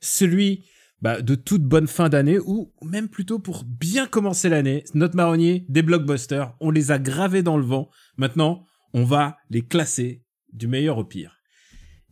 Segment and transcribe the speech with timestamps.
[0.00, 0.64] celui
[1.02, 4.84] bah, de toute bonne fin d'année, ou même plutôt pour bien commencer l'année.
[4.94, 7.90] Notre marronnier des blockbusters, on les a gravés dans le vent.
[8.16, 8.64] Maintenant,
[8.94, 10.22] on va les classer
[10.52, 11.34] du meilleur au pire.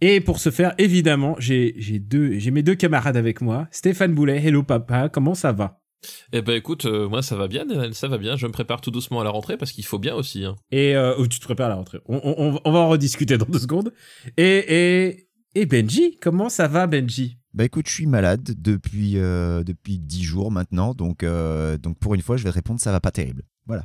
[0.01, 1.75] Et pour ce faire, évidemment, j'ai
[2.53, 3.69] mes deux camarades avec moi.
[3.71, 5.81] Stéphane Boulet, hello papa, comment ça va?
[6.35, 8.37] Eh ben écoute, euh, moi ça va bien, ça va bien.
[8.37, 10.45] Je me prépare tout doucement à la rentrée parce qu'il faut bien aussi.
[10.45, 10.57] hein.
[10.71, 12.01] Et euh, oh, tu te prépares à la rentrée.
[12.05, 13.95] On, on- on va en rediscuter dans deux secondes.
[14.37, 17.39] Et, et, et Benji, comment ça va Benji?
[17.55, 22.15] Bah écoute, je suis malade depuis euh, depuis dix jours maintenant, donc euh, donc pour
[22.15, 23.45] une fois, je vais répondre, ça va pas terrible.
[23.67, 23.85] Voilà.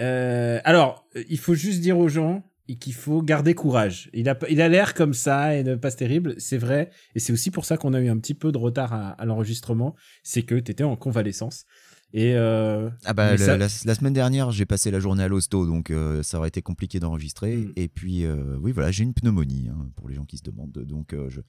[0.00, 2.44] Euh, Alors, il faut juste dire aux gens
[2.80, 4.10] qu'il faut garder courage.
[4.12, 6.90] Il a, il a l'air comme ça et ne pas terrible, c'est vrai.
[7.14, 9.24] Et c'est aussi pour ça qu'on a eu un petit peu de retard à, à
[9.24, 9.94] l'enregistrement.
[10.24, 11.64] C'est que t'étais en convalescence.
[12.12, 15.22] Et euh, Ah bah Mais le- ça- la, la semaine dernière, j'ai passé la journée
[15.22, 17.56] à l'hosto, donc euh, ça aurait été compliqué d'enregistrer.
[17.56, 17.72] Mm.
[17.76, 20.72] Et puis euh, oui, voilà, j'ai une pneumonie hein, pour les gens qui se demandent,
[20.72, 21.40] donc je,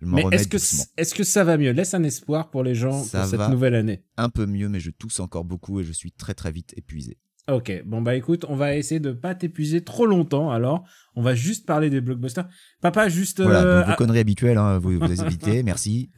[0.00, 0.84] je mais est-ce que, doucement.
[0.96, 1.70] est-ce que ça va mieux?
[1.70, 4.02] Laisse un espoir pour les gens Ça pour cette nouvelle année.
[4.16, 7.18] Un peu mieux, mais je tousse encore beaucoup et je suis très très vite épuisé.
[7.48, 10.50] Ok, bon bah écoute, on va essayer de pas t'épuiser trop longtemps.
[10.50, 12.48] Alors, on va juste parler des blockbusters.
[12.80, 13.40] Papa, juste.
[13.40, 16.10] Voilà, euh, donc vos conneries habituelles, hein, vous, vous les évitez, merci.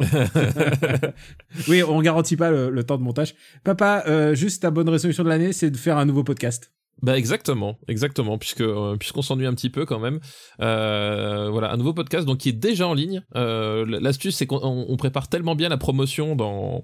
[1.69, 3.35] oui, on garantit pas le, le temps de montage.
[3.63, 6.73] Papa, euh, juste ta bonne résolution de l'année, c'est de faire un nouveau podcast.
[7.01, 10.19] Bah exactement, exactement, puisque euh, puisqu'on s'ennuie un petit peu quand même.
[10.61, 13.23] Euh, voilà, un nouveau podcast donc qui est déjà en ligne.
[13.37, 16.83] Euh, L'astuce c'est qu'on on- on prépare tellement bien la promotion dans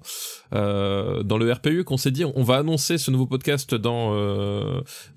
[0.53, 4.15] euh, dans le RPU qu'on s'est dit on va annoncer ce nouveau podcast dans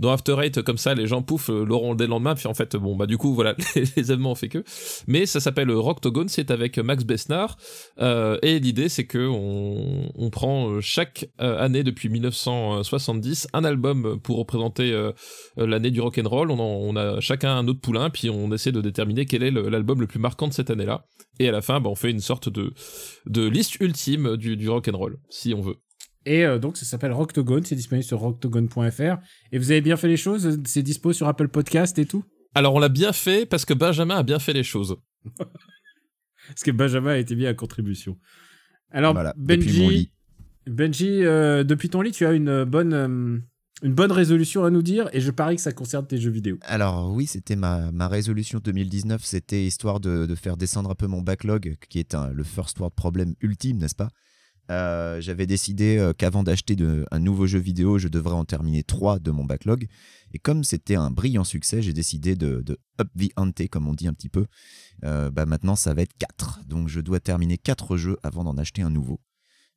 [0.01, 2.35] dans After Eight comme ça les gens pouf l'auront dès le lendemain.
[2.35, 4.65] Puis en fait bon bah du coup voilà les, événements ont fait que.
[5.07, 7.57] Mais ça s'appelle Rocktogone, c'est avec Max Besnard
[8.01, 14.88] et l'idée c'est que on, on prend chaque année depuis 1970 un album pour représenter
[14.93, 15.13] euh,
[15.59, 16.51] euh, l'année du rock and roll.
[16.51, 19.51] On, en- on a chacun un autre poulain, puis on essaie de déterminer quel est
[19.51, 21.05] l'album le, plus marquant de cette année-là.
[21.39, 22.73] Et à la fin, bah, on fait une sorte de,
[23.27, 25.77] de liste ultime du, du rock and roll, si on veut.
[26.27, 29.17] Et euh, donc, ça s'appelle Rocktogone, c'est disponible sur rocktogone.fr.
[29.53, 30.59] Et vous avez bien fait les choses?
[30.67, 32.25] C'est dispo sur Apple Podcast et tout?
[32.55, 34.97] Alors on l'a bien fait parce que Benjamin a bien fait les choses.
[36.49, 38.17] Parce que Benjamin a été mis à contribution.
[38.91, 40.13] Alors, Voilà, Benji.
[40.67, 43.39] Benji euh, depuis ton lit, tu as une bonne, euh,
[43.83, 46.59] une bonne résolution à nous dire, et je parie que ça concerne tes jeux vidéo.
[46.63, 51.07] Alors oui, c'était ma, ma résolution 2019, c'était histoire de, de faire descendre un peu
[51.07, 54.11] mon backlog, qui est le first world problem ultime, n'est-ce pas?
[54.71, 56.77] Euh, J'avais décidé euh, qu'avant d'acheter
[57.11, 59.87] un nouveau jeu vidéo, je devrais en terminer trois de mon backlog.
[60.35, 62.63] Et comme c'était un brillant succès, j'ai décidé de,
[63.01, 64.47] up the ante, comme on dit un petit peu.
[65.05, 66.65] Euh, bah maintenant, ça va être 4.
[66.67, 69.21] Donc je dois terminer quatre jeux avant d'en acheter un nouveau.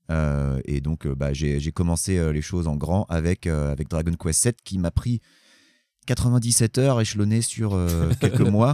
[0.09, 3.87] Euh, et donc euh, bah, j'ai commencé euh, les choses en grand avec, euh, avec
[3.87, 5.21] Dragon Quest 7 qui m'a pris
[6.07, 8.73] 97 heures échelonnées sur euh, quelques mois.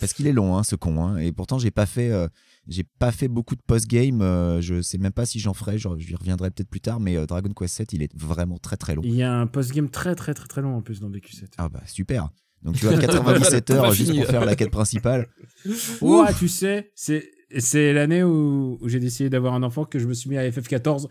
[0.00, 1.16] Parce qu'il est long hein, ce con hein.
[1.18, 2.28] et pourtant j'ai pas fait euh,
[2.66, 4.18] j'ai pas fait beaucoup de post game
[4.60, 7.26] je sais même pas si j'en ferai genre, j'y reviendrai peut-être plus tard mais euh,
[7.26, 9.02] Dragon Quest 7 il est vraiment très très long.
[9.04, 11.46] Il y a un post-game très très très très long en plus dans BQ7.
[11.58, 12.28] ah bah super.
[12.62, 15.28] Donc tu as 97 heures juste pour faire la quête principale.
[16.02, 20.06] Ouais, tu sais, c'est c'est l'année où, où j'ai décidé d'avoir un enfant que je
[20.06, 21.06] me suis mis à FF14.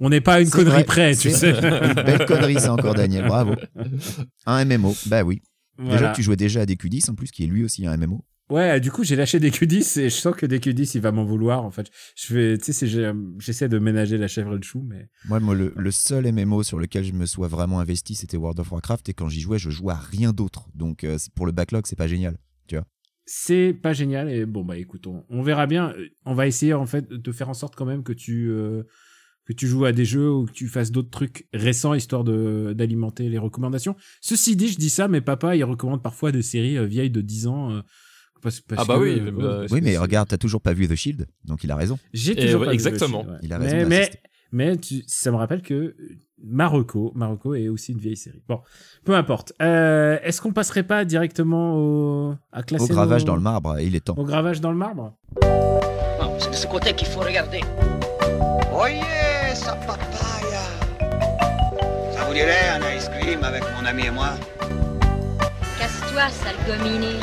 [0.00, 1.50] On n'est pas à une connerie vrai, près, tu sais.
[1.52, 3.54] une belle connerie ça encore Daniel bravo
[4.46, 5.42] un MMO bah oui
[5.76, 5.92] Voilà.
[5.98, 8.24] déjà que tu jouais déjà à DQ10 en plus qui est lui aussi un MMO
[8.50, 11.12] Ouais, du coup, j'ai lâché des Q10 et je sens que des Q10, il va
[11.12, 11.86] m'en vouloir, en fait.
[12.16, 12.88] Je vais, tu sais,
[13.38, 15.08] j'essaie de ménager la chèvre et le chou, mais.
[15.28, 18.58] Moi, moi, le, le seul MMO sur lequel je me sois vraiment investi, c'était World
[18.58, 19.08] of Warcraft.
[19.08, 20.68] Et quand j'y jouais, je jouais à rien d'autre.
[20.74, 22.38] Donc, euh, pour le backlog, c'est pas génial.
[23.32, 25.94] C'est pas génial et bon, bah écoute, on, on verra bien.
[26.26, 28.82] On va essayer, en fait, de faire en sorte quand même que tu, euh,
[29.44, 32.72] que tu joues à des jeux ou que tu fasses d'autres trucs récents histoire de
[32.76, 33.94] d'alimenter les recommandations.
[34.20, 37.20] Ceci dit, je dis ça, mais papa, il recommande parfois des séries euh, vieilles de
[37.20, 37.70] 10 ans.
[37.70, 37.80] euh,
[38.42, 40.88] parce- parce Ah bah que, oui, euh, bah, oui, mais regarde, t'as toujours pas vu
[40.88, 41.26] The Shield.
[41.44, 42.00] Donc, il a raison.
[42.12, 43.20] J'ai Et toujours pas vu le exactement.
[43.22, 43.38] film, ouais.
[43.44, 44.18] Il a raison Mais, mais, d'insister.
[44.50, 45.94] mais tu- ça me rappelle que euh,
[46.44, 48.42] Marocco, Marocco est aussi une vieille série.
[48.48, 48.60] Bon,
[49.04, 49.52] peu importe.
[49.62, 53.78] Euh, Est-ce qu'on passerait pas directement au, à classer Au gravage nos- dans le marbre,
[53.80, 54.14] il est temps.
[54.16, 55.12] Au gravage dans le marbre?
[55.44, 57.60] Non, c'est de ce côté qu'il faut regarder.
[58.74, 59.00] Oye,
[59.50, 60.62] esa papaya.
[62.12, 64.30] Ça vous dirait un ice cream avec mon ami et moi?
[65.78, 67.14] Casse-toi, sale gominé.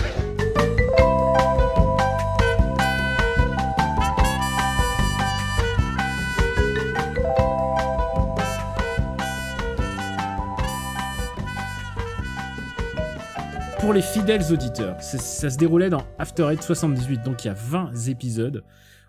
[13.87, 17.53] Pour les fidèles auditeurs, ça se déroulait dans After Eight 78, donc il y a
[17.53, 18.65] 20 épisodes.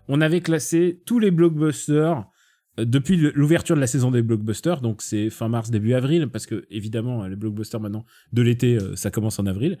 [0.07, 2.23] On avait classé tous les blockbusters
[2.79, 6.45] euh, depuis l'ouverture de la saison des blockbusters, donc c'est fin mars, début avril, parce
[6.45, 9.79] que évidemment, les blockbusters maintenant de l'été, euh, ça commence en avril.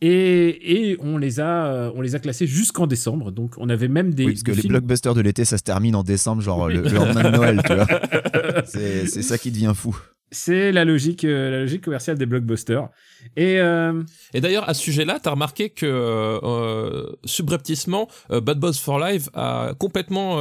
[0.00, 3.32] Et, et on les a, euh, on les a classés jusqu'en décembre.
[3.32, 5.94] Donc on avait même des, Oui, parce que les blockbusters de l'été, ça se termine
[5.94, 7.86] en décembre, genre le, le lendemain de Noël, tu vois.
[8.64, 9.94] C'est ça qui devient fou.
[10.30, 12.88] C'est la logique, euh, la logique commerciale des blockbusters.
[13.36, 14.02] Et euh,
[14.34, 19.72] Et d'ailleurs, à ce sujet-là, t'as remarqué que euh, subrepticement, Bad Boys for Life a
[19.78, 20.38] complètement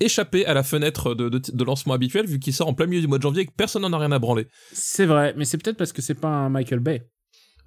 [0.00, 3.00] échappé à la fenêtre de, de- de lancement habituel, vu qu'il sort en plein milieu
[3.00, 4.46] du mois de janvier et que personne n'en a rien à branler.
[4.72, 7.02] c'est vrai, mais c'est peut-être parce que c'est pas un Michael Bay.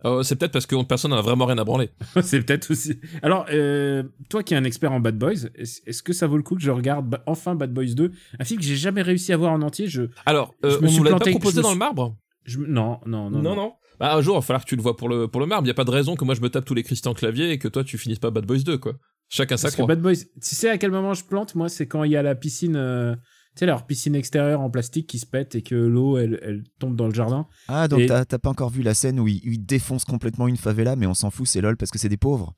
[0.06, 1.90] Euh, c'est peut-être parce que personne n'en a vraiment rien à branler.
[2.22, 3.00] c'est peut-être aussi.
[3.24, 6.44] Alors, euh, toi qui es un expert en Bad Boys, est-ce que ça vaut le
[6.44, 9.34] coup que je regarde ba- enfin Bad Boys 2 Un film que j'ai jamais réussi
[9.34, 9.88] à voir en entier.
[9.88, 12.16] Je, Alors, euh, Je me on suis pas planté, je proposé dans le marbre
[12.46, 13.74] je non, non, non, non.
[14.00, 15.66] Bah, un jour, il va falloir que tu le vois pour le, pour le marbre.
[15.66, 17.52] Il y a pas de raison que moi je me tape tous les Christian Clavier
[17.52, 18.94] et que toi tu finisses pas Bad Boys 2, quoi.
[19.28, 19.86] Chacun sa croix.
[19.88, 21.56] Bad Boys, tu sais à quel moment je plante?
[21.56, 23.16] Moi, c'est quand il y a la piscine, euh,
[23.59, 26.95] sais, leur piscine extérieure en plastique qui se pète et que l'eau, elle, elle tombe
[26.95, 27.48] dans le jardin.
[27.68, 30.06] Ah, donc Et- t'as t'as pas encore vu la scène où il, où il défonce
[30.06, 32.54] complètement une favela, mais on s'en fout, c'est lol parce que c'est des pauvres.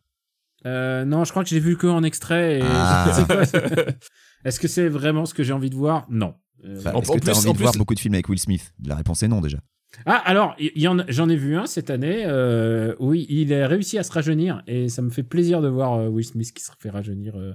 [0.65, 2.59] Euh, non, je crois que j'ai vu que en extrait.
[2.59, 3.11] Et Ah.
[4.45, 6.05] Est-ce que c'est vraiment ce que j'ai envie de voir?
[6.09, 6.35] Non.
[6.65, 8.27] Euh, Enfin, Est-ce que t'as plus- envie en de voir plus- beaucoup de films avec
[8.29, 8.73] Will Smith?
[8.85, 9.59] La réponse est non déjà.
[10.05, 12.23] Ah, alors, il y en a- j'en ai vu un cette année.
[12.25, 15.93] euh, oui, il a réussi à se rajeunir et ça me fait plaisir de voir
[15.95, 17.53] euh, Will Smith qui se fait rajeunir euh,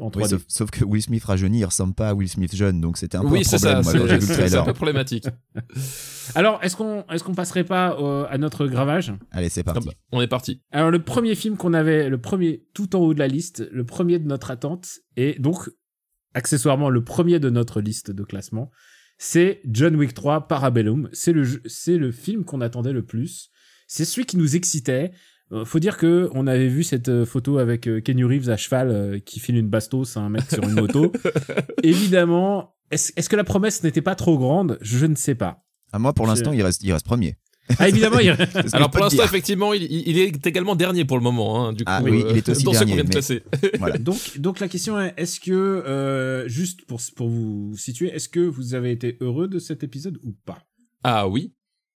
[0.00, 0.22] en 3D.
[0.22, 2.96] Oui, sauf, sauf que Will Smith rajeuni, il ressemble pas à Will Smith jeune, donc
[2.98, 5.26] c'était un peu oui, un problème C'est c'est un problématique.
[6.34, 9.12] Alors, est-ce qu'on est-ce qu'on passerait pas euh, à notre gravage?
[9.30, 9.88] Allez, c'est Ah parti.
[9.88, 10.62] bah, on est parti.
[10.70, 13.84] Alors, le premier film qu'on avait, le premier tout en haut de la liste, le
[13.84, 15.68] premier de notre attente, et donc,
[16.34, 18.70] accessoirement, le premier de notre liste de classement,
[19.18, 21.08] c'est John Wick 3 Parabellum.
[21.12, 23.50] C'est le, c'est le film qu'on attendait le plus.
[23.86, 25.10] C'est celui qui nous excitait.
[25.52, 28.56] Euh, faut dire que on avait vu cette euh, photo avec euh, Kenny Reeves à
[28.56, 31.12] cheval qui file une bastos à un mec sur une moto.
[31.82, 34.78] Évidemment, est-ce que la promesse n'était pas trop grande?
[34.80, 35.64] Je ne sais pas.
[35.92, 37.36] Ah, moi, pour l'instant, il reste, il reste premier.
[37.78, 38.30] Ah, évidemment, il...
[38.72, 41.68] Alors pour l'instant, effectivement, il, est également dernier pour le moment.
[41.68, 43.12] Hein, du coup, Ah oui, il est aussi dans ceux qu'on dernier, vient de mais-
[43.12, 43.42] classer.
[43.78, 43.98] Voilà.
[43.98, 48.40] Donc, donc la question est, est-ce que, euh, juste pour, pour vous situer, est-ce que
[48.40, 50.58] vous avez été heureux de cet épisode ou pas?
[51.04, 51.52] Ah oui.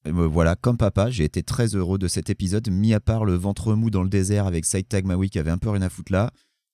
[0.06, 3.75] Voilà, comme papa, j'ai été très heureux de cet épisode, mis à part le ventre
[3.75, 6.31] mou dans le désert avec Saïd Tagmaoui qui avait un peu rien à foutre là.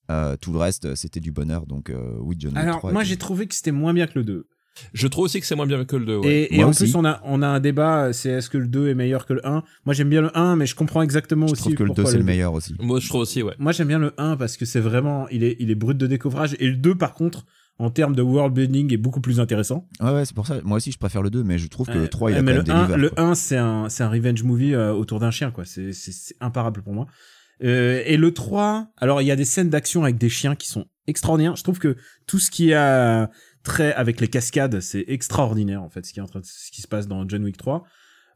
[0.09, 1.65] Euh, tout le reste, c'était du bonheur.
[1.65, 4.07] Donc, euh, oui, John Wick Alors, 3 moi était- j'ai trouvé que c'était moins bien
[4.07, 4.47] que le 2.
[4.93, 6.17] Je trouve aussi que c'est moins bien que le 2.
[6.17, 6.47] Ouais.
[6.51, 6.83] Et, en aussi.
[6.83, 9.33] plus, on a, on a un débat, c'est est-ce que le 2 est meilleur que
[9.33, 11.83] le 1 Moi j'aime bien le 1, mais je comprends exactement je aussi trouve que
[11.83, 12.75] le 2 pourquoi c'est le meilleur aussi.
[12.79, 13.55] Moi, je trouve aussi, ouais.
[13.57, 16.05] Moi j'aime bien le 1 parce que c'est vraiment, il est, il est brut de
[16.07, 16.55] découvrage.
[16.59, 17.45] Et le 2 par contre,
[17.79, 19.87] en termes de world building, est beaucoup plus intéressant.
[19.99, 20.59] Ouais, ouais, c'est pour ça.
[20.63, 22.41] Moi aussi, je préfère le 2, mais je trouve que le 3, il ouais, a
[22.41, 23.23] quand même le des 1, livres, le quoi.
[23.23, 25.65] 1 c'est un, c'est un revenge movie euh, autour d'un chien, quoi.
[25.65, 27.07] C'est, c'est, c'est imparable pour moi.
[27.63, 30.67] Euh, et le 3, alors il y a des scènes d'action avec des chiens qui
[30.67, 31.55] sont extraordinaires.
[31.55, 31.95] Je trouve que
[32.25, 33.29] tout ce qui a
[33.63, 36.71] trait avec les cascades, c'est extraordinaire en fait, ce qui est en train de, ce
[36.71, 37.83] qui se passe dans John Wick 3.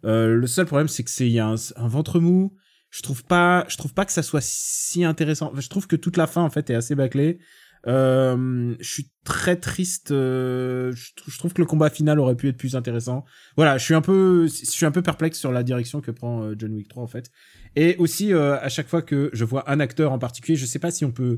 [0.05, 2.55] Euh, le seul problème, c'est que c'est il y a un, un ventre mou.
[2.89, 5.53] Je trouve pas, je trouve pas que ça soit si intéressant.
[5.55, 7.39] Je trouve que toute la fin en fait est assez bâclée.
[7.88, 10.11] Euh, je suis très triste.
[10.11, 13.25] euh, je, trou- je trouve que le combat final aurait pu être plus intéressant.
[13.55, 16.43] Voilà, je suis un peu, je suis un peu perplexe sur la direction que prend
[16.43, 17.31] euh, John Wick 3 en fait.
[17.75, 20.79] Et aussi euh, à chaque fois que je vois un acteur en particulier, je sais
[20.79, 21.38] pas si on peut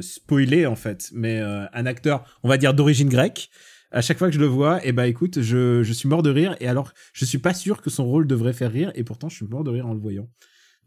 [0.00, 3.50] spoiler en fait, mais un acteur, on va dire d'origine grecque.
[3.94, 6.30] À chaque fois que je le vois, et bah écoute, je, je suis mort de
[6.30, 6.56] rire.
[6.60, 9.36] Et alors, je suis pas sûr que son rôle devrait faire rire, et pourtant je
[9.36, 10.28] suis mort de rire en le voyant.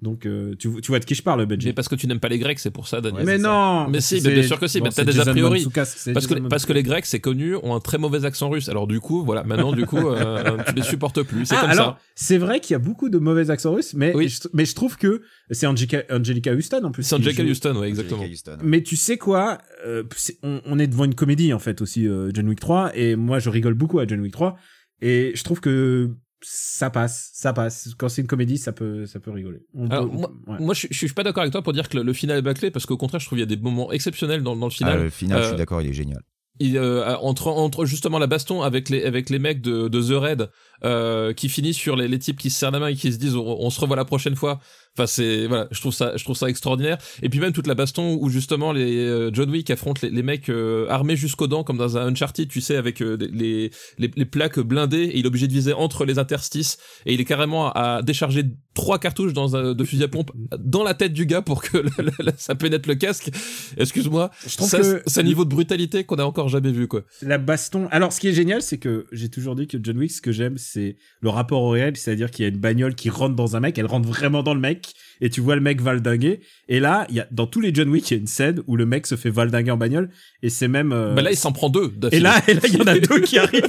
[0.02, 2.20] Donc, euh, tu, tu vois de qui je parle, Benji Mais parce que tu n'aimes
[2.20, 3.26] pas les Grecs, c'est pour ça, Daniel.
[3.26, 5.26] mais non Mais si, mais bien sûr que si, bon, mais t'as c'est des a
[5.32, 5.66] priori.
[5.74, 5.96] Parce
[6.28, 8.68] que, Jason parce que les Grecs, c'est connu, ont un très mauvais accent russe.
[8.68, 11.46] Alors du coup, voilà, maintenant du coup, euh, tu les supportes plus.
[11.46, 12.00] C'est Ah, comme alors, ça.
[12.14, 14.28] c'est vrai qu'il y a beaucoup de mauvais accents russes, mais, Oui.
[14.28, 17.04] je, mais je trouve que c'est Angelica, Angelica Houston en plus.
[17.04, 17.50] C'est Angelica joue.
[17.52, 18.20] Houston, ouais, exactement.
[18.20, 18.58] Angelica Houston.
[18.64, 20.04] Mais tu sais quoi euh,
[20.44, 23.40] on, on est devant une comédie en fait aussi, euh, John Wick 3, et moi
[23.40, 24.58] je rigole beaucoup à John Wick 3,
[25.02, 26.12] et je trouve que
[26.42, 27.90] ça passe, ça passe.
[27.98, 29.60] Quand c'est une comédie, ça peut, ça peut rigoler.
[29.74, 30.58] On Alors, peut- moi, ouais.
[30.60, 32.42] moi, je, je suis pas d'accord avec toi pour dire que le, le final est
[32.42, 34.72] bâclé, parce qu'au contraire, je trouve qu'il y a des moments exceptionnels dans, dans le
[34.72, 35.04] Ah, final.
[35.04, 36.22] le final, je Euh, suis d'accord, il est génial.
[36.60, 40.22] il, euh, entre, entre justement la baston avec les, avec les mecs de, de The
[40.22, 40.50] Raid,
[40.84, 43.18] euh, qui finissent sur les, les types qui se serrent la main et qui se
[43.18, 44.60] disent on, on se revoit la prochaine fois.
[44.98, 46.98] Enfin, c'est, voilà, je trouve ça, je trouve ça extraordinaire.
[47.22, 50.24] Et puis même toute la baston où justement les euh, John Wick affrontent les, les
[50.24, 54.12] mecs euh, armés jusqu'aux dents, comme dans un Uncharted, tu sais, avec euh, les, les,
[54.16, 57.26] les plaques blindées, et il est obligé de viser entre les interstices, et il est
[57.26, 61.12] carrément à, à décharger trois cartouches dans un, de fusil à pompe dans la tête
[61.14, 63.32] du gars pour que le- le- ça pénètre le casque.
[63.78, 64.32] Excuse-moi.
[64.48, 67.02] Je trouve Ça, que c'est un niveau de brutalité qu'on a encore jamais vu, quoi.
[67.22, 67.88] la baston.
[67.92, 70.32] Alors, ce qui est génial, c'est que j'ai toujours dit que John Wick, ce que
[70.32, 73.56] j'aime, c'est le rapport au réel, c'est-à-dire qu'il y a une bagnole qui rentre dans
[73.56, 74.85] un mec, elle rentre vraiment dans le mec,
[75.22, 76.42] et tu vois le mec valdinguer.
[76.68, 78.62] Et là, il y a, dans tous les John Wick, il y a une scène
[78.68, 80.10] où le mec se fait valdinguer en bagnole,
[80.42, 80.92] et c'est même.
[80.92, 81.94] euh, Bah là, il s'en prend deux.
[82.12, 83.64] et là, et là, il y en a deux qui arrivent.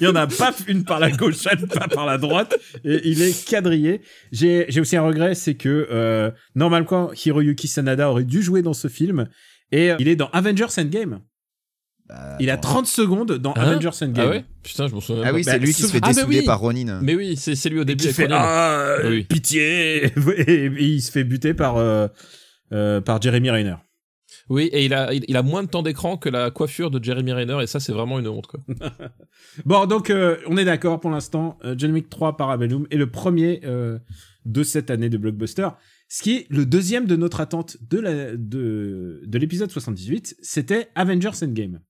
[0.00, 2.58] Il y en a pas une par la gauche, une pas par la droite.
[2.84, 4.00] Et il est quadrillé.
[4.32, 8.74] J'ai, j'ai aussi un regret, c'est que, euh, normalement, Hiroyuki Sanada aurait dû jouer dans
[8.74, 9.28] ce film.
[9.72, 11.20] Et euh, il est dans Avengers Endgame.
[12.10, 12.68] Bah, Il a attends.
[12.70, 14.26] 30 secondes dans Hein Avengers Endgame.
[14.26, 15.22] Ah ouais Putain, je m'en souviens.
[15.24, 16.42] Ah oui, Bah, c'est lui qui se fait Ah, bah oui.
[16.44, 17.00] par Ronin.
[17.02, 18.02] Mais oui, c'est c'est lui au début.
[18.02, 19.24] Qui avec fait ah, Oui.
[19.24, 20.06] pitié
[20.38, 22.08] et, il se fait buter par euh,
[22.72, 23.76] euh, par Jeremy Renner.
[24.48, 27.02] Oui, et il a, il, il a moins de temps d'écran que la coiffure de
[27.02, 28.60] Jeremy Renner, et ça, c'est vraiment une honte, quoi.
[29.64, 31.58] Bon, donc euh, on est d'accord pour l'instant.
[31.64, 33.98] Euh, John Wick 3 Parabellum est le premier euh,
[34.44, 35.68] de cette année de blockbuster.
[36.08, 40.88] Ce qui est le deuxième de notre attente de la de de l'épisode 78, c'était
[40.96, 41.80] Avengers Endgame.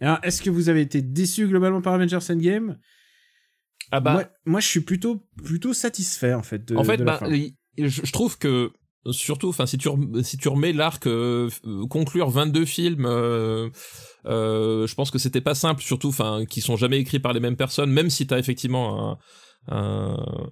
[0.00, 2.78] Alors, est-ce que vous avez été déçu globalement par Avengers Endgame?
[3.90, 6.64] Ah bah, moi, moi, je suis plutôt plutôt satisfait en fait.
[6.64, 7.30] De, en fait, de la bah, fin.
[7.78, 8.72] je, trouve que
[9.10, 9.88] surtout, enfin, si tu
[10.22, 11.50] si tu remets l'arc euh,
[11.90, 13.68] conclure 22 films, euh,
[14.26, 17.40] euh, je pense que c'était pas simple, surtout, enfin, qui sont jamais écrits par les
[17.40, 19.18] mêmes personnes, même si t'as effectivement
[19.68, 20.48] un, un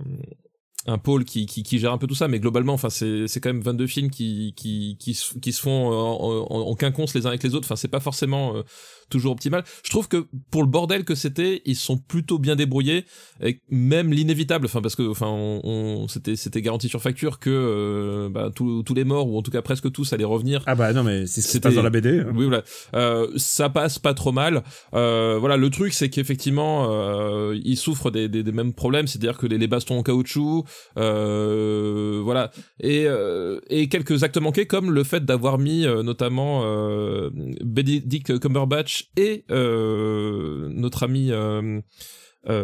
[0.86, 3.38] un pôle qui, qui, qui gère un peu tout ça, mais globalement, enfin, c'est, c'est
[3.40, 6.74] quand même 22 films qui, qui, qui, se, qui se font euh, en, en, en
[6.74, 7.66] quinconce les uns avec les autres.
[7.66, 8.62] Enfin, c'est pas forcément euh,
[9.10, 9.62] toujours optimal.
[9.84, 13.04] Je trouve que pour le bordel que c'était, ils sont plutôt bien débrouillés,
[13.42, 17.50] et même l'inévitable, enfin, parce que, enfin, on, on- c'était, c'était garanti sur facture que
[17.50, 20.62] euh, bah, tous, tous les morts ou en tout cas presque tous allaient revenir.
[20.66, 22.20] Ah bah non mais c'est ce qui se C'était- passe dans la BD.
[22.20, 22.32] hein.
[22.34, 22.62] Oui, voilà.
[22.94, 24.62] Euh, ça passe pas trop mal.
[24.94, 29.36] Euh, voilà, le truc, c'est qu'effectivement, euh, ils souffrent des, des, des mêmes problèmes, c'est-à-dire
[29.36, 30.64] que les, les bastons en caoutchouc,
[30.96, 32.50] euh, voilà,
[32.80, 37.30] et, euh, et quelques actes manqués, comme le fait d'avoir mis euh, notamment euh,
[37.62, 41.32] Benedict Cumberbatch et notre ami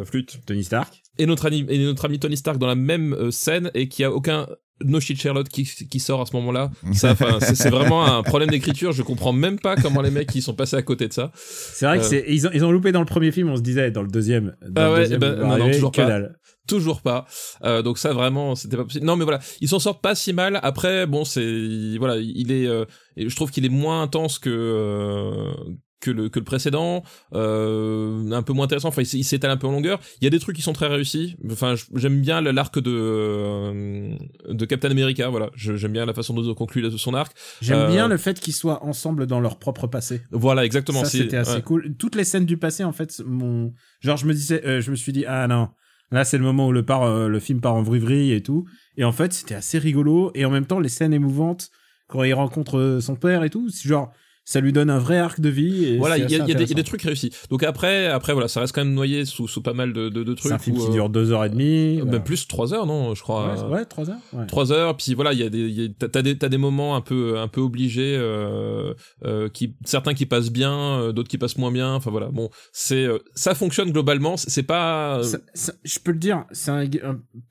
[0.05, 1.03] flûte Tony Stark.
[1.19, 4.13] et notre ami et notre ami Tony Stark dans la même scène et qui a
[4.13, 4.47] aucun
[4.85, 6.71] No Shit Charlotte qui, qui sort à ce moment-là.
[6.93, 8.93] Ça, c'est vraiment un problème d'écriture.
[8.93, 11.33] Je comprends même pas comment les mecs qui sont passés à côté de ça.
[11.35, 12.03] C'est vrai Euh.
[12.03, 14.09] c'est ils ont ils ont loupé dans le premier film, on se disait dans le
[14.09, 14.55] deuxième.
[14.69, 16.09] Dans Ah le ouais, deuxième, ils vont non, non, arriver, toujours que pas.
[16.09, 16.37] dalle.
[16.67, 17.27] Toujours pas.
[17.65, 19.07] Euh, donc ça vraiment, c'était pas possible.
[19.07, 20.59] Non mais voilà, ils s'en sortent pas si mal.
[20.63, 22.85] Après, bon, c'est voilà, il est, euh,
[23.17, 25.53] je trouve qu'il est moins intense que euh,
[25.99, 27.03] que le que le précédent,
[27.35, 28.89] euh, un peu moins intéressant.
[28.89, 29.99] Enfin, il, il s'étale un peu en longueur.
[30.21, 31.37] Il y a des trucs qui sont très réussis.
[31.51, 34.17] Enfin, j'aime bien l'arc de euh,
[34.49, 35.29] de Captain America.
[35.31, 37.35] Voilà, j'aime bien la façon dont conclut son arc.
[37.63, 40.21] J'aime Euh, bien le fait qu'ils soient ensemble dans leur propre passé.
[40.31, 41.03] Voilà, exactement.
[41.05, 41.63] Ça c'était assez ouais.
[41.63, 41.97] cool.
[41.99, 44.97] Toutes les scènes du passé en fait, mon genre je me disais, euh, je me
[44.97, 45.69] suis dit ah non,
[46.11, 48.67] là c'est le moment où le euh, le film part en vrille et tout.
[48.97, 51.71] Et en fait c'était assez rigolo et en même temps les scènes émouvantes
[52.09, 54.13] quand il rencontre euh, son père et tout, c'est genre
[54.49, 55.85] ça lui donne un vrai arc de vie.
[55.85, 56.83] Et Voilà, il y, a- y des- il y a des intéressant.
[56.85, 57.31] trucs réussis.
[57.51, 60.23] Donc après, après voilà, ça reste quand même noyé sous, sous pas mal de, de,
[60.23, 60.49] de trucs.
[60.51, 61.97] C'est un film où, qui euh, dure deux heures et demie.
[61.97, 62.21] même voilà.
[62.21, 63.67] plus trois heures, non Je crois.
[63.69, 64.17] Ouais, ouais, trois heures.
[64.33, 64.47] Ouais.
[64.47, 66.59] trois heures puis voilà il y a des il y a- t'as- des t'as des
[66.59, 71.29] moments un peu un peu obligés euh, euh, qui certains qui passent bien euh, d'autres
[71.29, 75.23] qui passent moins bien enfin voilà bon c'est euh, ça fonctionne globalement c'est pas euh,
[75.25, 76.87] Ça- ça- je peux le dire, c'est un-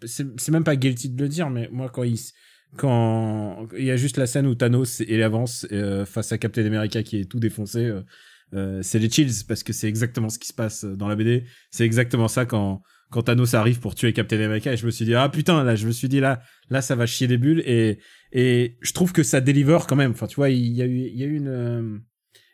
[0.06, 2.18] c'est c'est même pas guilty de le dire, mais moi quand il
[2.78, 6.66] quand il y a juste la scène où Thanos il avance euh, face à Captain
[6.66, 8.02] America qui est tout défoncé, euh,
[8.54, 11.46] euh, c'est les chills parce que c'est exactement ce qui se passe dans la BD.
[11.72, 15.06] C'est exactement ça quand quand Thanos arrive pour tuer Captain America et je me suis
[15.06, 17.62] dit ah putain là je me suis dit là là ça va chier des bulles
[17.66, 18.00] et
[18.32, 20.12] et je trouve que ça deliver quand même.
[20.12, 21.98] Enfin tu vois il y a eu il y a eu une euh,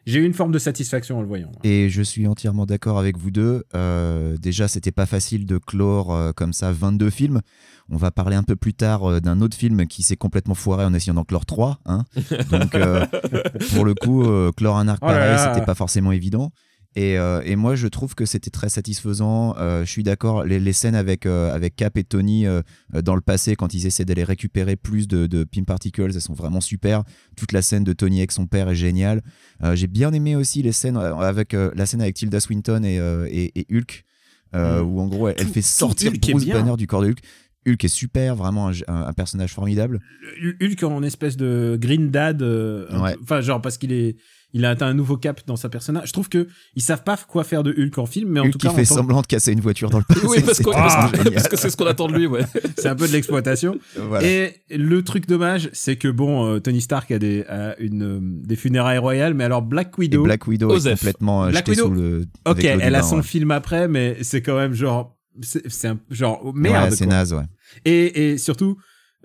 [0.06, 1.52] j'ai eu une forme de satisfaction en le voyant.
[1.64, 3.64] Et je suis entièrement d'accord avec vous deux.
[3.76, 7.42] Euh, déjà, c'était pas facile de clore euh, comme ça 22 films.
[7.90, 10.86] On va parler un peu plus tard euh, d'un autre film qui s'est complètement foiré
[10.86, 11.80] en essayant d'en clore 3.
[11.86, 12.04] Hein.
[12.50, 12.72] Donc,
[13.74, 15.54] pour le coup, clore un arc Oh là pareil, là.
[15.54, 16.52] c'était pas forcément évident.
[16.98, 19.56] Et, euh, et moi, je trouve que c'était très satisfaisant.
[19.58, 22.46] Euh, je suis d'accord, les, les scènes avec, euh, avec Cap et Tony
[22.94, 26.34] dans le passé, quand ils essaient d'aller récupérer plus de, de Pin Particles, elles sont
[26.34, 27.04] vraiment super.
[27.38, 29.22] Toute la scène de Tony avec son père est géniale.
[29.74, 32.98] J'ai bien aimé aussi les scènes avec la scène avec Tilda Swinton et,
[33.32, 34.04] et, et Hulk,
[34.54, 34.86] euh, Mm.
[34.86, 36.46] où en gros elle, Tout- fait sortir Bruce.
[36.46, 37.20] Banner du corps de Hulk.
[37.68, 40.00] Hulk est super, vraiment un, personnage formidable.
[40.62, 43.16] Hulk en espèce de green dad euh, Ouais.
[43.22, 44.16] enfin genre parce qu'il est
[44.54, 47.16] il a atteint un nouveau cap dans sa personnage je trouve que ils savent pas
[47.16, 49.22] quoi faire de Hulk en film mais en Hulk tout qui cas en fait semblant
[49.22, 50.28] de casser une voiture dans le passé.
[50.28, 51.34] oui parce, parce que- génial.
[51.36, 52.42] parce que c'est ce qu'on attend de lui ouais
[52.78, 54.28] c'est un peu de l'exploitation Voilà.
[54.28, 58.20] et le truc dommage c'est que bon euh, Tony Stark a des a une euh,
[58.22, 61.86] des funérailles royales mais alors Black Et Widow Black Widow est complètement Black jeté Widow,
[61.86, 62.26] sous le.
[62.46, 63.24] ok elle a son ouais.
[63.24, 67.14] film après mais c'est quand même genre c'est un genre merde Ouais, c'est quoi.
[67.14, 67.44] naze, ouais.
[67.86, 68.78] Et, et surtout,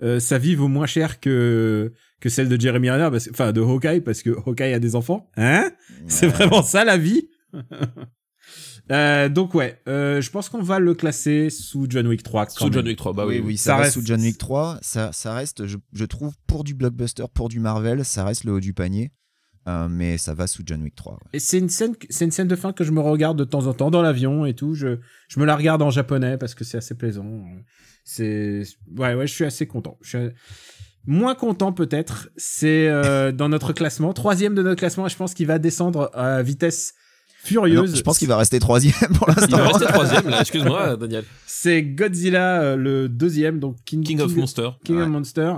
[0.03, 3.61] euh, sa vie vaut moins cher que que celle de Jeremy Renner, parce, enfin de
[3.61, 5.29] Hawkeye, parce que Hawkeye a des enfants.
[5.37, 5.69] Hein?
[6.07, 7.29] C'est vraiment ça la vie?
[8.89, 12.45] Euh, donc ouais, euh, je pense qu'on va le classer sous John Wick 3.
[12.45, 12.73] quand Sous même.
[12.73, 13.43] John Wick 3, bah oui, oui.
[13.45, 14.79] oui, ça, Ça reste reste- sous John Wick 3.
[14.81, 18.53] Ça, ça reste, je, je trouve, pour du blockbuster, pour du Marvel, ça reste le
[18.53, 19.11] haut du panier.
[19.67, 21.13] Euh, mais ça va sous John Wick 3.
[21.13, 21.19] ouais.
[21.33, 23.67] Et c'est une scène, c'est une scène de fin que je me regarde de temps
[23.67, 24.73] en temps dans l'avion et tout.
[24.75, 24.97] Je,
[25.27, 27.43] je me la regarde en japonais parce que c'est assez plaisant.
[28.03, 28.63] C'est,
[28.97, 29.97] ouais, ouais, je suis assez content.
[30.01, 30.27] Je suis
[31.05, 32.29] moins content peut-être.
[32.37, 35.07] C'est euh, dans notre classement, troisième de notre classement.
[35.09, 36.93] Je pense qu'il va descendre à vitesse
[37.43, 37.97] Non, furieuse.
[37.97, 39.67] je pense qu'il va rester troisième pour Il va l'instant.
[39.67, 41.25] rester troisième, là, excuse-moi, Daniel.
[41.45, 44.69] C'est Godzilla euh, le deuxième, donc King, King of Monster.
[44.85, 45.09] King of.
[45.09, 45.53] Monster.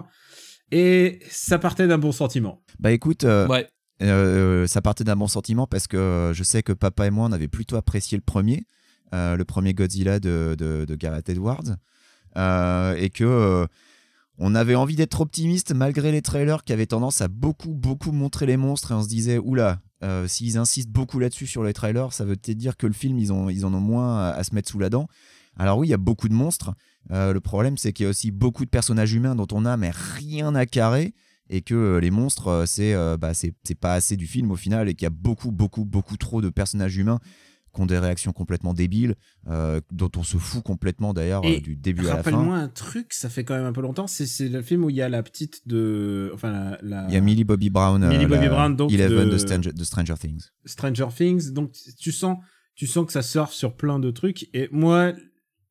[0.71, 2.63] Et ça partait d'un bon sentiment.
[2.79, 3.67] Bah écoute, euh, Ouais.
[4.01, 7.27] Euh, ça partait d'un bon sentiment parce que euh, je sais que papa et moi
[7.27, 8.65] on avait plutôt apprécié le premier,
[9.13, 11.75] euh, le premier Godzilla de, Gareth Edwards,
[12.37, 13.65] euh, et que euh,
[14.37, 18.45] on avait envie d'être optimiste malgré les trailers qui avaient tendance à beaucoup beaucoup montrer
[18.45, 19.81] les monstres et on se disait oula.
[20.01, 23.19] Euh, S'ils insistent beaucoup là-dessus sur les trailers, ça veut peut-être dire que le film,
[23.19, 25.07] ils, ont, ils en ont moins à, se mettre sous la dent.
[25.57, 26.73] Alors oui, il y a beaucoup de monstres.
[27.11, 29.75] Euh, le problème, c'est qu'il y a aussi beaucoup de personnages humains dont on a
[29.75, 31.13] mais rien à carrer
[31.49, 34.55] et que euh, les monstres euh, c'est euh, bah, c'est pas assez du film au
[34.55, 37.19] final et qu'il y a beaucoup beaucoup beaucoup trop de personnages humains
[37.73, 39.13] qui ont des réactions complètement débiles
[39.47, 42.67] euh, dont on se fout complètement d'ailleurs euh, du début à la Rappelle-moi fin un
[42.67, 44.07] truc, ça fait quand même un peu longtemps.
[44.07, 47.13] C'est, c'est le film où il y a la petite de, enfin la, la- il
[47.13, 49.37] y a Millie Bobby Brown Millie euh, Bobby la Brown, donc, Eleven de- de...
[49.37, 51.51] Stranger, de Stranger Things Stranger Things.
[51.51, 52.37] Donc tu sens,
[52.73, 54.49] tu sens que ça surfe sur plein de trucs.
[54.55, 55.13] Et moi,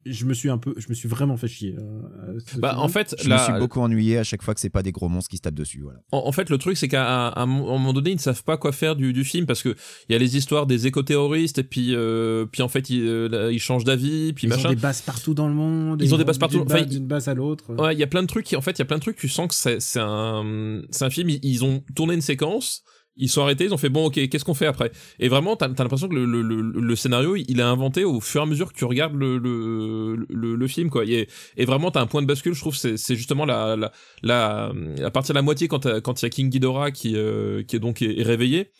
[0.06, 1.74] je me suis un peu, je me suis vraiment fait chier.
[1.78, 2.80] euh, ce Bah, film.
[2.82, 4.92] en fait, je la- me suis beaucoup ennuyé à chaque fois que c'est pas des
[4.92, 5.98] gros monstres qui se tapent dessus voilà.
[6.12, 8.72] En, en fait, le truc, c'est qu'à un, moment donné, ils ne savent pas quoi
[8.72, 9.74] faire du, du film parce que
[10.08, 13.28] il y a les histoires des éco-terroristes et puis, euh, puis en fait, ils, euh,
[13.28, 14.68] là, ils changent d'avis, puis ils machin.
[14.68, 16.00] ont des bases partout dans le monde.
[16.02, 16.58] Ils et ont des vont bases partout.
[16.58, 17.74] D'une base, Enfin, ils- d'une base à l'autre.
[17.74, 19.02] Ouais, il y a plein de trucs qui, en fait, il y a plein de
[19.02, 22.20] trucs, tu sens que c'est, c'est un, c'est un film, ils, ils ont tourné une
[22.22, 22.82] séquence,
[23.18, 24.92] ils sont arrêtés, ils ont fait bon, ok, qu'est-ce qu'on fait après?
[25.18, 28.40] Et vraiment, t'as, t'as l'impression que le, le, le, scénario, il est inventé au fur
[28.40, 31.04] et à mesure que tu regardes le, film, quoi.
[31.04, 34.72] Et, et vraiment, t'as un point de bascule, je trouve, c'est, justement la, la, la,
[35.04, 37.80] à partir de la moitié quand il y a King Ghidorah qui, euh, qui est
[37.80, 38.70] donc est, réveillé.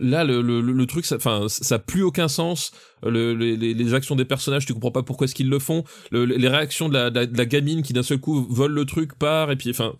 [0.00, 2.72] Là, le, le, le- truc, ça, enfin, ça a plus aucun sens.
[3.04, 5.84] Le, les, actions des personnages, tu comprends pas pourquoi est-ce qu'ils le font.
[6.10, 9.16] Le- les réactions de la, de la gamine qui d'un seul coup vole le truc,
[9.16, 9.94] part, et puis, enfin,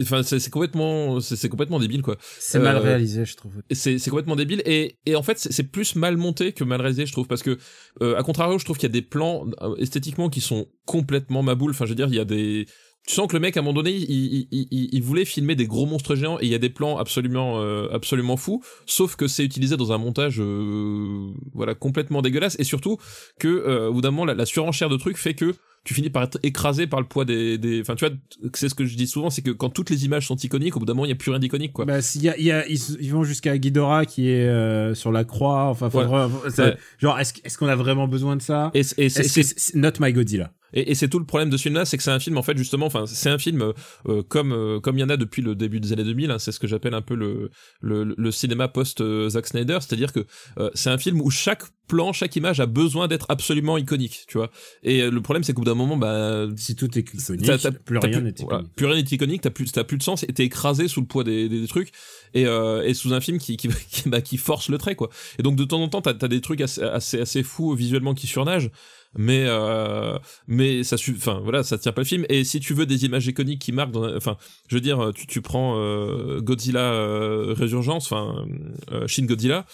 [0.00, 2.16] enfin, c'est complètement, c'est complètement débile, quoi.
[2.38, 3.52] c'est mal euh, réalisé, je trouve.
[3.70, 7.06] C'est c'est complètement débile et, et en fait c'est plus mal monté que mal réalisé
[7.06, 7.58] je trouve parce que
[8.00, 11.42] euh, à contrario je trouve qu'il y a des plans euh, esthétiquement qui sont complètement
[11.42, 12.66] maboules enfin je veux dire il y a des
[13.06, 15.56] tu sens que le mec à un moment donné il, il, il, il- voulait filmer
[15.56, 19.16] des gros monstres géants et il y a des plans absolument euh, absolument fous sauf
[19.16, 22.98] que c'est utilisé dans un montage euh, voilà complètement dégueulasse et surtout
[23.40, 26.10] que euh, au bout d'un moment la, la surenchère de trucs fait que tu finis
[26.10, 28.14] par être écrasé par le poids des des enfin tu vois
[28.54, 30.80] c'est ce que je dis souvent c'est que quand toutes les images sont iconiques au
[30.80, 32.50] bout d'un moment il y a plus rien d'iconique quoi Bah, s'il y a, y
[32.52, 35.64] a, ils, ils vont jusqu'à Ghidorah qui est euh, sur la croix.
[35.64, 36.04] Enfin, Ouais.
[36.04, 36.76] Ouais.
[36.98, 38.70] genre, est-ce, est-ce qu'on a vraiment besoin de ça?
[38.74, 41.96] Et, c'est- Not My Godzilla Et, et c'est tout le problème de ce film-là, c'est
[41.96, 43.72] que c'est un film en fait justement, enfin c'est un film
[44.08, 46.30] euh, comme euh, comme il y en a depuis le début des années 2000.
[46.30, 49.78] hein, c'est ce que j'appelle un peu le le, le cinéma post euh, Zack Snyder,
[49.80, 50.20] c'est-à-dire que
[50.58, 54.38] euh, c'est un film où chaque plan, chaque image a besoin d'être absolument iconique, tu
[54.38, 54.50] vois.
[54.82, 57.70] Et le problème c'est qu'au bout d'un moment, bah Si tout est iconique, t'as- t'as-
[57.72, 58.76] plus t'as rien n'est voilà, iconique.
[58.76, 61.06] plus rien n'est iconique, t'as plus t'as plus de sens et t'es écrasé sous le
[61.06, 61.90] poids des, des, des trucs
[62.34, 65.08] et, euh, et sous un film qui qui, qui, bah, qui force le trait quoi.
[65.38, 68.14] Et donc de temps en temps t'as as des trucs assez, assez assez fous visuellement
[68.14, 68.70] qui surnagent
[69.14, 72.86] mais euh, mais ça enfin voilà ça tient pas le film et si tu veux
[72.86, 77.52] des images iconiques qui marquent enfin je veux dire tu, tu prends euh, Godzilla euh,
[77.54, 78.46] Résurgence enfin
[78.90, 79.66] euh, Shin Godzilla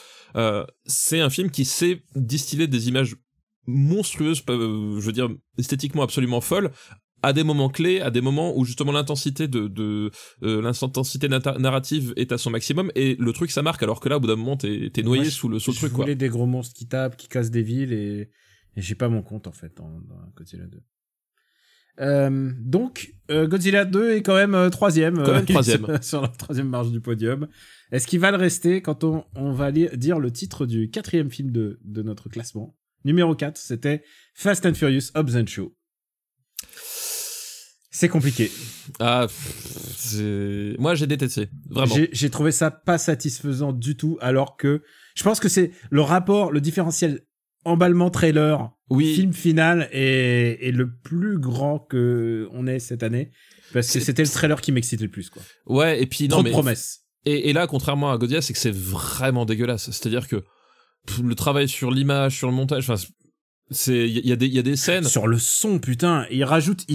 [0.86, 3.14] c'est un film qui sait distiller des images
[3.68, 5.28] monstrueuses euh, je veux dire
[5.58, 6.70] esthétiquement absolument folles
[7.22, 10.10] à des moments clés, à des moments où justement l'intensité de, de
[10.44, 14.16] euh, l'intensité narrative est à son maximum et le truc ça marque alors que là
[14.16, 16.04] au bout d'un moment t'es noyé Moi, je- sous le sous le je truc quoi.
[16.04, 18.30] voulais des gros monstres qui tapent, qui cassent des villes et,
[18.76, 20.80] et j'ai pas mon compte en fait dans, dans Godzilla 2.
[22.00, 26.00] Euh, donc euh, Godzilla 2 est quand même euh, troisième, Quand même troisième.
[26.00, 27.48] sur, la troisième marche du podium.
[27.90, 31.50] Est-ce qu'il va le rester quand on, on va dire le titre du quatrième film
[31.50, 32.76] de, de notre classement?
[33.04, 34.02] Numéro 4, c'était
[34.34, 35.74] Fast and Furious Hobbs and Show.
[37.90, 38.50] C'est compliqué.
[39.00, 41.96] Ah, pff, c'est- moi j'ai détesté, vraiment.
[42.12, 44.82] J'ai- trouvé ça pas satisfaisant du tout, alors que
[45.16, 47.22] je pense que c'est le rapport, le différentiel
[47.64, 49.14] emballement trailer, Oui.
[49.14, 53.32] film final est, est le plus grand que on ait cette année.
[53.72, 55.42] Parce que C'est- c'était le trailer qui m'excitait le plus, quoi.
[55.66, 57.00] Ouais, et puis Trop non de mais promesses.
[57.26, 59.86] et, et là contrairement à Godzilla, c'est que c'est vraiment dégueulasse.
[59.90, 60.48] C'est-à-dire que pff,
[61.22, 63.02] le travail sur l'image, sur le montage, enfin
[63.70, 66.42] c'est il y, a des il y a des scènes Sur le son, putain, il
[66.44, 66.86] rajoute,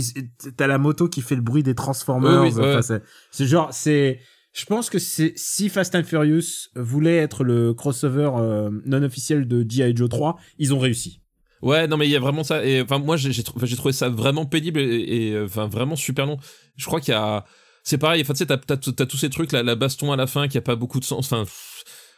[0.58, 2.41] t'as la moto qui fait le bruit des Transformers.
[2.41, 2.71] Oui, oui, ouais.
[2.71, 4.19] enfin, c'est- c'est genre, c'est,
[4.54, 9.47] Je pense que c'est si Fast and Furious voulait être le crossover euh, non officiel
[9.47, 9.95] de G.I.
[9.95, 11.21] Joe 3, ils ont réussi.
[11.63, 12.65] Ouais, non, mais il y a vraiment ça.
[12.65, 16.38] Et enfin, moi, j'ai j'ai trouvé ça vraiment pénible et, euh, enfin vraiment super long.
[16.76, 17.45] Je crois qu'il y a,
[17.84, 18.21] c'est pareil.
[18.21, 20.47] Enfin, tu sais, t'as t'as t'as tous ces trucs, la, la baston à la fin
[20.47, 21.32] qui a pas beaucoup de sens.
[21.32, 21.45] Enfin,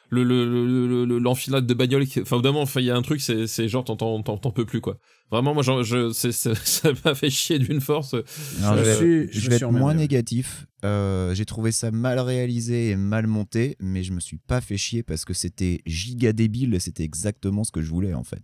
[0.09, 2.05] le le le- le- le- l'enfilade de bagnole.
[2.05, 4.37] qui- Enfin, vraiment, enfin, il y a un truc, c'est c'est genre t'en t'en t'en
[4.37, 4.97] t'en peux plus quoi.
[5.31, 8.13] Vraiment, moi, je, c'est- ça m'a fait chier d'une force.
[8.13, 10.67] Alors, Je je vais, suis- je je vais suis être moins négatif.
[10.83, 14.77] Euh, J'ai trouvé ça mal réalisé et mal monté, mais je me suis pas fait
[14.77, 18.41] chier parce que c'était giga débile et c'était exactement ce que je voulais en fait.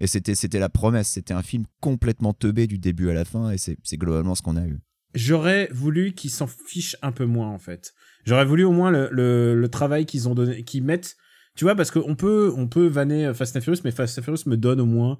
[0.00, 1.08] Et c'était c'était la promesse.
[1.08, 4.42] C'était un film complètement teubé du début à la fin et c'est c'est globalement ce
[4.42, 4.80] qu'on a eu.
[5.14, 7.92] J'aurais voulu qu'ils s'en fichent un peu moins en fait.
[8.24, 11.16] J'aurais voulu au moins le, le, le travail qu'ils ont donné, qu'ils mettent.
[11.56, 14.42] Tu vois, parce qu'on peut, on peut vanner Fast and Furious, mais Fast and Furious
[14.46, 15.18] me donne au moins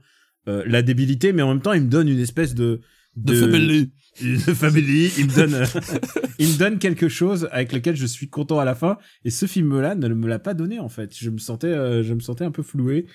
[0.48, 2.80] euh, la débilité, mais en même temps, il me donne une espèce de
[3.16, 3.92] De family.
[4.22, 5.12] de family.
[5.18, 5.64] Il me donne, euh,
[6.38, 8.96] il me donne quelque chose avec lequel je suis content à la fin.
[9.24, 11.14] Et ce film-là ne me l'a pas donné en fait.
[11.16, 13.06] Je me sentais, euh, je me sentais un peu floué.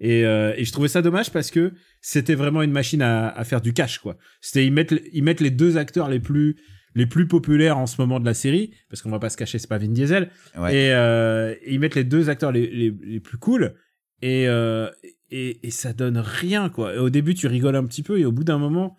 [0.00, 3.44] Et, euh, et je trouvais ça dommage parce que c'était vraiment une machine à, à
[3.44, 4.16] faire du cash quoi.
[4.40, 6.56] C'était ils mettent ils mettent les deux acteurs les plus
[6.94, 9.58] les plus populaires en ce moment de la série parce qu'on va pas se cacher
[9.58, 10.74] c'est pas Vin Diesel Ouais.
[10.74, 13.74] et, euh, et ils mettent les deux acteurs les, les, les plus cool
[14.22, 14.88] et, euh,
[15.30, 16.94] et et ça donne rien quoi.
[16.94, 18.96] Et au début tu rigoles un petit peu et au bout d'un moment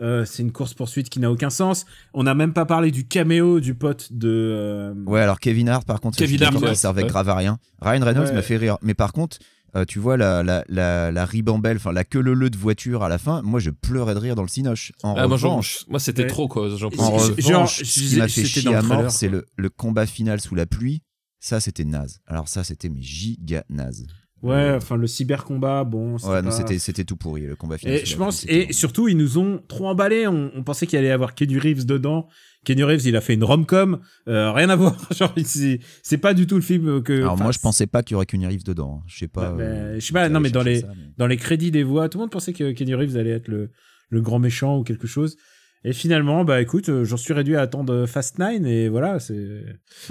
[0.00, 1.84] euh, c'est une course poursuite qui n'a aucun sens.
[2.14, 5.84] On n'a même pas parlé du caméo du pote de euh, Ouais, alors Kevin Hart,
[5.84, 7.08] par contre, Kevin Hart, il servait Ouais.
[7.08, 7.58] grave à rien.
[7.82, 8.32] Ryan Reynolds Ouais.
[8.34, 8.78] m'a fait rire.
[8.80, 9.38] Mais par contre,
[9.76, 13.08] euh, tu vois la, la, la, la ribambelle, enfin la queue leu de voiture à
[13.08, 14.92] la fin, moi je pleurais de rire dans le cinoche.
[15.02, 16.28] En Ah, moi, j'en- revanche, moi, c'était Ouais.
[16.28, 16.68] trop quoi.
[16.76, 19.68] J'en en genre, revanche, je ce qui m'a fait chier à mort, c'est le, le
[19.70, 21.02] combat final sous la pluie.
[21.40, 22.18] Ça, c'était naze.
[22.26, 24.06] Alors ça, c'était mais giga naze.
[24.42, 27.78] Ouais enfin le cyber combat bon Ouais, non, pas- c'était c'était tout pourri le combat
[27.78, 27.96] final.
[27.96, 30.26] Et je pense, et surtout, ils nous ont trop emballés.
[30.26, 32.28] On, on pensait qu'il allait y avoir Kenny Reeves dedans.
[32.64, 34.00] Kenny Reeves, il a fait une rom-com.
[34.28, 34.96] Euh, rien à voir.
[35.14, 37.12] Genre, c'est, c'est pas du tout le film que.
[37.20, 39.00] Alors moi, je pensais pas qu'il y aurait qu'une rive dedans.
[39.00, 39.04] hein.
[39.06, 39.50] Je sais pas.
[39.50, 41.70] Bah, bah, euh, je sais pas, non, mais dans les- ça, mais- Dans les crédits
[41.70, 43.70] des voix, tout le monde pensait que Kenny Reeves allait être le,
[44.10, 45.36] le grand méchant ou quelque chose.
[45.84, 49.64] Et finalement, bah écoute, euh, j'en suis réduit à attendre Fast Nine et voilà, c'est.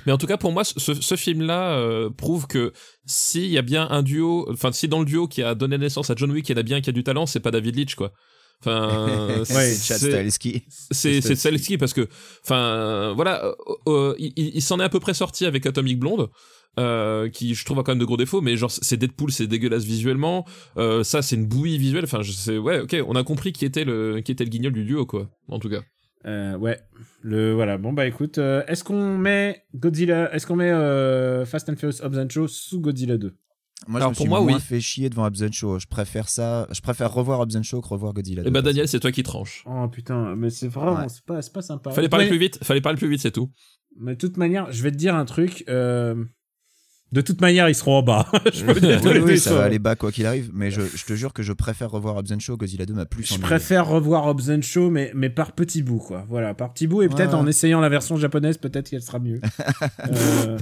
[0.06, 2.72] Mais en tout cas, pour moi, ce, ce film-là euh, prouve que
[3.06, 6.10] s'il y a bien un duo, enfin, si dans le duo qui a donné naissance
[6.10, 7.76] à John Wick, il y en a bien qui a du talent, c'est pas David
[7.76, 8.14] Leitch, quoi.
[8.62, 9.44] Enfin, Ouais,
[10.92, 11.78] c'est Stahelski.
[11.78, 12.08] parce que,
[12.44, 13.54] enfin, voilà, euh,
[13.88, 16.30] euh, il, il- il s'en est à peu près sorti avec Atomic Blonde.
[16.80, 19.48] Euh, qui je trouve a quand même de gros défauts mais genre c'est Deadpool c'est
[19.48, 20.46] dégueulasse visuellement
[20.78, 23.66] euh, ça c'est une bouillie visuelle enfin je sais ouais ok on a compris qui
[23.66, 25.82] était le qui était le guignol du duo quoi en tout cas
[26.26, 26.78] Euh, ouais,
[27.22, 27.78] le voilà.
[27.78, 32.02] Bon bah écoute, euh, est-ce qu'on met Godzilla, est-ce qu'on met euh, Fast and Furious
[32.04, 33.34] Hobbs and Shaw sous Godzilla 2
[33.88, 34.60] Moi, Alors, je me pour suis moi, moins oui.
[34.62, 35.80] fait chier devant Hobbs and Shaw.
[35.80, 36.68] Je préfère ça.
[36.72, 38.42] Je préfère revoir Hobbs and Shaw que revoir Godzilla.
[38.42, 41.10] et 2, bah Daniel c'est toi qui tranche Oh putain, mais c'est vraiment, Ouais.
[41.10, 41.92] c'est pas, c'est pas sympa.
[41.92, 43.50] fallait parler plus vite fallait parler plus vite c'est tout
[44.00, 45.63] Mais de toute manière, je vais te dire un truc.
[45.70, 46.16] euh,
[47.13, 48.28] De toute manière, ils seront en bas.
[48.54, 51.06] je peux dire Oui, oui, ça va aller bas quoi qu'il arrive, mais je, je
[51.06, 52.58] te jure que je préfère revoir Hobbs Shaw.
[52.58, 56.26] Godzilla 2 m'a plus Je préfère revoir Hobbs Shaw, mais, mais par petits bouts, quoi.
[56.28, 59.39] Voilà, par petits bouts, et peut-être en essayant la version japonaise, peut-être qu'elle sera mieux.
[60.10, 60.58] Euh,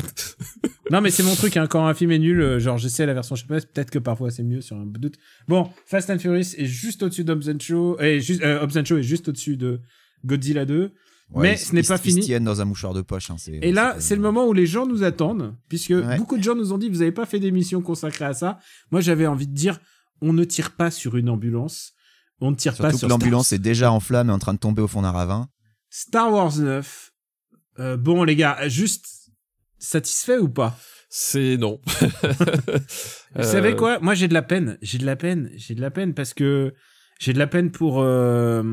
[0.91, 3.13] Non, mais c'est mon truc, hein, quand un film est nul, euh, genre j'essaie la
[3.13, 5.15] version japonaise, peut-être que parfois c'est mieux sur un doute.
[5.47, 9.03] Bon, Fast and Furious est juste au-dessus d'Hobbs Shaw, et juste, euh, Hobbs Shaw est
[9.03, 9.79] juste au-dessus de
[10.25, 10.91] Godzilla 2.
[11.31, 12.21] Ouais, mais ils- ce n'est ils- pas Ils fini.
[12.21, 13.31] se tiennent dans un mouchoir de poche.
[13.31, 16.17] hein, Et là, pas- c'est le moment où les gens nous attendent, puisque Ouais.
[16.17, 18.59] beaucoup de gens nous ont dit, vous n'avez pas fait d'émission consacrée à ça.
[18.91, 19.79] Moi, j'avais envie de dire,
[20.21, 21.93] on ne tire pas sur une ambulance,
[22.41, 24.39] on ne tire pas Surtout sur que l'ambulance Star, est déjà en flamme et en
[24.39, 25.49] train de tomber au fond d'un ravin.
[25.89, 27.11] Star Wars 9.
[27.79, 29.31] Euh, bon, les gars, juste
[29.79, 30.77] satisfait ou pas?
[31.09, 31.79] C'est non
[33.35, 33.99] Vous savez quoi?
[33.99, 34.77] Moi, j'ai de la peine.
[34.81, 35.49] J'ai de la peine.
[35.55, 36.73] J'ai de la peine parce que
[37.19, 38.01] j'ai de la peine pour.
[38.01, 38.63] euh,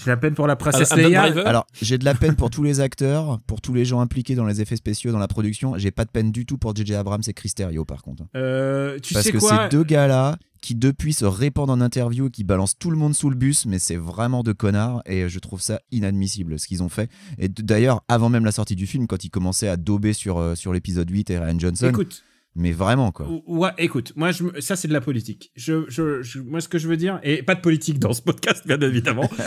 [0.00, 1.22] J'ai de la peine pour la princesse Leia.
[1.46, 4.46] Alors, j'ai de la peine pour tous les acteurs, pour tous les gens impliqués dans
[4.46, 5.76] les effets spéciaux, dans la production.
[5.76, 8.24] J'ai pas de peine du tout pour JJ Abrams et Chris Terrio, par contre.
[8.34, 12.30] Euh, tu Parce sais que quoi ces deux gars-là, qui depuis se répandent en interview,
[12.30, 15.38] qui balancent tout le monde sous le bus, mais c'est vraiment de connards, et je
[15.38, 17.10] trouve ça inadmissible ce qu'ils ont fait.
[17.38, 20.54] Et d'ailleurs, avant même la sortie du film, quand ils commençaient à dauber sur, euh,
[20.54, 22.22] sur l'épisode 8 et Ryan Johnson, Écoute,
[22.56, 23.26] mais vraiment quoi.
[23.46, 25.50] Ouais, écoute, moi, je, me- ça, c'est de la politique.
[25.56, 28.22] Je, je, je- moi, ce que je veux dire, et pas de politique dans ce
[28.22, 29.28] podcast, bien évidemment.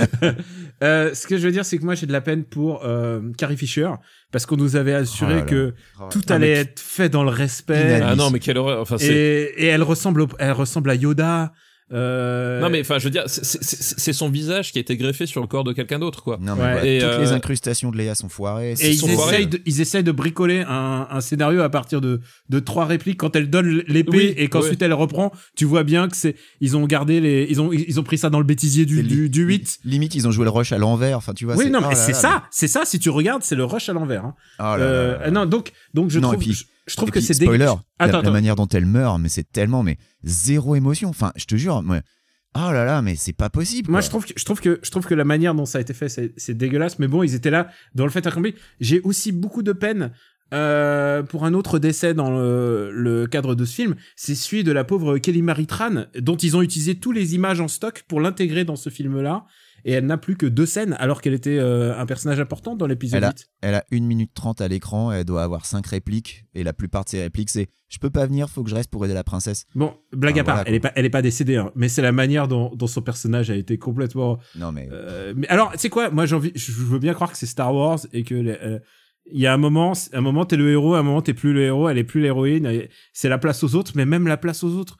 [0.83, 3.21] Euh, ce que je veux dire, c'est que moi, j'ai de la peine pour euh,
[3.37, 3.89] Carrie Fisher,
[4.31, 5.45] parce qu'on nous avait assuré Oh là là.
[5.45, 5.73] que
[6.09, 8.01] tout Ah, allait être fait dans le respect.
[8.03, 10.95] Ah non mais quelle horreur enfin Et, c'est et elle ressemble, au- elle ressemble à
[10.95, 11.53] Yoda.
[11.91, 15.41] Euh, Non mais enfin je veux dire c'est- son visage qui a été greffé sur
[15.41, 16.37] le corps de quelqu'un d'autre quoi.
[16.39, 16.71] Non, mais Ouais.
[16.71, 18.71] voilà, Et, toutes euh, les incrustations de Léa sont foirées.
[18.71, 22.21] et c'est ils essayent, de, ils essayent de bricoler un, un scénario à partir de,
[22.49, 23.17] de trois répliques.
[23.19, 26.77] Quand elle donne l'épée Oui, et qu'ensuite elle reprend, tu vois bien que c'est ils
[26.77, 29.43] ont gardé les ils ont ils ont pris ça dans le bêtisier du, du, du
[29.43, 29.79] 8.
[29.83, 31.17] Limite, ils ont joué le rush à l'envers.
[31.17, 31.55] Enfin, tu vois.
[31.55, 32.83] oui, c'est- non, oh mais là c'est ça, c'est ça.
[32.85, 34.25] Si tu regardes, c'est le rush à l'envers.
[34.25, 34.35] hein.
[34.59, 37.33] oh Euh, non, donc donc je Non, trouve et puis- je, trouve Et que c'est
[37.33, 41.09] spoiler, dégueu- la, Attends, la manière dont elle meurt, mais c'est tellement, mais zéro émotion.
[41.09, 42.01] Enfin, je te jure, moi,
[42.55, 43.89] oh là là, mais c'est pas possible.
[43.89, 44.05] Moi, quoi.
[44.05, 45.93] je trouve que je trouve que je trouve que la manière dont ça a été
[45.93, 46.99] fait, c'est dégueulasse.
[46.99, 48.55] Mais bon, ils étaient là dans le fait accompli.
[48.79, 50.11] J'ai aussi beaucoup de peine
[50.53, 53.95] euh, pour un autre décès dans le, le cadre de ce film.
[54.15, 57.59] C'est celui de la pauvre Kelly Marie Tran, dont ils ont utilisé tous les images
[57.59, 59.45] en stock pour l'intégrer dans ce film-là.
[59.85, 62.87] Et elle n'a plus que deux scènes, alors qu'elle était euh, un personnage important dans
[62.87, 63.47] l'épisode Elle a- 8.
[63.61, 67.03] Elle a 1 minute 30 à l'écran, elle doit avoir 5 répliques, et la plupart
[67.03, 69.23] de ses répliques, c'est Je peux pas venir, faut que je reste pour aider la
[69.23, 69.65] princesse.
[69.75, 72.01] Bon, blague à part, voilà, elle est pas, elle est pas décédée, hein, mais c'est
[72.01, 74.87] la manière dont, dont son personnage a été complètement Non, mais.
[74.91, 77.45] Euh, mais alors, tu sais quoi Moi, j'ai envie, je veux bien croire que c'est
[77.45, 78.79] Star Wars et que les- euh,
[79.31, 81.61] il y a un moment, un moment t'es le héros, un moment t'es plus le
[81.61, 82.69] héros, elle est plus l'héroïne.
[83.13, 84.97] C'est la place aux autres, mais même la place aux autres.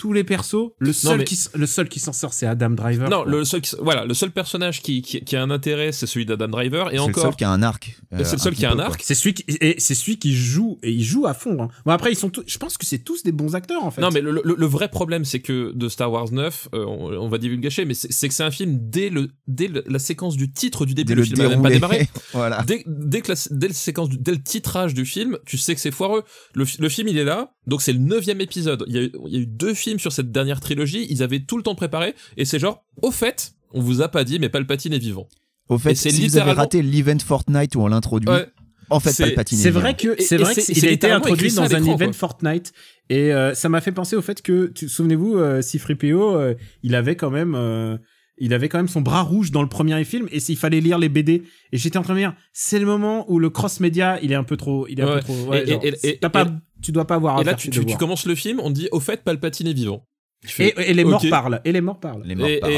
[0.00, 3.10] Tous les persos, le seul mais- qui, le seul qui s'en sort, c'est Adam Driver.
[3.10, 3.30] Non, quoi.
[3.32, 6.24] le seul qui- voilà, le seul personnage qui, qui, qui a un intérêt, c'est celui
[6.24, 7.94] d'Adam Driver et c'est le encore seul qui a un arc.
[8.10, 9.02] C'est le seul petit qui a un peu, arc.
[9.04, 11.62] C'est celui qui, et c'est celui qui joue et il joue à fond.
[11.62, 11.68] hein.
[11.84, 14.00] Bon après ils sont tous, je pense que c'est tous des bons acteurs en fait.
[14.00, 17.12] Non, mais le, le- le vrai problème, c'est que de Star Wars 9, euh, on,
[17.12, 20.36] on va divulgacher, mais c'est que c'est un film dès le dès le- la séquence
[20.38, 21.08] du titre du début.
[21.08, 22.08] Dès le le film pas démarré.
[22.32, 22.62] voilà.
[22.66, 25.74] Dès, dès que la, dès le séquence du, dès le titrage du film, tu sais
[25.74, 26.22] que c'est foireux.
[26.54, 28.84] Le, fi- le film, il est là, donc c'est le neuvième épisode.
[28.86, 31.06] Il y, a, eu- il y a eu deux films sur cette dernière trilogie.
[31.10, 34.08] Ils avaient tout le temps de préparer, et c'est genre, au fait, on vous a
[34.08, 35.28] pas dit, mais Palpatine est vivant.
[35.68, 38.46] Au fait, si vous avez littéralement- raté l'event Fortnite où on l'introduit, Ouais.
[38.90, 39.80] en fait, C'est- Palpatine est C'est vivant.
[39.80, 42.12] vrai que c'est vrai qu'il a été littéralement introduit dans un event quoi.
[42.12, 42.72] Fortnite
[43.08, 47.14] et euh, ça m'a fait penser au fait que souvenez-vous euh, C3PO euh, il avait
[47.14, 47.96] quand même euh,
[48.38, 50.98] il avait quand même son bras rouge dans le premier film et s'il fallait lire
[50.98, 53.78] les BD et j'étais en train de me dire c'est le moment où le cross
[53.80, 55.14] média il est un peu trop il est un Ouais.
[55.16, 55.64] peu trop ouais,
[56.20, 56.48] t'as pas et-
[56.82, 59.22] tu dois pas avoir et là, tu, commences le film, on te dit, au fait,
[59.24, 60.06] Palpatine est vivant.
[60.44, 62.72] Fais, et, et les morts parlent et les morts parlent Les morts et, parlent.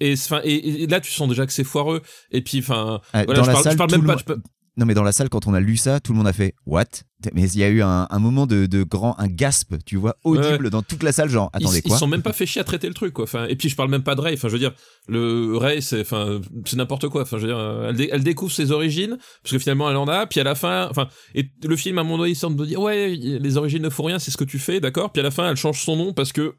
[0.00, 2.00] et, et, enfin, et, et là, tu sens déjà que c'est foireux.
[2.30, 4.12] Et puis, enfin, Ah, voilà, dans je, parle, parle même le pas.
[4.14, 4.40] monde- je peux-
[4.78, 6.54] Non, mais dans la salle, quand on a lu ça, tout le monde a fait
[6.64, 6.86] What?
[7.34, 10.16] Mais il y a eu un, un moment de, de grand, un gasp, tu vois,
[10.24, 11.98] audible dans toute la salle, genre ils, Attendez ils quoi?
[11.98, 13.24] sont même pas fait chier à traiter le truc, quoi.
[13.24, 14.34] Enfin, et puis, je parle même pas de Ray.
[14.34, 14.72] Enfin, je veux dire,
[15.08, 17.22] le Ray, c'est, enfin, c'est n'importe quoi.
[17.22, 19.96] Enfin, je veux dire, euh, elle, dé- elle découvre ses origines parce que finalement, elle
[19.98, 20.26] en a.
[20.26, 22.64] Puis à la fin, enfin, et le film à un moment donné, il semble de
[22.64, 25.12] dire, ouais, les origines ne font rien, c'est ce que tu fais, d'accord?
[25.12, 26.54] Puis à la fin, elle change son nom parce que,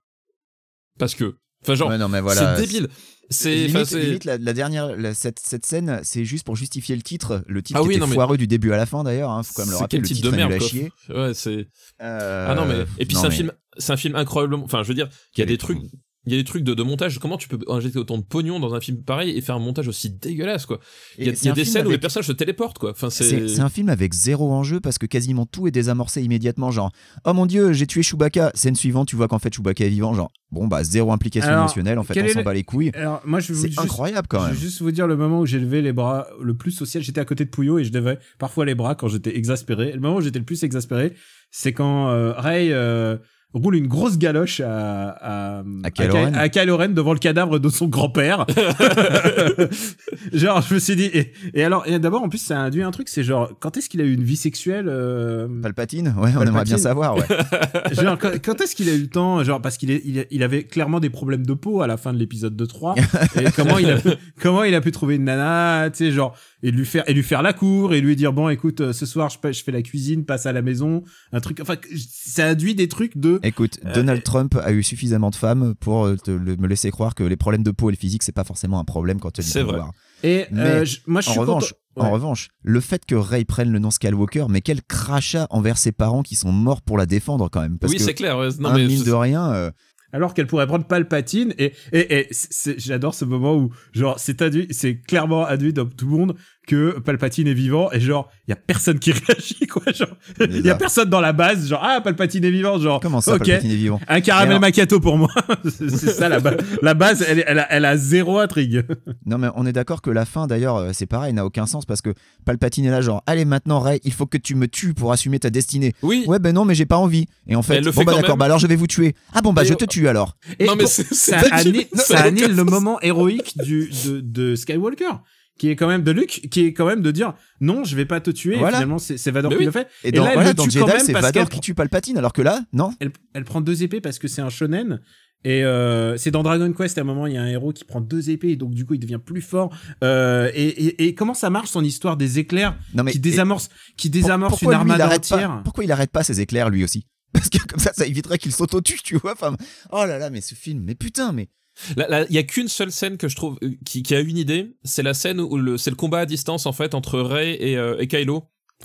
[1.00, 2.56] parce que, enfin, genre, Ouais, mais voilà.
[2.56, 2.88] c'est débile.
[3.30, 7.02] C'est, Limite, limite, la, la dernière, la- cette, cette scène, c'est juste pour justifier le
[7.02, 7.42] titre.
[7.48, 9.32] Le titre Ah oui, était non, mais- foireux du début à la fin d'ailleurs.
[9.32, 9.98] Hein, faut quand même le rappeler.
[9.98, 10.92] quel Le type titre de merde, chier.
[11.10, 11.68] Ouais, c'est.
[12.02, 14.84] Euh, Ah non mais et puis c'est un mais- film c'est un film incroyablement enfin
[14.84, 15.80] je veux dire il y a des trucs
[16.26, 18.60] il y a des trucs de, de montage comment tu peux injecter autant de pognon
[18.60, 20.80] dans un film pareil et faire un montage aussi dégueulasse quoi?
[21.18, 23.24] Il y a, y des film scènes où les personnages se téléportent quoi enfin C'est
[23.26, 26.72] c'est c'est un film avec zéro enjeu parce que quasiment tout est désamorcé immédiatement.
[26.72, 26.92] Genre,
[27.26, 28.52] oh mon dieu, j'ai tué Chewbacca.
[28.54, 30.14] Scène suivante, tu vois qu'en fait Chewbacca est vivant.
[30.14, 32.00] Genre, bon bah zéro implication Alors, émotionnelle.
[32.00, 32.92] En fait, on est s'en le- bat les couilles.
[32.94, 34.54] alors moi je C'est juste- incroyable quand Je même.
[34.54, 37.04] vais juste vous dire le moment où j'ai levé les bras le plus social.
[37.04, 39.90] J'étais à côté de Pouillot et je levais parfois les bras quand j'étais exaspéré.
[39.90, 41.14] Et le moment où j'étais le plus exaspéré,
[41.52, 43.18] c'est quand euh, Ray euh,
[43.54, 46.34] roule une grosse galoche à à, À Kylo Ky- Ren.
[46.34, 48.46] à Kylo Ren devant le cadavre de son grand-père.
[50.34, 52.84] genre je me suis dit et, et alors et d'abord en plus ça a induit
[52.84, 56.32] un truc c'est genre quand est-ce qu'il a eu une vie sexuelle euh, Palpatine, ouais,
[56.38, 57.16] on aimerait bien savoir.
[57.16, 57.26] Ouais.
[57.94, 60.64] genre quand, quand est-ce qu'il a eu le temps genre parce qu'il il, il avait
[60.64, 62.96] clairement des problèmes de peau à la fin de l'épisode de 3
[63.40, 63.98] et comment il a
[64.42, 67.22] comment il a pu trouver une nana tu sais genre et lui faire et lui
[67.24, 69.82] faire la cour et lui dire bon écoute euh, ce soir je, je fais la
[69.82, 73.94] cuisine passe à la maison un truc enfin ça induit des trucs de Écoute, Euh,
[73.94, 77.24] Donald Trump a eu suffisamment de femmes pour euh, te- le- me laisser croire que
[77.24, 79.48] les problèmes de peau et le physique, c'est pas forcément un problème quand tu du
[79.48, 79.74] C'est vrai.
[79.74, 79.92] pouvoir.
[80.24, 82.12] et Mais, euh, je- moi je En suis revanche, en Ouais.
[82.12, 86.24] revanche, le fait que Ray prenne le nom Skywalker, mais quel crachat envers ses parents
[86.24, 87.78] qui sont morts pour la défendre quand même.
[87.78, 88.50] Parce oui que, c'est clair ouais.
[88.60, 89.70] non un, mais mine de rien, euh,
[90.16, 94.38] alors qu'elle pourrait prendre Palpatine et et, et c'est- j'adore ce moment où genre c'est
[94.72, 98.54] c'est clairement induit dans tout le monde que Palpatine est vivant et genre il y
[98.54, 100.08] a personne qui réagit quoi genre.
[100.40, 103.00] Il y a personne dans la base genre ah Palpatine est vivant genre.
[103.02, 103.40] Comment ça, ok.
[103.40, 105.30] Palpatine est vivant un caramel alors- macchiato pour moi.
[105.66, 108.84] C'est ça la base la base elle, elle, a, elle a zéro intrigue.
[109.26, 111.86] Non mais on est d'accord que la fin d'ailleurs euh, c'est pareil, n'a aucun sens
[111.86, 112.14] parce que
[112.46, 115.40] Palpatine est là genre allez maintenant Ray, il faut que tu me tues pour assumer
[115.40, 115.94] ta destinée.
[116.02, 116.24] oui.
[116.28, 117.26] Ouais ben non mais j'ai pas envie.
[117.48, 119.16] Et en fait, Elle le bon fait bah d'accord, bah alors je vais vous tuer.
[119.34, 120.38] Ah bon bah Et- je te tue alors.
[120.60, 124.20] et Non, mais pour- c'est- c'est ça annule, ça annule le moment héroïque du de,
[124.22, 125.12] de Skywalker
[125.60, 128.06] qui est quand même de Luke qui est quand même de dire non je vais
[128.06, 128.78] pas te tuer Voilà.
[128.78, 130.64] et finalement c'est Vador qui le fait Et, Et dans, là, elle voilà, le dans
[130.64, 132.94] tue Jedi quand même c'est parce Vador qui tue Palpatine alors que là non.
[133.00, 135.00] elle, elle prend deux épées parce que c'est un shonen
[135.46, 137.84] Et euh, c'est dans Dragon Quest à un moment il y a un héros qui
[137.86, 139.76] prend deux épées et donc du coup il devient plus fort.
[140.04, 143.22] Euh, et, et, et comment ça marche son histoire des éclairs Non mais qui et-
[143.22, 147.06] désamorce qui désamorce une pas- entière Pourquoi il arrête pas ses éclairs lui aussi?
[147.34, 149.34] Parce que comme ça, ça éviterait qu'il s'autotue, tu vois.
[149.34, 149.56] Enfin,
[149.92, 151.50] oh là là, mais ce film, mais putain, mais Là, là,
[151.98, 154.76] il y a qu'une seule scène que je trouve euh, qui, qui a une idée,
[154.84, 157.78] c'est la scène où le, c'est le combat à distance en fait entre Rey et,
[157.78, 158.36] euh, et Kylo.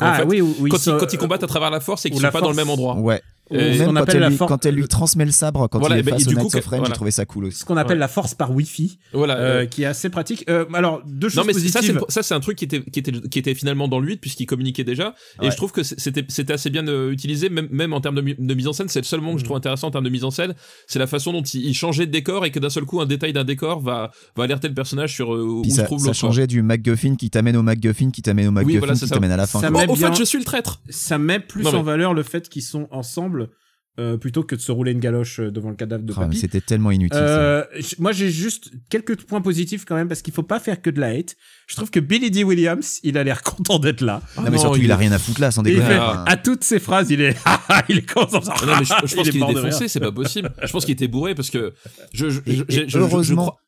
[0.01, 2.07] En Ah fait, oui, ils quand, sont- ils, quand ils combattent à travers la force
[2.07, 2.94] et qu'ils sont pas dans le même endroit.
[2.96, 3.20] ouais.
[3.51, 5.79] Même qu'on quand appelle elle, la lui, force- quand elle lui transmet le sabre quand
[5.79, 6.87] Voilà, il est bah, face au du Knights coup, of Ren, voilà.
[6.87, 7.59] j'ai trouvé ça cool aussi.
[7.61, 8.01] ce qu'on appelle Ouais.
[8.01, 9.37] la force par Wi-Fi, Voilà.
[9.37, 10.45] euh, euh, qui est assez pratique.
[10.51, 12.01] Euh, alors deux choses non mais ça c'est positives.
[12.09, 14.47] ça c'est un truc qui était qui était qui était finalement dans le 8 puisqu'il
[14.47, 18.01] communiquait déjà et je trouve que c'était c'était assez bien euh, utilisé même même en
[18.01, 20.05] termes de, mise en scène c'est le seul moment que je trouve intéressant en termes
[20.05, 20.55] de mise en scène
[20.87, 23.07] c'est la façon dont il, il changeait de décor et que d'un seul coup un
[23.07, 26.05] détail d'un décor va va alerter le personnage sur euh, où Puis se ça, trouve
[26.05, 29.15] ça changeait du MacGuffin qui t'amène au MacGuffin qui t'amène au MacGuffin qui ça.
[29.15, 29.61] t'amène à la fin.
[29.61, 29.81] Ça quoi.
[29.81, 32.49] met Oh, au fait je suis le traître ça met plus en valeur le fait
[32.49, 33.38] qu'ils sont ensemble
[33.99, 36.27] euh, plutôt que de se rouler une galoche euh, devant le cadavre de Ah, mais
[36.27, 36.39] papy.
[36.39, 37.19] C'était tellement inutile.
[37.21, 37.65] Euh,
[37.99, 41.01] moi j'ai juste quelques points positifs quand même parce qu'il faut pas faire que de
[41.01, 41.37] la hate.
[41.67, 42.45] Je trouve que Billy D.
[42.45, 44.23] Williams, il a l'air content d'être là.
[44.37, 45.87] Ah non, mais surtout, il, a rien à foutre là, sans il déconner.
[45.89, 47.37] fait, Enfin, à toutes ses phrases, il est,
[47.89, 48.41] il est content.
[48.49, 50.51] Ah non, mais je, je pense Il est qu'il est de défoncé, c'est pas possible.
[50.63, 51.75] Je pense qu'il était bourré parce que
[52.13, 53.61] je, je, je- et je- je- je heureusement- crois-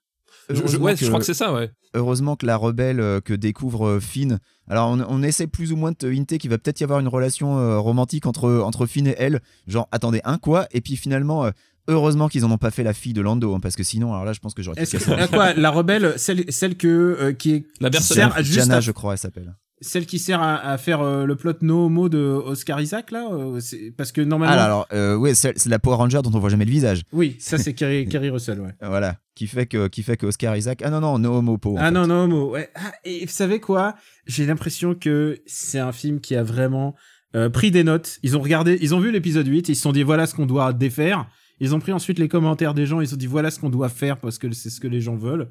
[0.48, 1.70] je- ouais, je crois que c'est ça, ouais.
[1.94, 4.38] heureusement que la rebelle euh, que découvre euh, Finn.
[4.68, 7.00] Alors, on, on essaie plus ou moins de te hinter qu'il va peut-être y avoir
[7.00, 9.40] une relation euh, romantique entre, entre Finn et elle.
[9.66, 10.66] Genre, attendez, un quoi?
[10.72, 11.50] Et puis finalement,
[11.88, 14.24] heureusement qu'ils en ont pas fait la fille de Lando, hein, parce que sinon, alors
[14.24, 16.86] là, je pense que j'aurais Est-ce que, quoi, la rebelle, celle, celle que,
[17.20, 19.54] euh, qui est, La juste Jana, à- je crois, elle s'appelle.
[19.80, 23.28] Celle qui sert à, à faire euh, le plot no homo de Oscar Isaac, là,
[23.32, 23.60] euh,
[23.96, 26.64] parce que normalement, Ah, alors, euh, ouais, c'est la Power Ranger dont on voit jamais
[26.66, 27.02] le visage.
[27.12, 28.74] oui, ça c'est Kerry, Kerry Russell, ouais.
[28.82, 30.82] Voilà, qui fait que, qui fait que Oscar Isaac.
[30.84, 31.76] Ah non, non, no homo po.
[31.78, 31.90] Ah fait.
[31.92, 32.68] non, non, homo, ouais.
[32.74, 33.94] Ah, et vous savez quoi?
[34.26, 36.94] J'ai l'impression que c'est un film qui a vraiment
[37.34, 38.18] euh, pris des notes.
[38.22, 40.46] Ils ont regardé, ils ont vu l'épisode 8, ils se sont dit voilà ce qu'on
[40.46, 41.26] doit défaire.
[41.58, 43.70] Ils ont pris ensuite les commentaires des gens, ils se sont dit voilà ce qu'on
[43.70, 45.48] doit faire parce que c'est ce que les gens veulent.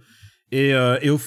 [0.52, 1.20] Et, euh, et au,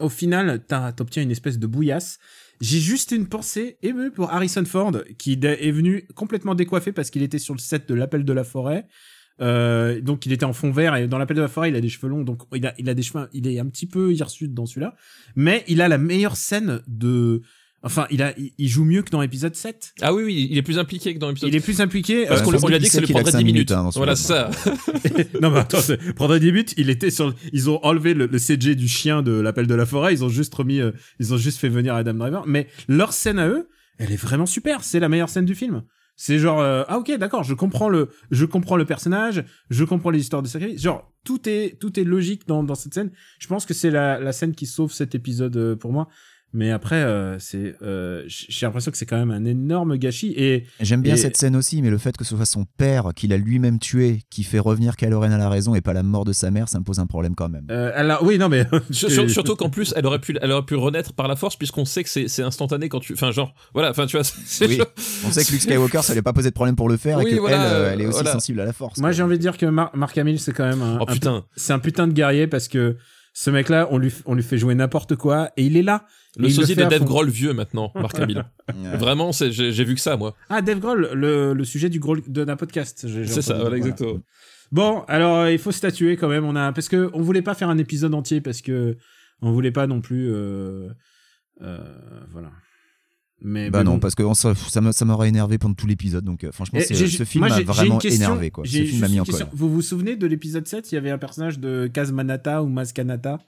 [0.00, 0.64] au final,
[0.96, 2.18] t'obtiens une espèce de bouillasse.
[2.60, 7.22] J'ai juste une pensée émue pour Harrison Ford, qui est venu complètement décoiffé parce qu'il
[7.22, 8.86] était sur le set de L'Appel de la Forêt.
[9.42, 11.82] Euh, donc il était en fond vert et dans l'appel de la forêt il a
[11.82, 14.14] des cheveux longs donc il a, il a des cheveux il est un petit peu
[14.14, 14.94] hirsute dans celui-là
[15.34, 17.42] mais il a la meilleure scène de
[17.86, 20.62] enfin il a il, joue mieux que dans l'épisode 7 Ah oui, oui, il est
[20.62, 21.48] plus impliqué que dans l'épisode.
[21.48, 23.04] il est plus impliqué Parce euh, qu'on lui- on lui a dit que sait ça
[23.06, 23.70] lui prendrait cinq 10 minutes.
[23.72, 24.50] hein, voilà, ça.
[25.40, 28.38] non mais attends c'est- pendant 10 minutes il était sur ils ont enlevé le, le
[28.38, 31.38] CG du chien de l'appel de la forêt ils ont juste remis euh, ils ont
[31.38, 33.68] juste fait venir Adam Driver mais leur scène à eux
[33.98, 35.82] elle est vraiment super c'est la meilleure scène du film
[36.18, 40.10] c'est genre euh, ah ok d'accord je comprends le je comprends le personnage je comprends
[40.10, 43.46] les histoires de sacrifice genre tout est tout est logique dans, dans cette scène je
[43.46, 46.08] pense que c'est la, la scène qui sauve cet épisode euh, pour moi
[46.56, 50.64] mais après euh, c'est euh, j'ai l'impression que c'est quand même un énorme gâchis et
[50.80, 53.32] J'aime bien Et- cette scène aussi, mais le fait que ce soit son père qu'il
[53.32, 56.24] a lui-même tué, qui fait revenir Kylo Ren à la raison et pas la mort
[56.24, 57.66] de sa mère, ça me pose un problème quand même.
[57.70, 60.64] euh, alors oui non mais Sur- sur- surtout qu'en plus, elle aurait pu, elle aurait
[60.64, 63.54] pu renaître par la force puisqu'on sait que c'est, c'est instantané quand tu, enfin genre,
[63.74, 64.80] voilà, enfin tu vois, c'est, Oui.
[65.26, 67.26] On sait que Luke Skywalker, ça allait pas poser de problème pour le faire Oui,
[67.30, 68.32] et que voilà, elle, euh, elle est aussi voilà.
[68.32, 68.98] sensible à la force.
[68.98, 71.44] Moi, j'ai envie de dire que Mar- Mark Hamill, c'est quand même un, Oh un
[71.56, 72.96] c'est un putain de guerrier parce que
[73.32, 76.04] ce mec-là, on lui, on lui fait jouer n'importe quoi et il est là.
[76.36, 77.04] Le sosie de Dave.
[77.04, 78.44] Grohl vieux maintenant, Mark Hamill.
[78.68, 78.96] Ouais.
[78.96, 80.34] Vraiment, c'est, j'ai, vu que ça moi.
[80.50, 83.06] Ah, Dave Grohl, le, le sujet du Grohl de d'un podcast.
[83.26, 84.18] C'est ça, voilà, exactement.
[84.72, 86.44] Bon, alors euh, il faut statuer quand même.
[86.44, 88.96] On a parce que on voulait pas faire un épisode entier parce que
[89.40, 90.28] on voulait pas non plus.
[90.32, 90.88] Euh,
[91.62, 91.78] euh,
[92.32, 92.50] voilà.
[93.42, 93.98] Mais Bah mais non, bon.
[94.00, 96.80] parce que on- ça, ça m'a- ça m'aurait énervé pendant tout l'épisode, donc euh, franchement,
[96.80, 98.50] ce film m'a vraiment énervé.
[98.50, 98.64] Quoi.
[98.64, 99.48] Ce film m'a mis en colère.
[99.52, 102.68] Vous vous souvenez de l'épisode 7 Il y avait un personnage de Kaz Manata ou
[102.68, 103.38] Maz Kanata?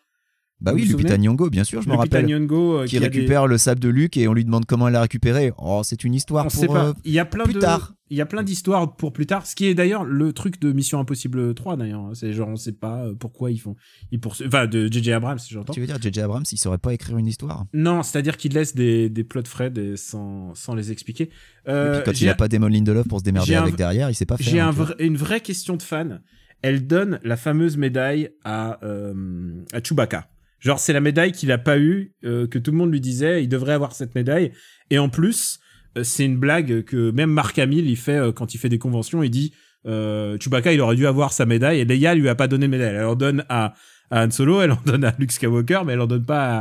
[0.61, 2.27] Bah vous oui, Lupita Nyong'o, bien sûr, je me Lupita rappelle.
[2.27, 4.95] Nyong'o, euh, Qui des- récupère le sable de Luke et on lui demande comment elle
[4.95, 5.53] l'a récupéré.
[5.59, 6.59] Oh, c'est une histoire On pour.
[6.61, 6.87] sait pas.
[6.89, 7.95] euh, Il y a plein plus de tard.
[8.11, 9.47] Il y a plein d'histoires pour plus tard.
[9.47, 12.01] Ce qui est d'ailleurs le truc de Mission Impossible 3 d'ailleurs.
[12.01, 12.11] hein.
[12.15, 13.77] C'est genre on sait pas euh, pourquoi ils font.
[14.11, 14.49] Ils poursuivent.
[14.49, 15.73] Enfin de JJ Abrams j'entends.
[15.75, 16.21] Tu veux dire, J.J.
[16.23, 17.67] Abrams, il saurait pas écrire une histoire?
[17.75, 21.25] Non, c'est-à-dire qu'il laisse des des plots frais sans sans les expliquer.
[21.25, 24.15] Et puis quand il a pas Damon Lindelof pour se démerder un avec derrière, il
[24.15, 24.47] sait pas faire.
[24.49, 26.21] j'ai un une vraie question de fan.
[26.63, 30.29] Elle donne la fameuse médaille à euh, à Chewbacca.
[30.61, 33.43] Genre c'est la médaille qu'il a pas eu euh, que tout le monde lui disait
[33.45, 34.53] il devrait avoir cette médaille.
[34.91, 35.61] Et en plus
[35.97, 38.79] euh, c'est une blague que même Mark Hamill il fait euh, quand il fait des
[38.79, 39.55] conventions il dit
[39.87, 42.71] euh, Chewbacca il aurait dû avoir sa médaille et Leia lui a pas donné de
[42.71, 42.95] médaille.
[42.97, 43.75] Elle en donne à,
[44.11, 46.59] à Han Solo elle en donne à Luke Skywalker mais elle en donne pas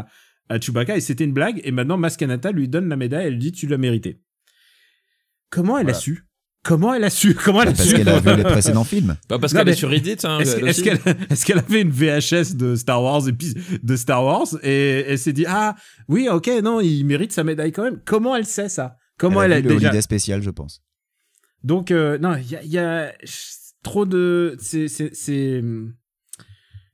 [0.50, 3.40] à, à Chewbacca et c'était une blague et maintenant Maskanata lui donne la médaille elle
[3.40, 4.22] dit tu l'as mérité.
[5.50, 6.27] Comment elle a su?
[6.68, 9.16] Comment elle a su comment elle a Parce su qu'elle a vu les précédents films.
[9.30, 11.00] Bah, parce Non, qu'elle est sur Reddit, hein, est-ce qu'elle
[11.30, 15.18] est-ce qu'elle avait une VHS de Star Wars et puis de Star Wars et elle
[15.20, 15.76] s'est dit ah
[16.08, 18.98] oui ok non il mérite sa médaille quand même comment elle sait ça?
[19.18, 20.84] Comment elle, a a vu le déjà spécial, je pense.
[21.64, 23.14] donc euh, non il y a, y a-
[23.84, 25.64] trop de, c'est, c'est, c'est,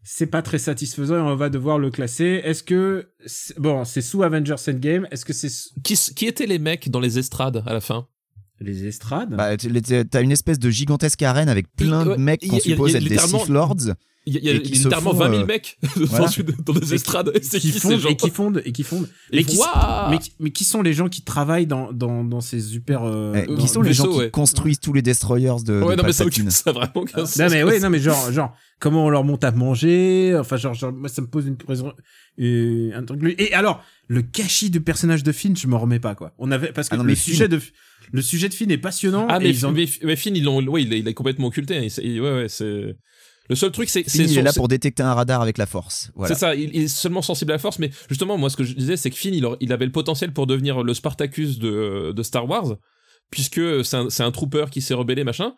[0.03, 2.41] c'est pas très satisfaisant et on va devoir le classer.
[2.43, 5.07] Est-ce que, c'est- bon, c'est sous Avengers Endgame.
[5.09, 5.49] Est-ce que c'est
[5.83, 8.07] Qui, qui étaient les mecs dans les estrades à la fin?
[8.63, 9.35] Les estrades?
[9.35, 13.03] Bah, t'as une espèce de gigantesque arène avec plein ouais, de mecs qu'on suppose être
[13.07, 13.93] des Sith Lords.
[14.25, 16.27] Il y a, littéralement font, 20 000 euh, mecs voilà.
[16.65, 17.33] dans, des estrades.
[17.33, 19.09] Qui qui ces fondent gens et qui fondent et qui fondent.
[19.33, 22.23] Et Mais qui, Waouh mais, qui- mais qui sont les gens qui travaillent dans, dans,
[22.23, 24.29] dans ces super, euh, Eh, dans- qui sont les gens qui ouais.
[24.29, 27.05] construisent tous les destroyers de, Ouais, de non, mais ça, ça a vraiment.
[27.37, 30.73] Non mais oui, non mais genre genre comment on leur monte à manger, enfin genre,
[30.73, 31.91] genre moi ça me pose une raison
[32.39, 36.15] euh, un truc et alors le gâchis du personnage de Finn, je m'en remets pas
[36.15, 36.33] quoi.
[36.37, 37.59] On avait parce que Ah non, le mais sujet de
[38.13, 40.43] le sujet de Finn est passionnant Ah, et mais, ils ont- mais, mais Finn, ils
[40.43, 41.75] l'ont, ouais, il est, il est complètement occulté.
[41.77, 41.81] hein.
[41.83, 42.95] Il- c'est- ouais, ouais, c'est.
[43.49, 44.09] Le seul truc, c'est.
[44.09, 46.11] Finn, il est là pour détecter un radar avec la force.
[46.15, 46.33] Voilà.
[46.33, 48.63] C'est ça, il, il est seulement sensible à la force, mais justement, moi, ce que
[48.63, 52.23] je disais, c'est que Finn, il, avait le potentiel pour devenir le Spartacus de, de
[52.23, 52.77] Star Wars,
[53.31, 55.53] puisque c'est un, c'est un trooper qui s'est rebellé, machin.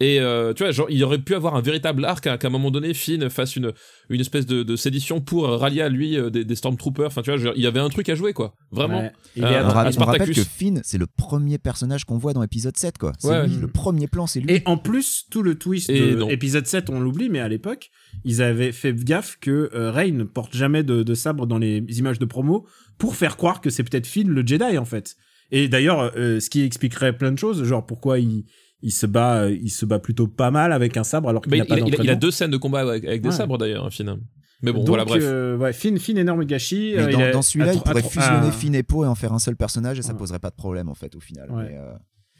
[0.00, 2.50] Et euh, tu vois, genre, il aurait pu avoir un véritable arc à qu'à un
[2.50, 3.72] moment donné, Finn fasse une,
[4.08, 7.06] une espèce de, de sédition pour rallier à lui euh, des, des Stormtroopers.
[7.06, 8.56] Enfin, tu vois, genre, il y avait un truc à jouer, quoi.
[8.72, 9.02] Vraiment.
[9.02, 9.12] Ouais.
[9.36, 12.42] Il Euh, est On, on rappelle que Finn, c'est le premier personnage qu'on voit dans
[12.42, 13.12] épisode 7, quoi.
[13.20, 13.46] C'est Ouais.
[13.46, 14.52] lui, le premier plan, c'est lui.
[14.52, 16.28] Et en plus, tout le twist Et de non.
[16.28, 17.90] épisode 7, on l'oublie, mais à l'époque,
[18.24, 21.78] ils avaient fait gaffe que euh, Rey ne porte jamais de, de sabre dans les
[21.98, 22.66] images de promo
[22.98, 25.14] pour faire croire que c'est peut-être Finn le Jedi, en fait.
[25.52, 28.44] Et d'ailleurs, euh, ce qui expliquerait plein de choses, genre pourquoi il,
[28.82, 31.58] il se bat, il se bat plutôt pas mal avec un sabre alors qu'il n'a
[31.58, 32.18] il, pas il a- il a, d'entraînement.
[32.20, 33.34] deux scènes de combat avec, avec des Ouais.
[33.34, 34.16] sabres, d'ailleurs, hein, Finn.
[34.62, 35.22] Mais bon, Donc, voilà, bref.
[35.24, 36.94] euh, ouais, Finn, Finn énorme gâchis.
[36.96, 39.38] Mais euh, dans, celui-là, il pourrait fusionner à- Finn et Poe et en faire un
[39.38, 40.18] seul personnage et ça Ouais.
[40.18, 41.50] poserait pas de problème en fait au final.
[41.50, 41.64] Ouais.
[41.70, 41.92] Mais, euh,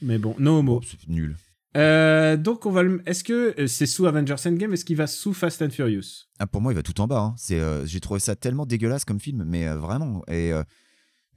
[0.03, 0.81] Mais bon, no homo.
[0.81, 1.37] bon, c'est nul.
[1.77, 3.03] Euh, donc on va le...
[3.05, 6.27] Est-ce que c'est sous Avengers Endgame Est-ce qu'il va sous Fast and Furious?
[6.39, 7.19] Ah, pour moi, il va tout en bas.
[7.21, 7.35] hein.
[7.37, 10.23] C'est, euh, j'ai trouvé ça tellement dégueulasse comme film, mais euh, vraiment.
[10.29, 10.53] Et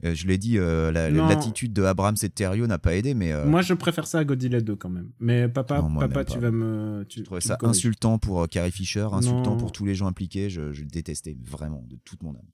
[0.04, 3.14] euh, je l'ai dit, euh, la- l'attitude de Abrams et de Terrio n'a pas aidé,
[3.14, 5.10] mais euh, Moi, je préfère ça à Godzilla 2 quand même.
[5.18, 7.04] Mais papa, Non, papa, tu vas me.
[7.08, 9.56] Tu, je trouvais tu ça insultant pour euh, Carrie Fisher, insultant Non.
[9.56, 10.50] pour tous les gens impliqués.
[10.50, 12.46] Je, je le détestais vraiment de toute mon âme.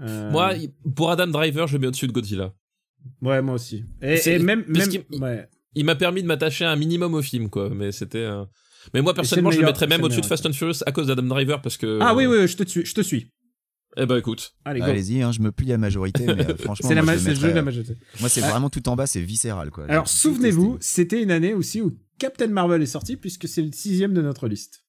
[0.00, 2.52] Euh, Moi, il- pour Adam Driver, je le mets au-dessus de Godzilla.
[3.22, 3.84] Ouais, moi aussi.
[4.02, 4.64] Et, même.
[4.68, 5.48] même qu'il- ouais.
[5.74, 7.70] il m'a permis de m'attacher un minimum au film, quoi.
[7.70, 8.18] Mais c'était.
[8.18, 8.44] euh,
[8.94, 10.92] Mais moi, personnellement, le je le mettrais même au-dessus de meilleur, Fast and Furious à
[10.92, 11.98] cause d'Adam Driver parce que.
[12.00, 12.84] Ah oui, oui, je te suis.
[12.84, 13.30] Je te suis.
[13.96, 14.54] Eh ben, écoute.
[14.64, 14.80] Allez.
[14.80, 17.18] Allez-y, hein, je me plie à la majorité, mais euh, franchement, C'est la moi, ma-
[17.18, 17.92] je c'est le jeu de la mettrais, majorité.
[17.92, 18.50] euh, Moi, c'est Ah.
[18.50, 19.86] vraiment tout en bas, c'est viscéral, quoi.
[19.88, 23.72] Alors, J'ai souvenez-vous, c'était une année aussi où Captain Marvel est sorti, puisque c'est le
[23.72, 24.84] sixième de notre liste.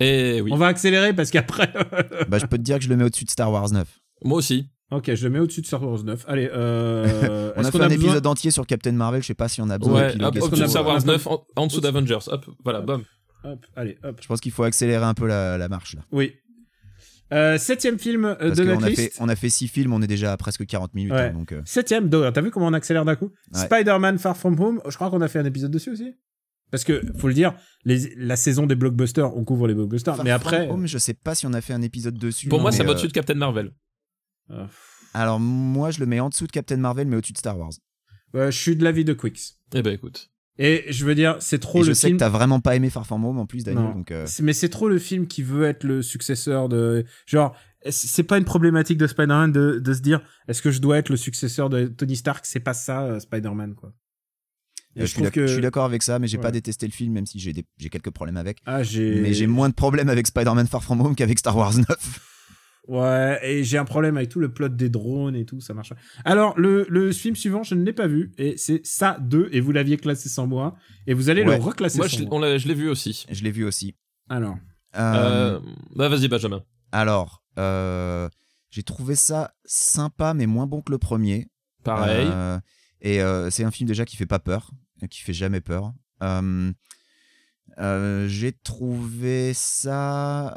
[0.00, 0.50] Eh oui.
[0.52, 1.72] On va accélérer parce qu'après.
[2.28, 3.88] Bah, je peux te dire que je le mets au-dessus de Star Wars 9.
[4.24, 4.68] Moi aussi.
[4.92, 6.24] ok, je le mets au-dessus de Star Wars 9.
[6.28, 7.52] Allez, euh.
[7.56, 9.68] On a fait un besoin- épisode entier sur Captain Marvel, je sais pas si on
[9.70, 10.86] a besoin Ouais, hop, au-dessus de Star.
[10.86, 12.18] Wars 9, en, en dessous d'Avengers.
[12.28, 13.02] Hop, voilà, bam.
[13.44, 14.18] Hop, allez, hop.
[14.22, 16.02] Je pense qu'il faut accélérer un peu la, la marche là.
[16.12, 16.32] Oui.
[17.32, 19.00] Euh, septième film euh, Parce de notre a liste.
[19.02, 21.12] fait, on a fait six films, on est déjà à presque 40 minutes.
[21.12, 21.20] Ouais.
[21.28, 23.60] hein, donc, euh, Septième, t'as vu comment on accélère d'un coup Ouais.
[23.60, 26.14] Spider-Man Far From Home, je crois qu'on a fait un épisode dessus aussi.
[26.70, 27.54] Parce que, faut le dire,
[27.84, 30.68] les, la saison des blockbusters, on couvre les blockbusters, Far mais From après...
[30.68, 32.48] Home, je sais pas si on a fait un épisode dessus.
[32.48, 33.72] Pour moi, ça va euh, au-dessus de Captain Marvel.
[34.50, 34.66] euh,
[35.14, 37.72] Alors, moi, je le mets en dessous de Captain Marvel, mais au-dessus de Star Wars.
[38.34, 39.54] euh, je suis de l'avis de Quicks.
[39.74, 40.30] Eh ben, écoute.
[40.60, 42.18] Et je veux dire, c'est trop Et le je sais film...
[42.18, 43.84] que t'as vraiment pas aimé Far From Home en plus, Daniel.
[43.84, 43.92] Non.
[43.94, 47.04] Donc, euh, Mais c'est trop le film qui veut être le successeur de...
[47.26, 47.54] Genre,
[47.90, 51.10] c'est pas une problématique de Spider-Man de, de se dire, est-ce que je dois être
[51.10, 52.44] le successeur de Tony Stark?
[52.44, 53.92] C'est pas ça, euh, Spider-Man, quoi.
[54.96, 56.42] Et euh, je, je suis je d'accord avec ça, mais j'ai Ouais.
[56.42, 58.58] pas détesté le film, même si j'ai des- quelques problèmes avec.
[58.66, 59.20] Ah, j'ai...
[59.20, 61.86] Mais j'ai moins de problèmes avec Spider-Man Far From Home qu'avec Star Wars 9.
[62.88, 65.90] Ouais, et j'ai un problème avec tout le plot des drones et tout, ça marche.
[65.90, 65.96] pas.
[66.24, 69.60] Alors, le, le film suivant, je ne l'ai pas vu, et c'est ça 2, et
[69.60, 70.74] vous l'aviez classé sans moi,
[71.06, 71.58] et vous allez Ouais.
[71.58, 72.34] le reclasser Moi, sans je, moi.
[72.36, 73.26] on l'a- je l'ai vu aussi.
[73.30, 73.94] Je l'ai vu aussi.
[74.30, 74.56] Alors,
[74.96, 75.60] Euh, Euh,
[75.94, 76.62] bah, vas-y, Benjamin.
[76.92, 78.26] Alors, euh,
[78.70, 81.46] j'ai trouvé ça sympa, mais moins bon que le premier.
[81.84, 82.26] Pareil.
[82.32, 82.58] Euh,
[83.02, 84.70] et euh, c'est un film déjà qui fait pas peur,
[85.10, 85.92] qui fait jamais peur.
[86.22, 86.72] Euh,
[87.78, 90.54] euh, j'ai trouvé ça.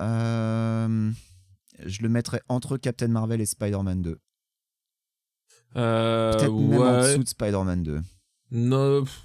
[1.82, 4.18] Euh, je le mettrais entre Captain Marvel et Spider-Man 2.
[5.78, 7.12] Euh, Peut-être même en ouais.
[7.12, 8.02] dessous de Spider-Man 2.
[8.52, 9.04] Non.
[9.04, 9.22] pff.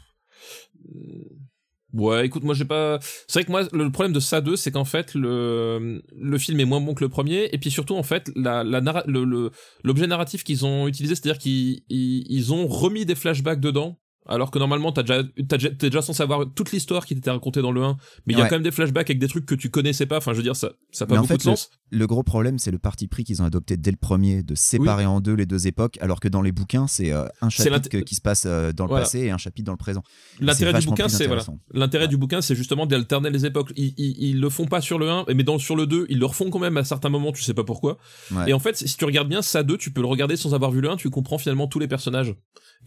[1.93, 2.99] Ouais, écoute, moi j'ai pas.
[3.27, 6.61] C'est vrai que moi le problème de ça 2, c'est qu'en fait le le film
[6.61, 9.25] est moins bon que le premier, et puis surtout en fait la la narra- le
[9.25, 9.51] le-
[9.83, 13.99] l'objet narratif qu'ils ont utilisé, c'est-à-dire qu'ils ils, ils ont remis des flashbacks dedans.
[14.29, 17.31] Alors que normalement, t'as déjà, t'as déjà, t'es déjà censé avoir toute l'histoire qui t'était
[17.31, 17.97] racontée dans le 1,
[18.27, 20.19] mais il y a quand même des flashbacks avec des trucs que tu connaissais pas.
[20.19, 21.71] Enfin, je veux dire, ça, ça a pas Mais en beaucoup fait, de sens.
[21.91, 25.07] Le gros problème, c'est le parti pris qu'ils ont adopté dès le premier de séparer
[25.07, 28.15] en deux les deux époques, alors que dans les bouquins, c'est euh, un chapitre qui
[28.17, 29.05] se passe euh, dans le Voilà.
[29.05, 30.03] passé et un chapitre dans le présent.
[30.41, 31.43] L'intérêt du bouquin, c'est voilà.
[31.43, 31.61] intéressant.
[31.73, 32.09] L'intérêt Ouais.
[32.09, 33.73] du bouquin, c'est justement d'alterner les époques.
[33.77, 36.19] Ils, ils, ils le font pas sur le 1, mais dans, sur le 2, ils
[36.19, 37.99] le refont quand même à certains moments, tu sais pas pourquoi.
[38.33, 38.51] Ouais.
[38.51, 40.71] Et en fait, si tu regardes bien ça 2, tu peux le regarder sans avoir
[40.73, 42.35] vu le 1, tu comprends finalement tous les personnages.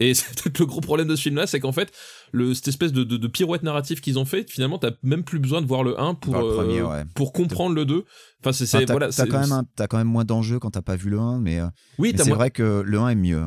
[0.00, 1.92] Et c'est peut-être le gros problème de ce film-là, c'est qu'en fait,
[2.32, 5.38] le, cette espèce de, de, de pirouette narrative qu'ils ont fait, finalement, t'as même plus
[5.38, 7.04] besoin de voir le 1 pour, Voir le euh, ouais.
[7.14, 8.04] pour comprendre le 2.
[8.42, 10.58] Enfin, c'est, Enfin, c'est, t'as voilà, t'as quand, même un- t'as quand même moins d'enjeux
[10.58, 11.66] quand t'as pas vu le 1, mais, euh,
[11.98, 13.42] Oui, mais c'est moins- vrai que le 1 est mieux.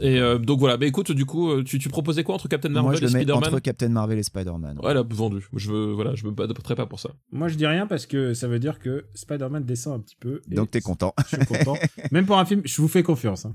[0.00, 2.92] Et euh, donc voilà, bah écoute, du coup, tu, tu proposais quoi entre Captain Marvel
[2.92, 4.78] Moi, je et le mets Spider-Man entre Captain Marvel et Spider-Man.
[4.82, 5.46] Ouais, là, vendu.
[5.54, 7.10] Je veux, voilà, je me battrai pas pour ça.
[7.32, 10.40] Moi, je dis rien parce que ça veut dire que Spider-Man descend un petit peu.
[10.50, 11.12] et Donc t'es content.
[11.30, 11.76] Je suis content.
[12.12, 13.44] Même pour un film, je vous fais confiance.
[13.44, 13.54] hein.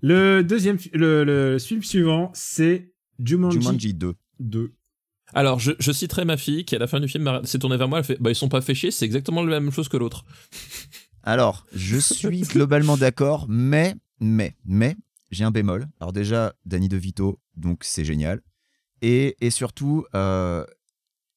[0.00, 4.14] Le deuxième, le, le film suivant, c'est Jumanji, Jumanji 2.
[4.40, 4.72] 2.
[5.34, 7.88] Alors, je, je citerai ma fille qui, à la fin du film, s'est tournée vers
[7.88, 7.98] moi.
[7.98, 10.24] Elle fait Bah, ils sont pas fait chier, c'est exactement la même chose que l'autre.
[11.22, 14.96] Alors, je suis globalement d'accord, mais, mais, mais,
[15.30, 15.86] j'ai un bémol.
[16.00, 18.40] Alors déjà, Danny DeVito, donc c'est génial.
[19.02, 20.64] Et, et surtout, euh,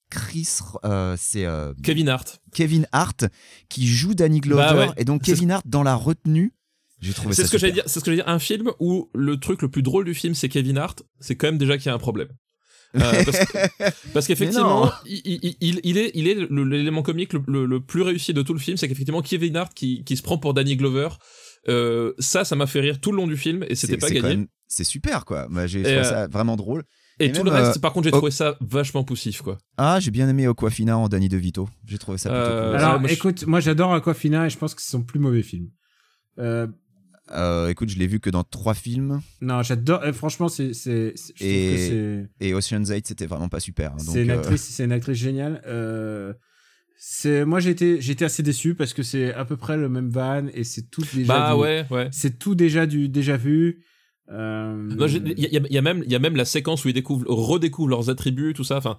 [0.09, 2.41] Chris, euh, c'est euh, Kevin Hart.
[2.53, 3.25] Kevin Hart
[3.69, 4.61] qui joue Danny Glover.
[4.61, 4.93] Bah ouais.
[4.97, 6.53] Et donc Kevin Hart dans la retenue,
[7.01, 7.83] j'ai trouvé C'est ça ce que j'allais super.
[7.85, 7.91] dire.
[7.91, 8.29] C'est ce que j'allais dire.
[8.29, 11.03] Un film où le truc le plus drôle du film, c'est Kevin Hart.
[11.19, 12.29] C'est quand même déjà qu'il y a un problème.
[12.95, 17.41] Euh, parce que- parce qu'effectivement, il, il- il- il est, il est l'élément comique le,
[17.47, 20.21] le- le plus réussi de tout le film, c'est qu'effectivement Kevin Hart qui, qui se
[20.21, 21.09] prend pour Danny Glover,
[21.69, 24.45] euh, ça, ça m'a fait rire tout le long du film et c'était pas gagné.
[24.67, 25.47] C'est super quoi.
[25.49, 26.83] Moi j'ai trouvé euh, ça vraiment drôle.
[27.19, 29.41] Et, et tout même, le reste, euh, par contre, j'ai oh- trouvé ça vachement poussif,
[29.41, 29.57] quoi.
[29.77, 31.69] Ah, j'ai bien aimé Aquafina en Danny DeVito.
[31.85, 32.79] J'ai trouvé ça plutôt Euh, cool.
[32.79, 35.67] Alors, moi, écoute, moi j'adore Aquafina et je pense que c'est son plus mauvais film.
[36.39, 36.67] Euh,
[37.31, 40.01] Euh, écoute, je l'ai vu que dans trois films non, j'adore.
[40.03, 43.47] euh, franchement, c'est, c'est, c'est- je Et- trouve que c'est, et Ocean's 8 c'était vraiment
[43.47, 43.93] pas super.
[43.93, 43.97] hein.
[43.97, 45.61] Donc, c'est une euh, actrice, c'est une actrice géniale.
[45.65, 46.33] Euh,
[46.97, 50.47] c'est, moi j'étais, j'étais assez déçu parce que c'est à peu près le même van
[50.53, 51.27] et c'est tout déjà.
[51.33, 52.09] Bah du- ouais, ouais.
[52.11, 53.85] C'est tout déjà du déjà vu.
[54.31, 56.83] Euh, j'ai- Il y, a- il y a même, il y a même la séquence
[56.85, 58.77] où ils découvrent, redécouvrent leurs attributs, tout ça.
[58.77, 58.97] Enfin,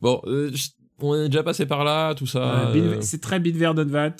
[0.00, 0.50] bon, euh,
[0.98, 2.70] on est déjà passé par là, tout ça.
[2.72, 4.14] Ouais, euh, C'est très Bill Verdenvat.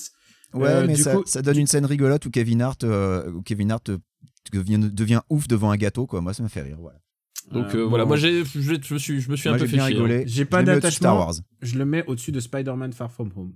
[0.55, 3.30] Ouais, Euh, mais du ça, coup- ça donne une scène rigolote où Kevin Hart, euh,
[3.32, 3.98] où Kevin Hart euh,
[4.53, 6.20] devient, devient ouf devant un gâteau, quoi.
[6.20, 6.76] Moi, ça me fait rire.
[6.80, 6.98] Voilà.
[7.50, 8.09] Donc Euh, euh, voilà, bon.
[8.09, 9.96] moi j'ai, je, je me suis, je me suis Moi, un peu fait bien chier.
[9.96, 10.03] hein.
[10.03, 10.24] rigolé.
[10.26, 11.16] J'ai Je pas d'attachement.
[11.16, 11.34] Wars.
[11.61, 13.55] Je le mets au-dessus de Spider-Man Far From Home.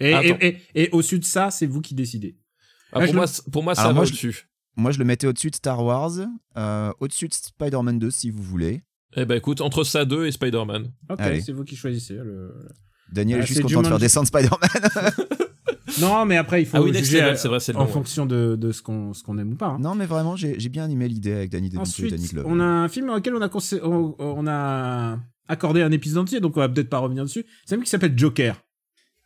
[0.00, 0.38] Et, Attends.
[0.40, 2.38] et, et, et au-dessus de ça, c'est vous qui décidez.
[2.92, 4.48] Ah, Ah, pour, moi, le- c- pour moi, ça Alors, va moi, je- au-dessus.
[4.76, 6.12] Moi, je le mettais au-dessus de Star Wars,
[6.56, 8.80] euh, au-dessus de Spider-Man 2, si vous voulez.
[9.16, 10.92] Eh ben écoute, entre ça 2 et Spider-Man.
[11.10, 11.40] Ok, Allez.
[11.40, 12.14] c'est vous qui choisissez.
[12.14, 12.54] le-
[13.12, 14.60] Daniel Ah, est juste content de faire descendre Spider-Man.
[16.00, 17.78] Non, mais après, il faut Ah oui, Next juger Level, à- c'est vrai, c'est le
[17.78, 17.90] en ouais.
[17.90, 19.68] fonction de, de ce qu'on ce qu'on aime ou pas.
[19.68, 19.78] hein.
[19.80, 22.48] non, mais vraiment, j'ai j'ai bien aimé l'idée avec Danny DeVito et Ensuite, Danny Glover.
[22.50, 23.48] on a un film auquel on a,
[23.84, 25.18] on, on a
[25.48, 27.44] accordé un épisode entier, donc on va peut-être pas revenir dessus.
[27.64, 28.56] C'est un film qui s'appelle Joker.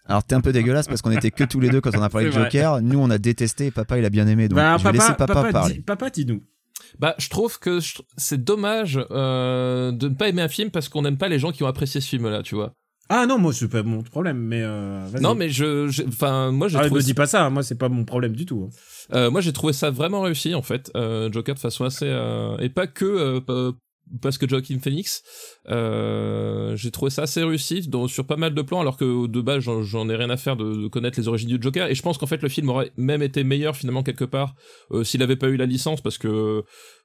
[0.06, 2.08] Alors, t'es un peu dégueulasse parce qu'on était que tous les deux quand on a
[2.08, 2.44] parlé de vrai.
[2.44, 2.82] Joker.
[2.82, 4.48] Nous, on a détesté et papa, il a bien aimé.
[4.48, 5.80] Donc, Bah, je vais laisser papa, parler.
[5.80, 6.42] papa, dis-nous.
[6.98, 7.78] Bah, je trouve que
[8.16, 11.52] c'est dommage euh, de ne pas aimer un film parce qu'on n'aime pas les gens
[11.52, 12.74] qui ont apprécié ce film-là, tu vois.
[13.08, 14.62] Ah non, moi, c'est pas mon problème, mais.
[14.62, 15.06] euh.
[15.20, 17.88] Non, mais je, enfin, moi j'ai Ah, trouvé, me dis pas ça, moi, c'est pas
[17.90, 18.68] mon problème du tout.
[18.70, 19.16] hein.
[19.16, 22.56] euh, moi j'ai trouvé ça vraiment réussi en fait, euh, Joker de façon assez euh,
[22.58, 23.04] et pas que
[23.48, 23.72] euh,
[24.20, 25.22] parce que Joaquin Phoenix,
[25.70, 29.40] euh, j'ai trouvé ça assez réussi dans, sur pas mal de plans, alors que de
[29.40, 31.94] base j'en, j'en ai rien à faire de, de connaître les origines du Joker, et
[31.94, 34.54] je pense qu'en fait le film aurait même été meilleur finalement quelque part
[34.90, 36.62] euh, s'il avait pas eu la licence, parce que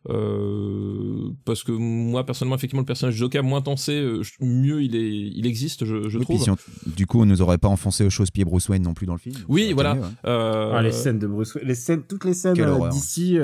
[0.09, 4.95] euh, parce que moi personnellement effectivement le personnage du Joker moins tensé, euh, mieux il
[4.95, 6.43] est, il existe, je, je Oui, puis trouve.
[6.43, 6.57] si on-
[6.95, 9.19] du coup, on nous aurait pas enfoncé aux chausse-pieds Bruce Wayne non plus dans le
[9.19, 9.35] film.
[9.47, 9.95] Oui, voilà.
[9.95, 10.11] mieux, hein.
[10.25, 13.37] Euh, Ah, les scènes de Bruce Wayne, les scènes, toutes les scènes euh, d'ici,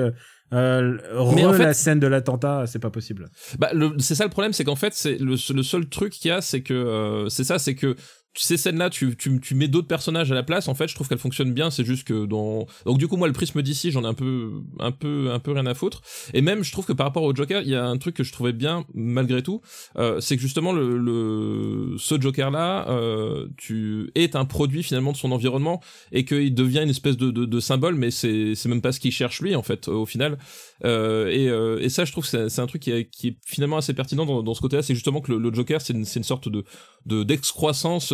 [0.53, 0.97] euh,
[1.35, 3.29] Mais re- en fait- la scène de l'attentat, c'est pas possible.
[3.59, 6.31] Bah, c'est ça le problème, c'est qu'en fait, c'est le, le seul truc qu'il y
[6.31, 7.95] a, c'est que euh, c'est ça, c'est que
[8.35, 10.67] ces scènes-là, tu, tu, tu mets d'autres personnages à la place.
[10.67, 11.69] En fait, je trouve qu'elles fonctionnent bien.
[11.69, 14.51] C'est juste que dans donc du coup, moi, le prisme d'ici, j'en ai un peu,
[14.79, 16.01] un peu, un peu rien à foutre.
[16.33, 18.23] Et même, je trouve que par rapport au Joker, il y a un truc que
[18.23, 19.61] je trouvais bien malgré tout,
[19.97, 25.17] euh, c'est que justement le, le ce Joker-là, euh, tu est un produit finalement de
[25.17, 25.81] son environnement
[26.11, 29.41] et qu'il devient une espèce de, de, symbole, mais c'est même pas ce qu'il cherche
[29.41, 30.37] lui en fait au final.
[30.85, 33.77] Euh, et, et ça, je trouve que c'est un truc qui est, qui est finalement
[33.77, 34.81] assez pertinent dans, ce côté-là.
[34.81, 36.63] C'est justement que le, Joker, c'est une, une sorte de
[37.05, 37.23] de-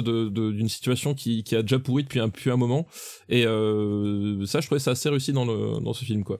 [0.09, 2.87] d'excroissance de, de, d'une situation qui, qui a déjà pourri depuis un, depuis un moment.
[3.27, 6.39] Et euh, ça, je trouvais ça assez réussi dans, le, dans ce film, quoi.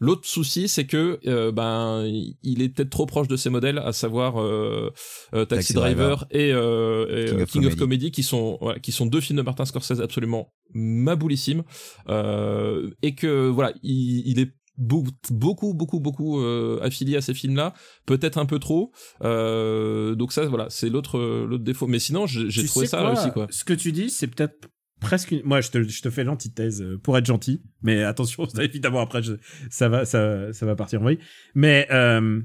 [0.00, 2.04] L'autre souci, c'est que euh, ben
[2.44, 4.92] il est peut-être trop proche de ses modèles, à savoir euh,
[5.34, 8.12] euh, Taxi, Taxi Driver, et, et, King of King of Comedy.
[8.12, 11.64] Qui sont voilà, qui sont deux films de Martin Scorsese absolument maboulissimes,
[12.08, 17.74] et que voilà, il, il est beaucoup beaucoup beaucoup beaucoup euh, affilié à ces films-là,
[18.06, 18.92] peut-être un peu trop.
[19.22, 21.86] Euh, donc ça, voilà, c'est l'autre l'autre défaut.
[21.86, 23.46] Mais sinon, j'ai trouvé ça quoi, réussi, quoi.
[23.50, 24.68] Ce que tu dis, c'est peut-être
[25.00, 25.42] presque une...
[25.44, 29.22] Moi, je te, je te fais l'antithèse euh, pour être gentil, mais attention, évidemment, après,
[29.22, 29.34] je-
[29.70, 31.18] ça, va, ça, ça va partir en vrille.
[31.54, 32.40] Mais euh,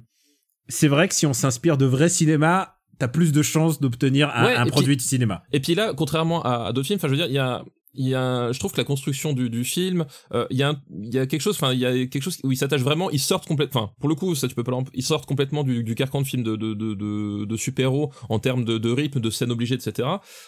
[0.67, 4.45] c'est vrai que si on s'inspire de vrai cinéma, t'as plus de chances d'obtenir un,
[4.45, 5.43] Ouais, un et produit de cinéma.
[5.51, 7.63] Et puis là, contrairement à, à d'autres films, enfin, je veux dire, il y a
[7.93, 10.75] il y a je trouve que la construction du, du film euh, il y a
[10.89, 13.09] il y a quelque chose enfin il y a quelque chose où ils s'attachent vraiment
[13.11, 15.83] ils sortent complètement enfin pour le coup ça tu peux pas ils sortent complètement du,
[15.83, 19.19] du carcan de film de de de, de, de super-héros en termes de, de rythme
[19.19, 20.07] de scènes obligées etc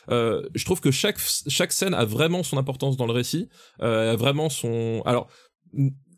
[0.09, 3.49] euh, je trouve que chaque chaque scène a vraiment son importance dans le récit
[3.81, 5.27] euh, a vraiment son alors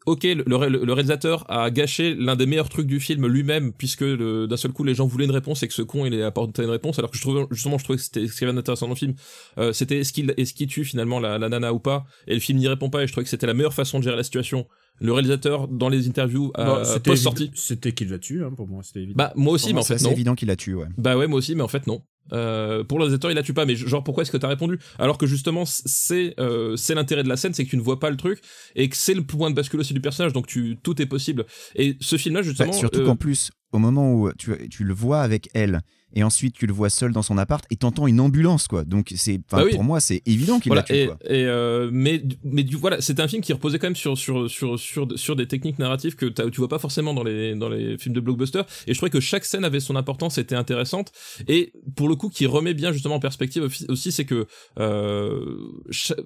[0.08, 3.74] Ok, le, le ré- le réalisateur a gâché l'un des meilleurs trucs du film lui-même,
[3.74, 6.28] puisque d'un seul coup les gens voulaient une réponse et que ce con il a
[6.28, 8.54] apporté une réponse, alors que je trouvais justement je trouvais que c'était ce qui avait
[8.54, 9.16] d'intéressant dans le film,
[9.58, 10.14] euh, c'était est-ce
[10.54, 13.12] qu'il tue finalement la nana ou pas, et le film n'y répond pas, et je
[13.12, 14.66] trouvais que c'était la meilleure façon de gérer la situation.
[15.00, 18.42] Le réalisateur dans les interviews Bon, euh, c'était post évi- sortie, C'était qu'il l'a tué,
[18.44, 19.16] hein, pour moi, c'était évident.
[19.18, 20.88] bah moi aussi, Pour mais moi, en fait c'est évident qu'il la tue, ouais.
[20.98, 22.02] Bah ouais, moi aussi, mais en fait non.
[22.34, 24.80] Euh, pour le réalisateur, il la tue pas, mais genre pourquoi est-ce que t'as répondu?
[25.00, 28.00] Alors que justement, c'est euh, c'est l'intérêt de la scène, c'est que tu ne vois
[28.02, 28.42] pas le truc
[28.76, 31.46] et que c'est le point de bascule aussi du personnage, donc tu tout est possible.
[31.76, 34.94] Et ce film-là, justement, Bah, surtout euh, qu'en plus, au moment où tu, tu le
[34.94, 35.80] vois avec elle,
[36.16, 38.84] et ensuite tu le vois seul dans son appart, et t'entends une ambulance, quoi.
[38.86, 39.72] Donc c'est, Bah oui.
[39.72, 41.18] pour moi, c'est évident qu'il voilà, la tue, et, quoi.
[41.26, 44.50] et, euh, mais mais du voilà, c'était un film qui reposait quand même sur sur
[44.50, 47.98] sur sur sur des techniques narratives que tu vois pas forcément dans les dans les
[47.98, 48.62] films de blockbuster.
[48.88, 51.12] Et je trouvais que chaque scène avait son importance, était intéressante.
[51.48, 54.48] Et pour le coup, qui remet bien justement en perspective aussi- c'est que
[54.80, 55.58] euh,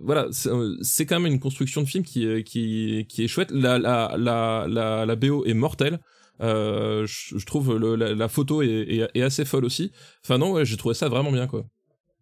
[0.01, 3.51] voilà, c'est euh, c'est quand même une construction de film qui qui qui est chouette.
[3.51, 5.99] La la la la, la BO est mortelle.
[6.41, 9.91] Euh, je, trouve la, photo est, assez folle aussi.
[10.23, 11.65] Enfin non, ouais, j'ai trouvé ça vraiment bien quoi.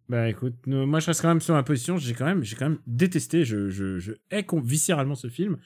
[0.08, 1.96] Bah écoute, moi je reste quand même sur ma position.
[1.96, 3.44] J'ai quand même, j'ai quand même détesté.
[3.44, 5.56] Je, hais viscéralement ce film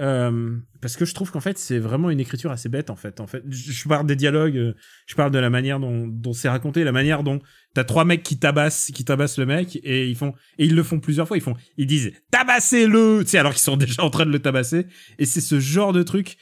[0.00, 3.18] euh, parce que je trouve qu'en fait c'est vraiment une écriture assez bête en fait.
[3.20, 4.74] En fait, je, parle des dialogues,
[5.06, 7.40] je parle de la manière dont, dont c'est raconté, la manière dont
[7.74, 10.82] t'as trois mecs qui tabassent, qui tabassent le mec et ils font et ils le
[10.84, 11.36] font plusieurs fois.
[11.36, 14.38] Ils font, ils disent tabassez-le, tu sais alors qu'ils sont déjà en train de le
[14.38, 14.86] tabasser.
[15.18, 16.36] Et c'est ce genre de truc.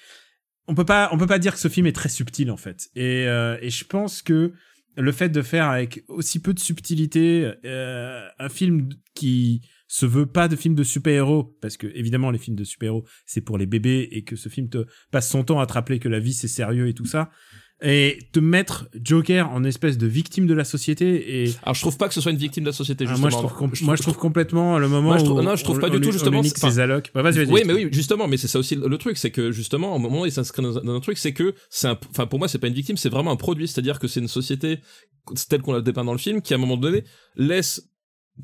[0.69, 2.89] On peut pas, on peut pas dire que ce film est très subtil en fait.
[2.95, 4.53] Et, euh, et je pense que
[4.97, 10.27] le fait de faire avec aussi peu de subtilité euh, un film qui se veut
[10.27, 13.67] pas de film de super-héros parce que évidemment les films de super-héros c'est pour les
[13.67, 16.33] bébés et que ce film te passe son temps à te rappeler que la vie
[16.33, 17.31] c'est sérieux et tout ça
[17.83, 21.99] et te mettre Joker en espèce de victime de la société et Alors je trouve
[21.99, 23.29] pas que ce soit une victime de la société Ah, justement.
[23.29, 25.57] moi je trouve com- moi je trouve complètement le moment Moi, je trouve- où non,
[25.57, 27.89] je trouve on- pas du on tout, justement, nique ses allocs bah, Oui, mais oui,
[27.93, 30.63] justement, mais c'est ça aussi le truc, c'est que justement, au moment où il s'inscrit
[30.63, 32.75] dans, un- dans un truc, c'est que c'est un, enfin pour moi, c'est pas une
[32.75, 34.81] victime, c'est vraiment un produit, c'est-à-dire que c'est une société
[35.51, 37.05] telle qu'on la dépeint dans le film, qui à un moment donné
[37.37, 37.91] laisse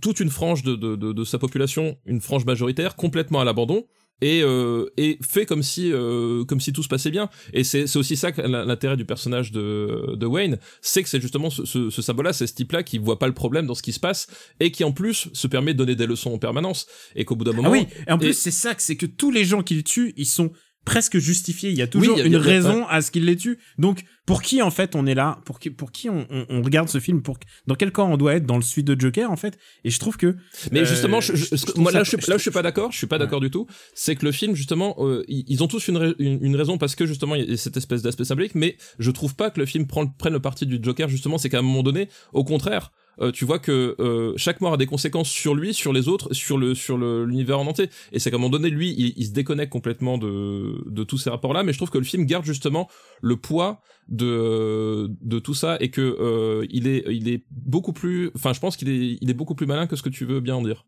[0.03, 3.85] toute une frange de, de, de, de sa population, une frange majoritaire, complètement à l'abandon.
[4.23, 7.29] Et, euh, et fait comme si euh, comme si tout se passait bien.
[7.53, 11.51] Et c'est c'est aussi ça l'intérêt du personnage de, de Wayne c'est que c'est justement
[11.51, 13.75] ce, ce, ce symbole là c'est ce type là qui voit pas le problème dans
[13.75, 14.29] ce qui se passe
[14.61, 16.87] et qui en plus se permet de donner des leçons en permanence.
[17.17, 18.97] Et qu'au bout d'un moment Ah oui, et en plus et- c'est ça, que c'est
[18.97, 20.53] que tous les gens qu'il tue, ils sont
[20.85, 21.71] presque justifiés.
[21.71, 23.59] Il y a toujours une a- raison à ce qu'il les tue.
[23.79, 25.39] Donc pour qui en fait on est là?
[25.45, 27.23] Pour qui, pour qui on, on- on regarde ce film?
[27.23, 29.59] Pour dans quel camp on doit être dans le suite de Joker en fait?
[29.85, 30.37] Et je trouve que
[30.71, 32.55] Mais euh, justement, je, je- je moi ça- là, je, suis- là, je suis trouve-
[32.55, 32.93] pas d'accord.
[32.93, 33.67] Je suis pas d'accord du tout.
[33.95, 37.07] C'est que le film, justement, euh, ils, ont tous une, une, une raison parce que
[37.07, 38.55] justement, il y a cette espèce d'aspect symbolique.
[38.55, 41.09] Mais je trouve pas que le film prend, prenne le parti du Joker.
[41.09, 42.93] Justement, c'est qu'à un moment donné, au contraire.
[43.21, 46.33] Euh, tu vois que euh, chaque mort a des conséquences sur lui, sur les autres,
[46.33, 47.89] sur le sur l'univers en entier.
[48.13, 51.19] Et c'est qu'à un moment donné, lui, il, il se déconnecte complètement de de tous
[51.19, 51.63] ces rapports-là.
[51.63, 52.89] Mais je trouve que le film garde justement
[53.21, 58.31] le poids de de tout ça et que euh, il est il est beaucoup plus.
[58.35, 60.41] Enfin, je pense qu'il est il est beaucoup plus malin que ce que tu veux
[60.41, 60.85] bien en dire.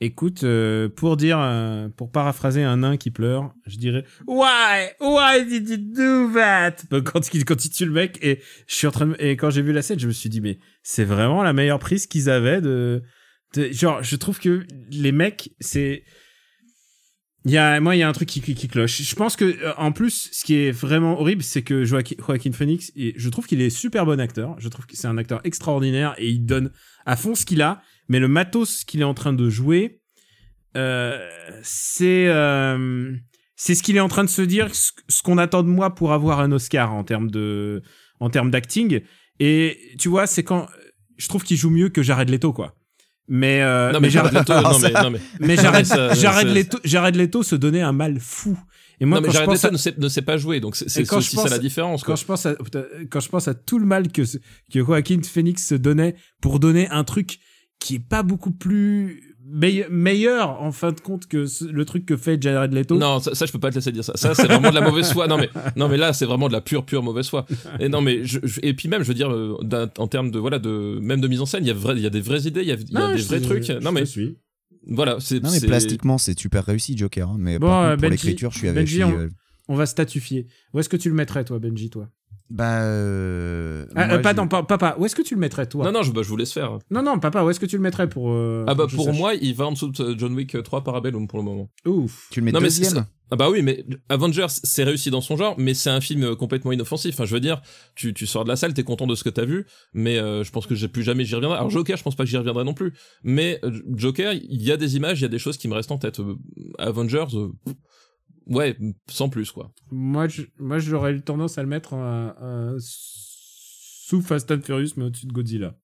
[0.00, 5.44] Écoute, euh, pour dire, euh, pour paraphraser un nain qui pleure, je dirais Why, why
[5.44, 8.92] did you do that Quand il quand il tue le mec et je suis en
[8.92, 11.52] train et quand j'ai vu la scène, je me suis dit mais c'est vraiment la
[11.52, 13.02] meilleure prise qu'ils avaient de,
[13.72, 16.04] genre je trouve que les mecs c'est
[17.44, 19.02] il y a moi il y a un truc qui, qui, qui cloche.
[19.02, 22.52] Je pense que euh, en plus ce qui est vraiment horrible c'est que Joaquin, Joaquin
[22.52, 24.54] Phoenix et je trouve qu'il est super bon acteur.
[24.60, 26.70] Je trouve que c'est un acteur extraordinaire et il donne
[27.04, 30.00] à fond ce qu'il a mais le matos qu'il est en train de jouer,
[30.76, 31.18] euh,
[31.62, 33.12] c'est euh,
[33.56, 35.94] c'est ce qu'il est en train de se dire, ce, ce qu'on attend de moi
[35.94, 37.82] pour avoir un Oscar en termes de
[38.20, 39.00] en termes d'acting.
[39.40, 40.66] Et tu vois, c'est quand
[41.16, 42.74] je trouve qu'il joue mieux que Jared Leto, quoi.
[43.30, 47.42] Mais euh, non mais, Jared Leto, non mais non mais mais Jared, Leto, Jared Leto
[47.42, 48.58] se donnait un mal fou.
[49.00, 50.76] Et moi, non mais Jared pense Leto à- ne sait ne sait pas jouer donc
[50.76, 52.14] c'est aussi je ça pense la différence quoi.
[52.14, 52.54] quand je pense à
[53.10, 54.22] quand je pense à tout le mal que
[54.72, 57.38] que Joaquin Phoenix se donnait pour donner un truc
[57.78, 62.04] qui est pas beaucoup plus meille- meilleur en fin de compte que ce- le truc
[62.04, 62.98] que fait Jared Leto.
[62.98, 64.12] Non, ça, ça, je peux pas te laisser dire ça.
[64.16, 65.26] Ça, c'est vraiment de la mauvaise foi.
[65.26, 67.46] Non, mais, non, mais là, c'est vraiment de la pure, pure mauvaise foi.
[67.80, 69.56] Et non, mais je, je- et puis même, je veux dire, euh,
[69.98, 72.02] en termes de, voilà, de, même de mise en scène, il y a vrai, il
[72.02, 73.64] y a des vraies idées, il y a, il y a Non, des vrais trucs.
[73.64, 74.36] je Non, te mais, suis.
[74.86, 78.00] voilà, c'est, Non mais plastiquement c'est super réussi Joker, hein, mais Bon, par euh, contre,
[78.02, 78.82] pour Benji- l'écriture je suis avec.
[78.82, 79.28] Benji, suis, on- euh,
[79.70, 80.46] On va statufier.
[80.74, 82.08] Où est-ce que tu le mettrais, toi, Benji, toi?
[82.50, 82.82] Bah.
[82.82, 84.96] euh, Ah, moi, euh, pas je- dans pa- papa.
[84.98, 85.84] Où est-ce que tu le mettrais toi?
[85.84, 86.78] Non, non, je, bah, je vous laisse faire.
[86.90, 87.42] non, non, papa.
[87.44, 89.72] Où est-ce que tu le mettrais pour euh, Ah bah pour moi, il va en
[89.72, 91.70] dessous de John Wick 3 Parabellum pour le moment.
[91.86, 92.28] Ouf.
[92.30, 93.06] Tu le mets Non, mais deuxième ça.
[93.30, 96.34] Ah bah oui, mais Avengers, c'est réussi dans son genre, mais c'est un film euh,
[96.34, 97.14] complètement inoffensif.
[97.14, 97.60] Enfin, je veux dire,
[97.94, 100.42] tu, tu sors de la salle, t'es content de ce que t'as vu, mais euh,
[100.44, 101.58] je pense que j'ai plus jamais j'y reviendrai.
[101.58, 102.94] Alors Joker, je pense pas que j'y reviendrai non plus.
[103.24, 105.74] Mais euh, Joker, il y a des images, il y a des choses qui me
[105.74, 106.20] restent en tête.
[106.20, 106.36] Euh,
[106.78, 107.48] Avengers, euh,
[108.48, 108.76] ouais,
[109.08, 109.72] sans plus quoi.
[109.90, 114.90] Moi, je, moi, j'aurais eu tendance à le mettre euh, euh, sous Fast and Furious,
[114.96, 115.74] mais au-dessus de Godzilla.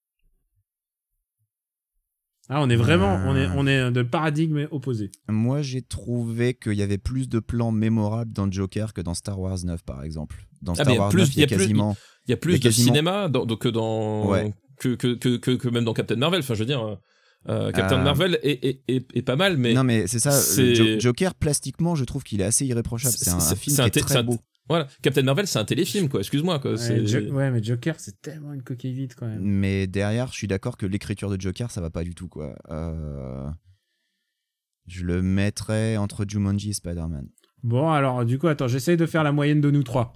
[2.51, 5.11] Ah, on est vraiment, on est, on est de paradigme opposé.
[5.29, 9.41] Moi, j'ai trouvé qu'il y avait plus de plans mémorables dans Joker que dans Star
[9.41, 10.45] Wars 9, par exemple.
[10.61, 11.97] Dans Ah, Star mais il y a Wars plus- 9, il y a quasiment.
[12.27, 14.53] Il y a plus y a de cinéma dans, donc, que dans Ouais.
[14.79, 16.41] que, que, que, que, que même dans Captain Marvel.
[16.41, 16.99] Enfin, je veux dire,
[17.49, 18.05] euh, Captain Ah.
[18.05, 20.31] Marvel est, est, est, est pas mal, mais non, mais c'est ça.
[20.31, 23.15] c'est- Jo- Joker, plastiquement, je trouve qu'il est assez irréprochable.
[23.17, 24.39] C'est- C'est un, c'est- un film c'est qui un est très un- beau.
[24.69, 26.21] voilà, Captain Marvel, c'est un téléfilm quoi.
[26.21, 26.73] Excuse-moi quoi.
[26.73, 29.41] Ouais, c'est- Jo- ouais, mais Joker, c'est tellement une coquille vide quand même.
[29.43, 32.55] Mais derrière, je suis d'accord que l'écriture de Joker, ça va pas du tout, quoi.
[32.71, 33.49] Euh,
[34.87, 37.27] Je le mettrais entre Jumanji et Spider-Man.
[37.63, 40.13] Bon, alors, du coup, attends, j'essaye de faire la moyenne de nous trois.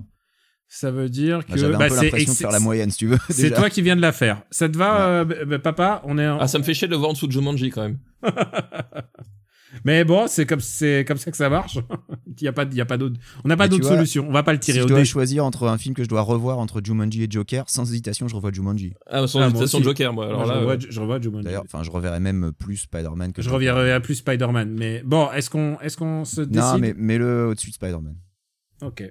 [0.71, 1.53] Ça veut dire que.
[1.53, 3.19] Bah, J'avais un bah, peu c'est- l'impression de faire la moyenne, si tu veux.
[3.31, 4.43] C'est toi qui viens de la faire.
[4.51, 6.03] Ça te va, euh, bah, papa?
[6.05, 6.29] On est.
[6.29, 7.99] en- Ah, ça me fait chier de le voir en dessous de Jumanji quand même.
[9.85, 11.79] Mais bon, c'est comme c'est comme ça que ça marche.
[12.41, 13.17] Il y a pas, il y a pas d'autre.
[13.45, 14.25] On n'a pas d'autre solution.
[14.29, 15.05] On va pas le Si tirer je au dois dé.
[15.05, 18.35] choisir entre un film que je dois revoir entre Jumanji et Joker, sans hésitation, je
[18.37, 18.95] revois Jumanji.
[19.09, 19.83] Ah, sans Ah, hésitation.
[19.83, 20.27] Joker, moi.
[20.27, 21.45] Alors Moi, je, là, revois, euh, je revois Jumanji.
[21.45, 23.77] D'ailleurs, enfin, je reverrai même plus Spider-Man que Je Joker.
[23.97, 24.71] à plus Spider-Man.
[24.71, 26.55] Mais bon, est-ce qu'on est-ce qu'on se décide?
[26.63, 28.15] Non, mais mets-le au-dessus de Spider-Man.
[28.83, 29.03] Ok.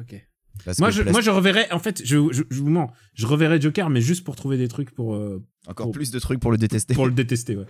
[0.00, 0.20] Ok.
[0.64, 1.66] Parce Moi je, moi, je reverrai.
[1.70, 2.90] En fait, je, je, je vous mens.
[3.14, 6.18] Je reverrai Joker, mais juste pour trouver des trucs pour, euh, Encore pour- plus de
[6.18, 6.94] trucs pour le détester.
[6.94, 7.54] pour le détester.
[7.56, 7.64] Ouais.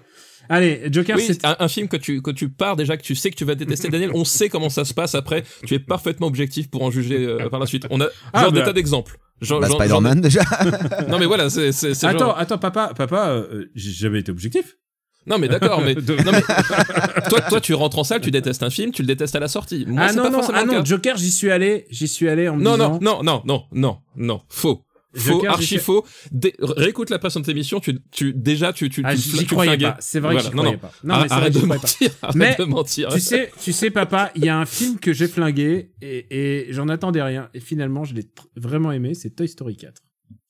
[0.49, 1.45] Allez, Joker, Oui, c'est.
[1.45, 3.55] un, un film que tu, que tu pars déjà, que tu sais que tu vas
[3.57, 6.91] détester, Daniel, on sait comment ça se passe après, tu es parfaitement objectif pour en
[6.91, 7.87] juger euh, par la suite.
[7.91, 8.67] On a Ah, genre des bah.
[8.67, 9.19] tas d'exemples.
[9.43, 10.41] Genre, Bah, genre- Spider-Man déjà.
[11.09, 11.69] Non mais voilà, c'est
[12.07, 12.39] Attends, genre...
[12.39, 14.77] attends, papa, papa, euh, j'ai jamais été objectif.
[15.29, 15.95] Non mais d'accord, mais...
[15.95, 16.43] De- non, mais...
[17.29, 19.49] toi, toi tu rentres en salle, tu détestes un film, tu le détestes à la
[19.49, 19.85] sortie.
[19.87, 20.85] Moi, ah non pas non, ah non.
[20.85, 22.99] Joker, j'y suis allé, j'y suis allé en me Non, disant.
[23.03, 24.85] non, non, non, non, non, non, faux.
[25.15, 26.05] Faux, Joker, archi faux.
[26.31, 29.97] Dé- réécoute la précédente émission, tu, tu, déjà, tu, tu, Ah, tu, j'y croyais pas.
[30.01, 30.79] C'est vrai Voilà, que j'y croyais non.
[30.79, 30.93] pas.
[31.03, 31.67] Non, mais vrai arrête de pas.
[31.67, 33.09] mentir, arrête Mais de mentir.
[33.09, 36.27] tu sais, tu sais, papa, il y a un film que j'ai flingué et,
[36.69, 37.49] et j'en attendais rien.
[37.55, 39.15] Et finalement, je l'ai vraiment aimé.
[39.15, 40.03] C'est Toy Story 4.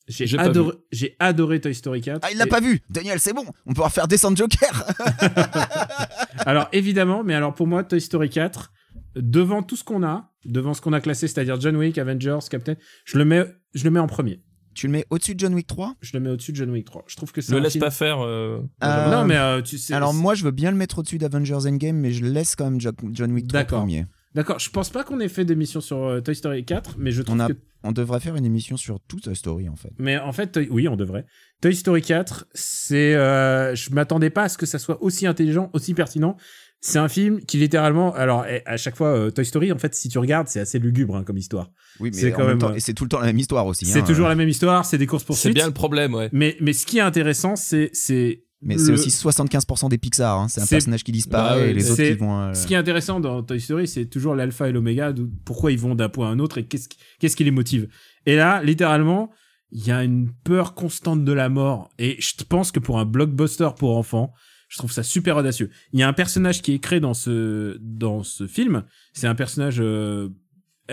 [0.09, 2.20] J'ai adoré, j'ai adoré Toy Story 4.
[2.22, 2.80] Ah, il l'a Et- pas vu.
[2.90, 3.44] Daniel, c'est bon.
[3.66, 4.84] On peut faire descendre Joker.
[6.46, 8.72] Alors évidemment, mais alors pour moi, Toy Story 4,
[9.16, 12.74] devant tout ce qu'on a, devant ce qu'on a classé, c'est-à-dire John Wick, Avengers, Captain,
[13.04, 13.44] je le mets,
[13.74, 14.42] je le mets en premier.
[14.74, 16.86] tu le mets au-dessus de John Wick 3 Je le mets au-dessus de John Wick
[16.86, 17.04] 3.
[17.09, 18.20] Je trouve que c'est Le un laisse film- pas faire.
[18.24, 19.92] euh, Euh, Non, mais euh, tu sais.
[19.94, 22.80] Alors moi, je veux bien le mettre au-dessus d'Avengers Endgame, mais je laisse quand même
[22.80, 23.80] Jo- John Wick 3 D'accord.
[23.80, 24.06] premier.
[24.35, 27.22] D'accord, je pense pas qu'on ait fait d'émission sur euh, Toy Story 4, mais je
[27.22, 29.91] trouve On a- que On devrait faire une émission sur toute Toy Story en fait.
[29.99, 31.24] Mais en fait, Toy- oui, on devrait.
[31.62, 35.70] Toy Story 4, c'est, euh, je m'attendais pas à ce que ça soit aussi intelligent,
[35.72, 36.37] aussi pertinent.
[36.81, 39.95] C'est un film qui littéralement, alors eh, à chaque fois, euh, Toy Story, en fait,
[39.97, 41.70] si tu regardes, c'est assez lugubre hein, comme histoire.
[41.99, 43.26] Oui, C'est mais quand en même même, temps, euh, et c'est tout le temps la
[43.26, 43.87] même histoire aussi.
[43.87, 45.55] c'est hein, toujours euh, la même histoire, c'est des courses C'est poursuites.
[45.55, 46.29] bien le problème, ouais.
[46.33, 50.38] Mais mais ce qui est intéressant, c'est c'est Mais le- c'est aussi 75% des Pixar.
[50.40, 50.48] hein.
[50.48, 52.40] C'est un personnage qui disparaît Bah et les autres qui vont.
[52.40, 55.12] euh, Ce qui est intéressant dans Toy Story, c'est toujours l'alpha et l'oméga,
[55.44, 56.98] pourquoi ils vont d'un point à un autre et qu'est-ce qui,
[57.36, 57.88] qui les motive.
[58.26, 59.30] Et là, littéralement,
[59.70, 61.90] il y a une peur constante de la mort.
[61.98, 64.32] Et je pense que pour un blockbuster pour enfants,
[64.68, 65.70] je trouve ça super audacieux.
[65.92, 68.82] Il y a un personnage qui est créé dans ce, dans ce film.
[69.12, 70.30] C'est un personnage euh,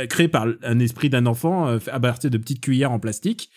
[0.09, 3.49] créé par un esprit d'un enfant euh, à partir de petites cuillères en plastique.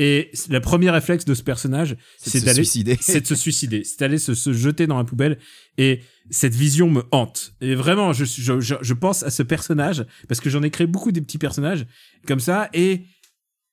[0.00, 2.96] Et le premier réflexe de ce personnage, c'est d'aller suicider.
[3.00, 5.38] c'est de se suicider, c'est d'aller se, se jeter dans la poubelle.
[5.76, 7.52] Et cette vision me hante.
[7.60, 10.86] Et vraiment, je, je, je, je pense à ce personnage parce que j'en ai créé
[10.86, 11.84] beaucoup des petits personnages
[12.26, 12.70] comme ça.
[12.72, 13.06] Et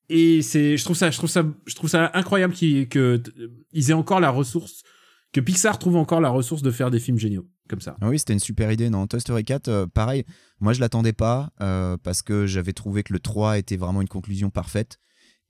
[0.09, 3.47] et c'est, je trouve ça, je trouve ça, je trouve ça incroyable qu'ils que euh,
[3.71, 4.83] ils aient encore la ressource,
[5.31, 7.97] que Pixar trouve encore la ressource de faire des films géniaux comme ça.
[8.01, 8.89] Ah Oui, c'était une super idée.
[8.89, 10.23] Non, Toy Story 4, euh, pareil,
[10.59, 14.07] moi je l'attendais pas euh, parce que j'avais trouvé que le 3 était vraiment une
[14.07, 14.99] conclusion parfaite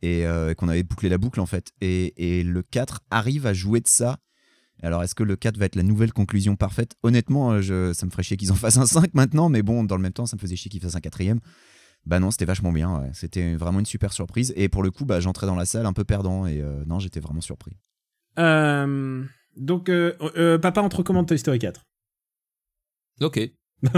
[0.02, 1.72] et euh, qu'on avait bouclé la boucle en fait.
[1.82, 4.18] Et, et le 4 arrive à jouer de ça.
[4.84, 6.96] Alors est-ce que le 4 va être la nouvelle conclusion parfaite?
[7.04, 9.84] Honnêtement, euh, je, ça me ferait chier qu'ils en fassent un 5 maintenant, mais bon,
[9.84, 11.40] dans le même temps, ça me faisait chier qu'ils fassent un quatrième.
[12.06, 13.00] Bah non, c'était vachement bien.
[13.02, 13.10] ouais.
[13.14, 14.54] C'était vraiment une super surprise.
[14.56, 17.00] Et pour le coup, bah, j'entrais dans la salle un peu perdant et euh, non,
[17.00, 17.78] j'étais vraiment surpris.
[18.38, 19.24] Euh,
[19.56, 21.84] donc, euh, euh, papa, on te recommande Toy Story 4.
[23.22, 23.40] Ok.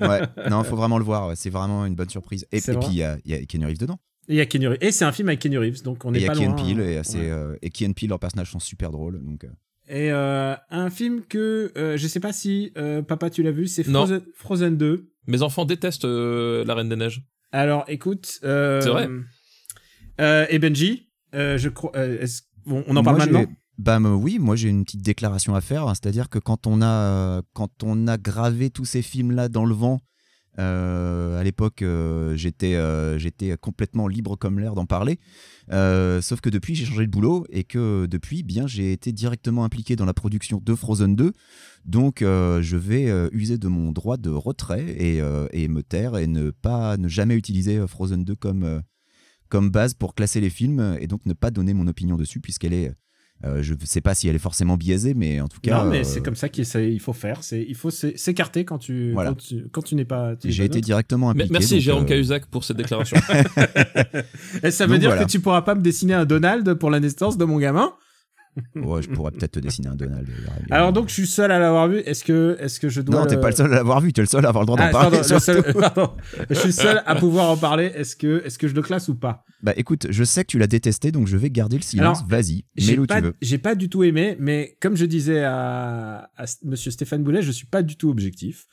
[0.00, 1.28] Ouais, non, faut vraiment le voir.
[1.28, 1.36] ouais.
[1.36, 2.46] C'est vraiment une bonne surprise.
[2.52, 3.98] Et, C'est et vrai puis il y a, il y a Keanu Reeves dedans.
[4.28, 4.66] Et il y a Kenny.
[4.80, 6.34] Et c'est un film avec Kenny Reeves, donc on Et est il y a pas
[6.34, 6.56] loin.
[6.80, 7.02] et, hein.
[7.02, 7.30] c'est, Ouais.
[7.30, 9.20] euh, et Key and Peele, leurs personnages sont super drôles.
[9.24, 9.48] Donc, euh,
[9.88, 13.66] Et euh, un film que euh, je sais pas si euh, papa tu l'as vu,
[13.66, 13.82] c'est.
[13.84, 15.08] Frozen, Frozen 2.
[15.26, 17.22] Mes enfants détestent euh, La Reine des Neiges.
[17.52, 18.38] Alors, écoute.
[18.44, 19.08] Euh, C'est vrai.
[20.20, 21.92] euh, et Benji, euh, je crois.
[21.96, 22.26] euh,
[22.66, 23.46] bon, on en parle Moi, maintenant?
[23.78, 26.82] Bah euh, oui, moi j'ai une petite déclaration à faire, hein, c'est-à-dire que quand on
[26.82, 26.86] a
[27.38, 30.00] euh, quand on a gravé tous ces films là dans le vent,
[30.58, 35.18] euh, à l'époque euh, j'étais euh, j'étais complètement libre comme l'air d'en parler,
[35.70, 39.96] sauf que depuis j'ai changé de boulot et que depuis bien j'ai été directement impliqué
[39.96, 41.32] dans la production de Frozen 2,
[41.86, 46.96] donc je vais user de mon droit de retrait et, me taire et ne pas
[46.96, 48.80] ne jamais utiliser Frozen 2 comme euh,
[49.48, 52.72] comme base pour classer les films et donc ne pas donner mon opinion dessus puisqu'elle
[52.72, 52.94] est
[53.44, 55.82] euh, je ne sais pas si elle est forcément biaisée, mais en tout cas.
[55.84, 57.42] Non, mais euh, c'est comme ça qu'il faut faire.
[57.42, 59.30] C'est il faut s'é- s'écarter quand tu Voilà.
[59.30, 60.34] quand tu, quand tu n'es pas.
[60.44, 61.48] J'ai été directement impliqué.
[61.52, 63.16] Merci donc, Jérôme euh, Cahuzac pour cette déclaration.
[64.62, 65.24] Et ça veut Donc dire voilà.
[65.24, 67.92] que tu pourras pas me dessiner un Donald pour la naissance de mon gamin?
[68.76, 70.26] Ouais, je pourrais peut-être te dessiner un Donald.
[70.26, 70.52] d'ailleurs.
[70.70, 71.98] Alors donc je suis seul à l'avoir vu.
[71.98, 74.20] Est-ce que est-ce que je dois Non, t'es pas le seul à l'avoir vu, t'es
[74.22, 75.18] le seul à avoir le droit d'en Ah, parler.
[75.18, 76.10] pardon, seul- pardon.
[76.50, 77.86] Je suis seul à pouvoir en parler.
[77.94, 79.44] Est-ce que est-ce que je le classe ou pas?
[79.62, 82.22] Bah écoute, je sais que tu l'as détesté, donc je vais garder le silence.
[82.28, 83.34] Vas-y, mets-le où pas, tu veux.
[83.40, 87.50] j'ai pas du tout aimé, mais comme je disais à, à Monsieur Stéphane Boulet, je
[87.52, 88.66] suis pas du tout objectif.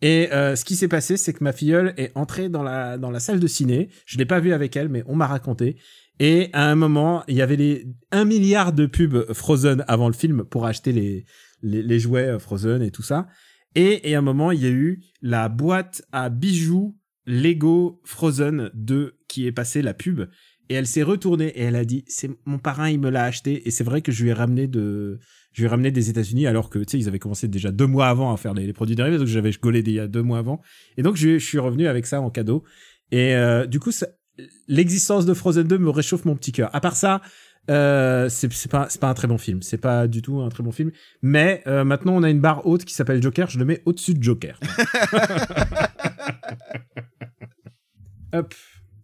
[0.00, 3.10] Et euh, ce qui s'est passé, c'est que ma filleule est entrée dans la dans
[3.10, 3.88] la salle de ciné.
[4.06, 5.76] Je l'ai pas vue avec elle, mais on m'a raconté.
[6.20, 10.14] Et à un moment, il y avait les un milliard de pubs Frozen avant le
[10.14, 11.24] film pour acheter les
[11.62, 13.26] les, jouets euh, Frozen et tout ça.
[13.74, 16.96] Et, et à un moment, il y a eu la boîte à bijoux
[17.26, 20.22] Lego Frozen 2 qui est passée la pub.
[20.70, 23.66] Et elle s'est retournée et elle a dit c'est mon parrain il me l'a acheté.
[23.66, 25.18] Et c'est vrai que je lui ai ramené de
[25.52, 27.86] je lui ai ramené des États-Unis alors que tu sais ils avaient commencé déjà deux
[27.86, 29.18] mois avant à faire les, produits dérivés.
[29.18, 30.60] Donc j'avais gaulé il y a deux mois avant.
[30.96, 32.64] Et donc je, je suis revenu avec ça en cadeau.
[33.10, 34.08] Et euh, du coup ça-
[34.68, 37.20] l'existence de Frozen 2 me réchauffe mon petit cœur à part ça
[37.70, 40.48] euh, c'est c'est pas c'est pas un très bon film c'est pas du tout un
[40.48, 40.90] très bon film
[41.22, 44.14] mais euh, maintenant on a une barre haute qui s'appelle Joker je le mets au-dessus
[44.14, 44.58] de Joker
[48.32, 48.54] Hop.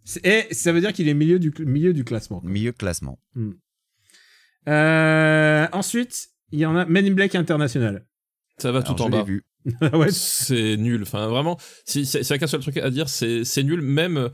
[0.03, 2.41] C'est- Et ça veut dire qu'il est milieu du, milieu du classement.
[2.43, 3.19] Milieu classement.
[4.67, 8.05] Euh, ensuite, il y en a Men in Black International.
[8.59, 9.23] Ça va Alors, tout en je l'ai bas.
[9.23, 9.43] vu.
[9.97, 10.11] ouais.
[10.11, 11.01] C'est nul.
[11.01, 13.81] Enfin, vraiment, si, si, a qu'un seul truc à dire, c'est c'est nul.
[13.81, 14.29] Même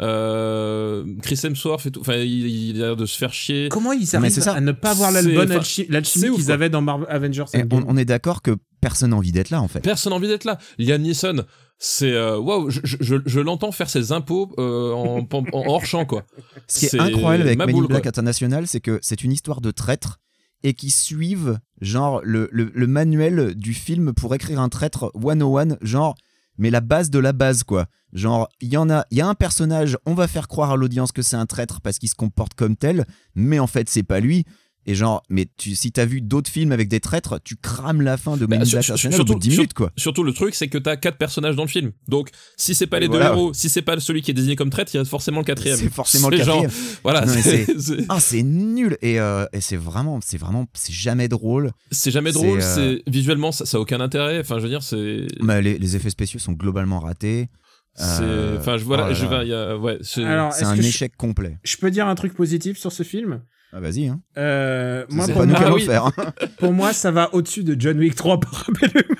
[0.00, 2.00] euh, Chris Hemsworth et tout.
[2.00, 3.68] Enfin, il, il a l'air de se faire chier.
[3.70, 4.54] Comment ils arrivent ça.
[4.54, 7.06] à ne pas avoir la bonne enfin, alchi- l'alchimie c'est ouf, qu'ils avaient dans Marvel
[7.10, 9.80] Avengers Et on, on est d'accord que personne n'a envie d'être là en fait.
[9.80, 10.58] Personne n'a envie d'être là.
[10.78, 11.44] Liam Neeson,
[11.78, 12.70] c'est euh, waouh.
[12.70, 16.24] je, je, je- je l'entends faire ses impôts euh, en, en, en hors champ quoi.
[16.66, 18.06] Ce qui est C'est incroyable avec Men in Black.
[18.06, 20.18] International, c'est que c'est une histoire de traître
[20.62, 25.76] et qui suivent genre le, le, le manuel du film pour écrire un traître 101,
[25.82, 26.14] genre
[26.58, 27.86] mais la base de la base quoi.
[28.12, 30.76] Genre il y en a il y a un personnage, on va faire croire à
[30.76, 34.02] l'audience que c'est un traître parce qu'il se comporte comme tel, mais en fait c'est
[34.02, 34.44] pas lui.
[34.86, 38.16] Et genre, mais tu, si t'as vu d'autres films avec des traîtres, tu crames la
[38.16, 39.74] fin de Men in Bah, sur- Black sur- International au bout de 10 sur- minutes
[39.74, 39.90] quoi.
[39.96, 41.92] Surtout le truc, c'est que t'as quatre personnages dans le film.
[42.08, 43.30] Donc, si c'est pas les Voilà.
[43.30, 45.38] deux héros, si c'est pas celui qui est désigné comme traître, il y a forcément
[45.40, 45.78] le quatrième.
[45.78, 46.86] C'est forcément le C'est genre- quatrième.
[47.02, 47.66] voilà, c'est-
[48.08, 51.72] Ah, c'est nul et, euh, et c'est vraiment, c'est vraiment, c'est jamais drôle.
[51.90, 52.60] c'est jamais c'est, drôle.
[52.60, 54.40] euh, C'est visuellement, ça, ça a aucun intérêt.
[54.40, 55.26] Enfin, je veux dire, c'est.
[55.40, 57.48] Bah, les, les effets spéciaux sont globalement ratés.
[57.96, 59.38] c'est- Euh, Enfin, je voilà, oh là je là.
[59.38, 59.46] vais.
[59.46, 59.98] il y a- Ouais.
[60.02, 61.58] c'est- un je- échec complet.
[61.62, 63.40] Je peux dire un truc positif sur ce film?
[63.76, 64.20] Ah, vas-y, hein.
[64.38, 65.82] euh, Moi, pour pas nous oui.
[65.82, 66.06] faire.
[66.06, 66.12] hein.
[66.58, 68.70] pour moi, ça va au-dessus de John Wick 3 par.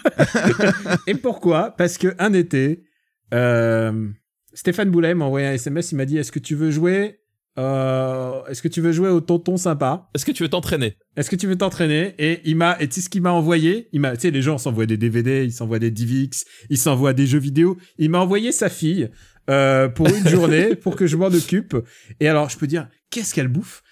[1.08, 1.72] Et pourquoi?
[1.76, 2.84] Parce que un été,
[3.32, 4.08] euh,
[4.52, 5.90] Stéphane Boulet m'a envoyé un SMS.
[5.92, 7.18] Il m'a dit Est-ce que tu veux jouer
[7.58, 10.08] euh, Est-ce que tu veux jouer au tonton sympa?
[10.14, 10.96] Est-ce que tu veux t'entraîner?
[11.16, 12.14] Est-ce que tu veux t'entraîner?
[12.18, 13.88] Et il m'a, et tu sais ce qu'il m'a envoyé?
[13.92, 17.12] Il m'a, tu sais, les gens s'envoient des DVD, ils s'envoient des DivX, ils s'envoient
[17.12, 17.76] des jeux vidéo.
[17.98, 19.08] Il m'a envoyé sa fille
[19.50, 21.76] euh, pour une journée pour que je m'en occupe.
[22.20, 23.82] Et alors, je peux dire, qu'est-ce qu'elle bouffe?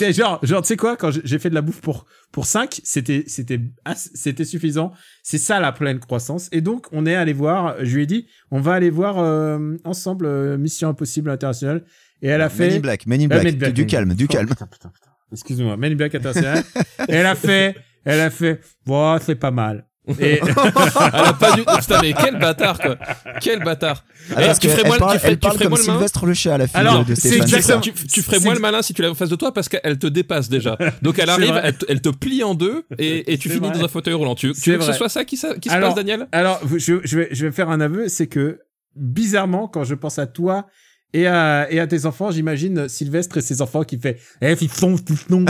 [0.00, 2.80] Et genre, genre, tu sais quoi Quand j'ai- fait de la bouffe pour pour 5,
[2.84, 4.92] c'était c'était ass- c'était suffisant.
[5.22, 6.48] C'est ça la pleine croissance.
[6.52, 7.76] Et donc, on est allé voir.
[7.84, 11.84] Je lui ai dit, on va aller voir euh, ensemble euh, Mission Impossible International.
[12.22, 12.68] Et elle a fait.
[12.68, 13.44] Men in Black, Men in Ah, Black.
[13.44, 14.48] Men in Black, du calme, du Oh, calme.
[14.48, 15.10] putain, putain, putain.
[15.32, 16.62] Excuse-moi, Men in Black International.
[17.08, 17.74] Et elle a fait,
[18.04, 19.86] elle a fait, bon, c'est pas mal.
[20.18, 21.62] Et Elle a pas du.
[21.62, 22.96] Putain, mais quel bâtard quoi
[23.40, 25.82] Quel bâtard parce tu ferais elle moi, parle, tu ferais, tu ferais comme le malin
[25.94, 27.42] Sylvestre le chat, la fille Alors, de c'est Stéphane.
[27.42, 29.68] exactement- tu, tu ferais moins le malin si tu l'avais en face de toi parce
[29.68, 30.78] qu'elle te dépasse déjà.
[31.02, 33.78] Donc elle arrive, elle te, elle te plie en deux et, et tu finis vrai.
[33.78, 34.34] dans un fauteuil roulant.
[34.36, 36.26] Tu, tu veux que ce soit ça qui, qui se Alors, passe, Daniel?
[36.32, 38.60] alors, je, je vais, je vais faire un aveu, c'est que
[38.96, 40.66] bizarrement, quand je pense à toi
[41.14, 44.96] et à, et à tes enfants, j'imagine Sylvestre et ses enfants qui fait, eh, fiston,
[44.96, 45.44] fiston.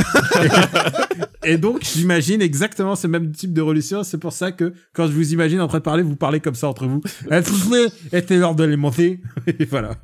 [1.45, 4.03] et donc, j'imagine exactement ce même type de relation.
[4.03, 6.55] C'est pour ça que quand je vous imagine en train de parler, vous parlez comme
[6.55, 7.01] ça entre vous.
[7.31, 9.21] Eh, fiston, Et c'est l'heure de les monter.
[9.47, 9.97] Et voilà.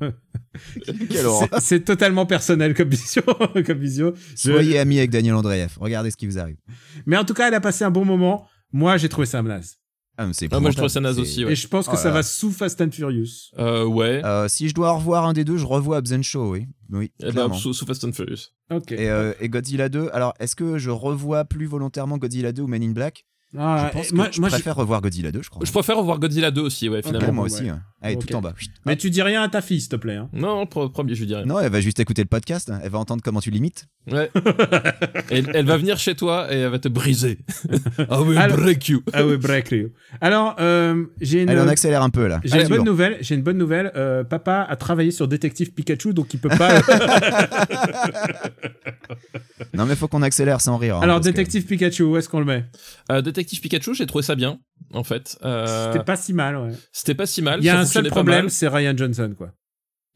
[1.59, 3.23] C'est- totalement personnel comme vision.
[3.65, 4.13] comme vision.
[4.31, 5.75] Je- Soyez amis avec Daniel Andreev.
[5.79, 6.57] Regardez ce qui vous arrive.
[7.05, 8.47] Mais en tout cas, elle a passé un bon moment.
[8.71, 9.78] Moi, j'ai trouvé ça naze.
[10.21, 11.53] Ah, mais c'est Ah, moi, je trouve ça naze aussi, ouais.
[11.53, 13.51] Et je pense que Oh ça va sous Fast and Furious.
[13.57, 14.21] Euh, ouais.
[14.25, 16.67] Euh, si je dois revoir un des deux, je revois Absen Show, oui.
[16.91, 17.53] Oui, Eh ben, clairement.
[17.55, 18.49] sous, sous Fast and Furious.
[18.69, 18.91] Ok.
[18.91, 22.67] Et, euh, et Godzilla 2, alors est-ce que je revois plus volontairement Godzilla 2 ou
[22.67, 23.25] Men in Black?
[23.57, 25.65] Ah, Je pense et que moi, je moi, je- préfère revoir Godzilla 2, je crois.
[25.65, 27.33] Je préfère revoir Godzilla 2 aussi, ouais, Ouais, finalement.
[27.33, 27.51] moi ouais.
[27.51, 27.67] aussi.
[27.67, 27.81] hein.
[28.01, 28.27] Allez, Ok.
[28.27, 28.53] tout en bas.
[28.85, 30.15] Mais tu dis rien à ta fille, s'il te plaît.
[30.17, 30.29] hein.
[30.33, 31.45] Non, premier, je lui dis rien.
[31.45, 32.69] Non, elle va juste écouter le podcast.
[32.69, 32.79] hein.
[32.83, 33.87] Elle va entendre comment tu limites.
[34.09, 34.29] Ouais.
[35.31, 37.39] elle, elle va venir chez toi et elle va te briser.
[37.99, 39.01] I will Alors- break you.
[39.13, 39.89] Ah ouais, break Leo.
[40.21, 42.39] Alors, euh, j'ai une, Allez, on accélère un peu là.
[42.43, 43.17] j'ai Allez, une bonne nouvelle.
[43.21, 43.91] J'ai une bonne nouvelle.
[43.95, 46.79] Euh, papa a travaillé sur Détective Pikachu, donc il peut pas.
[49.73, 50.97] Non, mais faut qu'on accélère sans rire.
[50.97, 52.65] hein, Alors, que- Détective Pikachu, où est-ce qu'on le met?
[53.11, 54.59] Euh, Détective Pikachu, j'ai trouvé ça bien,
[54.93, 55.37] en fait.
[55.45, 56.71] Euh, C'était pas si mal, ouais.
[56.91, 57.59] C'était pas si mal.
[57.61, 59.51] Il y a un seul problème, c'est Ryan Johnson, quoi.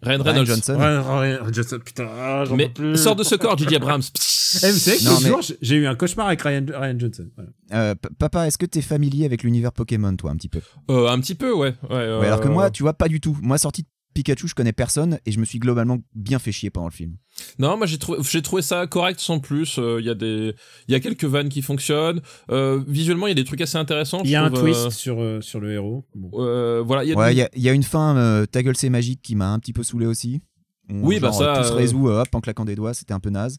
[0.02, 0.46] Ryan Ryan Reynolds.
[0.48, 0.76] Johnson.
[0.78, 2.98] Ryan, Ryan Johnson, putain, ah, j'en Mais peux plus.
[2.98, 3.76] sors de ce corps, J.J.
[3.78, 4.02] Abrams.
[4.62, 7.00] Eh, vous savez que Non, l'autre mais- jour, j'ai- eu un cauchemar avec Ryan, Ryan
[7.00, 7.28] Johnson.
[7.36, 7.50] Voilà.
[7.74, 10.60] Euh, papa, est-ce que t'es familier avec l'univers Pokémon, toi, un petit peu?
[10.92, 11.74] Euh, un petit peu, ouais.
[11.90, 13.36] ouais, Ouais, alors que moi, tu vois, pas du tout.
[13.42, 16.70] Moi, sorti de Pikachu, je connais personne et je me suis globalement bien fait chier
[16.70, 17.16] pendant le film.
[17.60, 19.78] Non, moi j'ai trouvé, j'ai trouvé ça correct sans plus.
[19.80, 20.54] Euh, Il y a des,
[20.88, 22.22] il y a quelques vannes qui fonctionnent.
[22.52, 24.22] Euh, visuellement, il y a des trucs assez intéressants.
[24.24, 26.06] Il y a un trouve, twist sur, euh, sur le héros.
[26.16, 26.30] Bon.
[26.42, 27.84] euh, euh, voilà, il y a Ouais, des- il y, a- il y a une
[27.84, 30.42] fin, euh, ta gueule c'est magique, qui m'a un petit peu saoulé aussi.
[30.90, 33.14] Oui, bah genre, ça, Tout se euh, résout euh, hop, en claquant des doigts, c'était
[33.14, 33.58] un peu naze.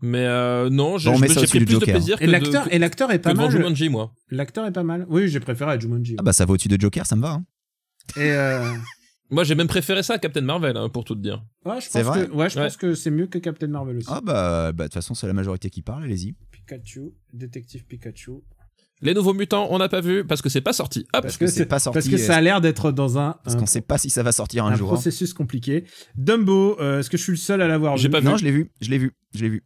[0.00, 1.94] mais euh, non, j'ai Bon, pris plus de Joker.
[1.94, 3.50] plaisir Et l'acteur, de, et l'acteur est pas mal.
[3.50, 4.12] Jumanji, moi.
[4.30, 5.04] L'acteur est pas mal.
[5.08, 6.16] Oui, j'ai préféré à Jumanji.
[6.18, 7.32] Ah bah ça va au-dessus de Joker, ça me va.
[7.32, 7.44] hein.
[8.16, 8.72] Et euh,
[9.30, 11.44] Moi, j'ai même préféré ça à Captain Marvel, hein, pour tout te dire.
[11.66, 12.64] ouais, je C'est pense vrai que, ouais, je Ouais.
[12.64, 14.06] pense que c'est mieux que Captain Marvel aussi.
[14.10, 16.34] Ah bah bah, de toute façon c'est la majorité qui parle, allez-y.
[16.50, 18.32] Pikachu, détective Pikachu.
[19.00, 21.06] Les nouveaux mutants, on n'a pas vu parce que c'est pas sorti.
[21.14, 21.22] Hop.
[21.22, 23.60] Parce que c'est pas sorti, Parce que ça a l'air d'être dans un, Parce un,
[23.60, 24.88] qu'on sait pas si ça va sortir un, un jour.
[24.90, 24.94] hein.
[24.94, 25.84] processus compliqué.
[26.16, 28.02] Dumbo, euh, est-ce que je suis le seul à l'avoir vu?
[28.02, 28.26] J'ai pas vu.
[28.26, 29.64] Non, je l'ai vu, je l'ai vu, je l'ai vu.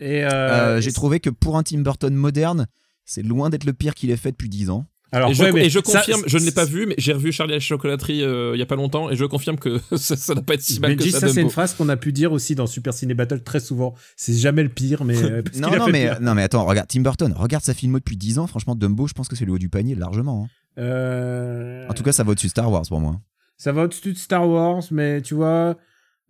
[0.00, 2.66] Et euh, Euh, et J'ai trouvé que pour un Tim Burton moderne,
[3.04, 4.86] c'est loin d'être le pire qu'il ait fait depuis 10 ans.
[5.14, 6.94] Alors, et je, ouais, mais et je ça- confirme, je ne l'ai pas vu, mais
[6.98, 9.58] j'ai revu Charlie et la chocolaterie euh, il y a pas longtemps, et je confirme
[9.58, 11.26] que ça n'a pas été si mal Benji, que ça.
[11.28, 13.94] ça c'est une phrase qu'on a pu dire aussi dans Super Ciné Battle très souvent.
[14.16, 16.20] C'est jamais le pire, mais euh, parce Non, non fait mais, pire.
[16.20, 18.46] non, mais attends, regarde, Tim Burton, regarde sa filmo depuis 10 ans.
[18.48, 20.44] Franchement, Dumbo, je pense que c'est le haut du panier largement.
[20.44, 20.82] hein.
[20.82, 23.20] Euh, En tout cas, ça va au-dessus de Star Wars pour moi.
[23.56, 25.76] ça va au-dessus de Star Wars, mais tu vois.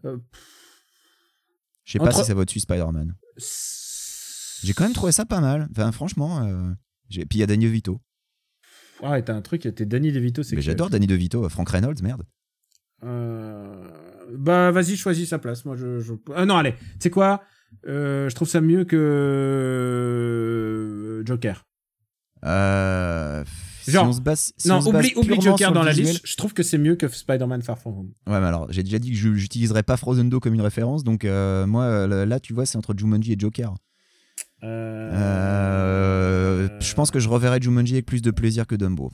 [0.05, 0.17] euh,
[1.85, 3.15] Je sais pas si ça va au-dessus de Spider-Man.
[4.63, 5.69] J'ai quand même trouvé ça pas mal.
[5.71, 6.43] Enfin, franchement.
[6.45, 6.73] euh,
[7.11, 8.01] Puis il y a Danny DeVito.
[9.03, 11.49] Ah, t'as un truc, t'es Danny DeVito, c'est Mais j'adore Danny DeVito.
[11.49, 12.23] Frank Reynolds, merde.
[13.05, 13.89] Euh,
[14.37, 15.65] Bah, vas-y, choisis sa place.
[15.65, 16.01] Moi, je.
[16.01, 16.13] je...
[16.35, 16.73] Ah non, allez.
[16.73, 17.43] Tu sais quoi
[17.87, 18.97] Euh, Je trouve ça mieux que.
[19.95, 21.65] euh, Joker.
[22.45, 23.43] Euh,
[23.83, 26.13] si Genre- on se base, si non, on se base oublie, Joker dans la visuel-
[26.13, 26.27] liste.
[26.27, 28.11] Je trouve que c'est mieux que Spider-Man Far From Home.
[28.27, 31.05] Ouais, mais alors, j'ai déjà dit que j'utiliserais pas Frozen 2 comme une référence.
[31.05, 33.75] Donc, euh, moi, euh, là, tu vois, c'est entre Jumanji et Joker.
[34.63, 35.11] Euh...
[35.13, 39.11] Euh, Je pense que je reverrai Jumanji avec plus de plaisir que Dumbo.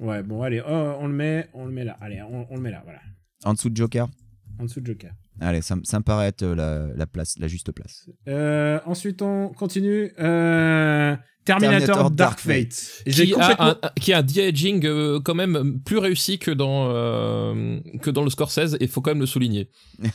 [0.00, 1.96] Ouais, bon, allez, oh, on le met, on le met là.
[2.00, 3.00] Allez, on, on le met là, voilà.
[3.44, 4.08] En dessous de Joker
[4.60, 5.12] En dessous de Joker.
[5.40, 8.08] Allez, ça, me- ça me paraît être euh, la, la place, la juste place.
[8.28, 10.12] Euh, ensuite, on continue.
[10.20, 13.02] Euh, Terminator, Terminator Dark Dark Fate.
[13.12, 16.88] Qui complètement- a, un, qui a un de-aging euh, quand même plus réussi que dans,
[16.90, 19.68] euh, que dans le Scorsese, et faut quand même le souligner.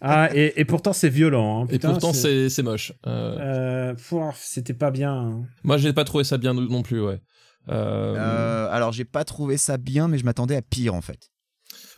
[0.00, 1.62] Ah, et, et pourtant, c'est violent.
[1.64, 1.66] hein.
[1.70, 2.92] Et pourtant, c'est c'est moche.
[3.06, 5.12] Euh, Euh, C'était pas bien.
[5.12, 5.42] hein.
[5.64, 7.20] Moi, j'ai pas trouvé ça bien non plus, ouais.
[7.68, 11.30] Euh, Euh, alors, j'ai pas trouvé ça bien, mais je m'attendais à pire en fait.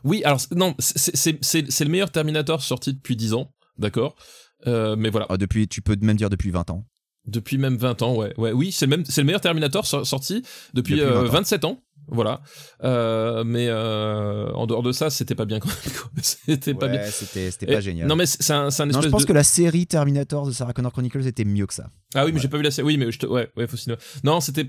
[0.04, 4.16] Oui, alors non, c'est- le meilleur Terminator sorti depuis 10 ans, d'accord?
[4.66, 6.84] Euh, Mais voilà, Ah, depuis, tu peux même dire depuis 20 ans.
[7.26, 8.32] depuis même 20 ans, ouais.
[8.38, 10.42] ouais oui, c'est le, même- c'est le meilleur Terminator sor- sorti
[10.74, 11.32] depuis, Depuis euh, 20 ans.
[11.32, 11.82] 27 ans.
[12.12, 12.40] Voilà.
[12.82, 15.94] Euh, mais euh, en dehors de ça, c'était pas bien quand même.
[15.96, 16.10] quoi.
[16.22, 17.02] C'était pas bien.
[17.04, 18.08] C'était pas génial.
[18.08, 19.28] Non, mais c'est un, un Non, espèce je pense de...
[19.28, 21.90] que la série Terminator de Sarah Connor Chronicles était mieux que ça.
[22.14, 22.42] Ah oui, mais Ouais.
[22.42, 22.86] j'ai pas vu la série.
[22.86, 23.26] Oui, mais je te...
[23.26, 23.76] ouais, ouais, faut.
[24.24, 24.68] Non, c'était.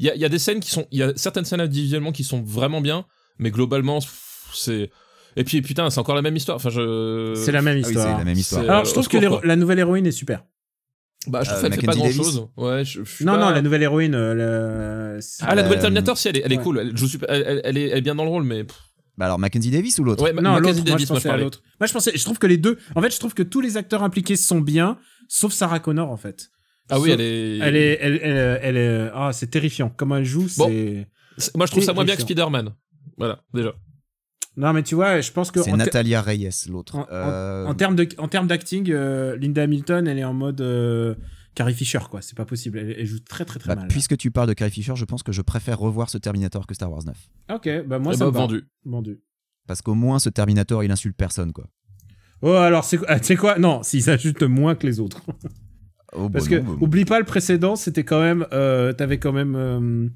[0.00, 0.86] Il y a, y a des scènes qui sont.
[0.90, 3.04] Il y a certaines scènes individuellement qui sont vraiment bien,
[3.38, 4.00] mais globalement,
[4.56, 4.90] c'est.
[5.36, 6.56] Et puis putain, c'est encore la même histoire.
[6.56, 7.34] Enfin, je.
[7.36, 8.06] C'est la même Ah oui, histoire.
[8.12, 8.62] c'est la même histoire.
[8.62, 10.44] c'est- Alors, Euh, je trouve que la nouvelle héroïne est super.
[11.26, 12.48] Bah, je trouve Euh, qu'elle fait pas grand chose.
[12.56, 14.14] Ouais, je, je suis Non, pas- non, la nouvelle héroïne.
[14.14, 16.62] euh, la- Ah, la nouvelle Terminator, si, elle est, elle est ouais.
[16.62, 16.78] cool.
[16.78, 18.64] Elle, je suis, elle, est, elle est bien dans le rôle, mais.
[19.18, 20.22] Bah alors Mackenzie Davis ou l'autre?
[20.24, 21.62] Ouais, Non, Mackenzie l'autre, moi, je Davis, moi, je à l'autre.
[21.78, 23.76] Moi, je pensais, je trouve que les deux, en fait, je trouve que tous les
[23.76, 24.96] acteurs impliqués sont bien,
[25.28, 26.48] sauf Sarah Connor, en fait.
[26.88, 27.58] Ah oui, elle est.
[27.58, 29.92] Elle est, elle, elle, elle est, ah, c'est terrifiant.
[29.94, 30.68] Comment elle joue, Bon.
[30.68, 31.06] c'est.
[31.36, 32.22] C'est- Moi, je trouve ça moins bien que.
[32.22, 32.72] Spider-Man.
[33.18, 33.74] Voilà, déjà.
[34.60, 35.62] Non, mais tu vois, je pense que.
[35.62, 36.96] C'est Natalia Reyes, l'autre.
[36.96, 40.34] En, en- Euh, en termes de, en termes d'acting, euh, Linda Hamilton, elle est en
[40.34, 41.14] mode euh,
[41.54, 42.20] Carrie Fisher, quoi.
[42.22, 42.78] C'est pas possible.
[42.78, 43.88] Elle, elle joue très, très, très bah, mal.
[43.88, 46.74] puisque tu parles de Carrie Fisher, je pense que je préfère revoir ce Terminator que
[46.74, 47.16] Star Wars 9.
[47.54, 48.40] Ok, bah moi, Eh ça me va.
[48.40, 48.64] vendu.
[48.84, 49.20] Vendu.
[49.66, 51.66] Parce qu'au moins, ce Terminator, il insulte personne, quoi.
[52.42, 53.58] Oh, alors, c'est ah, tu sais quoi?
[53.58, 55.22] Non, s'il s'ajoute moins que les autres.
[56.12, 58.46] Oh, bah Parce non, que, bah, oublie pas, le précédent, c'était quand même.
[58.52, 60.10] Euh, T'avais quand même.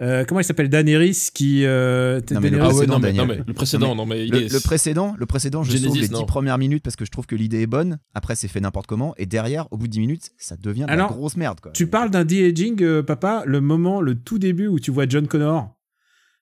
[0.00, 0.68] Euh, comment il s'appelle?
[0.68, 3.38] Daenerys qui euh, Non, mais le Daenerys- Ah ouais, précédent, non, mais, non, Daniel.
[3.38, 4.52] mais le précédent, non, mais il Le, est.
[4.52, 6.18] le précédent, le précédent, je Genesis, sauve les non.
[6.20, 7.98] 10 premières minutes parce que je trouve que l'idée est bonne.
[8.14, 9.14] Après, c'est fait n'importe comment.
[9.18, 11.60] Et derrière, au bout de 10 minutes, ça devient de Alors, la grosse merde.
[11.60, 11.72] Quoi.
[11.72, 15.26] Tu parles d'un de-aging, euh, papa, le moment, le tout début où tu vois John
[15.26, 15.74] Connor.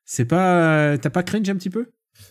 [0.04, 0.92] C'est pas.
[0.92, 1.86] euh, T'as pas cringe un petit peu?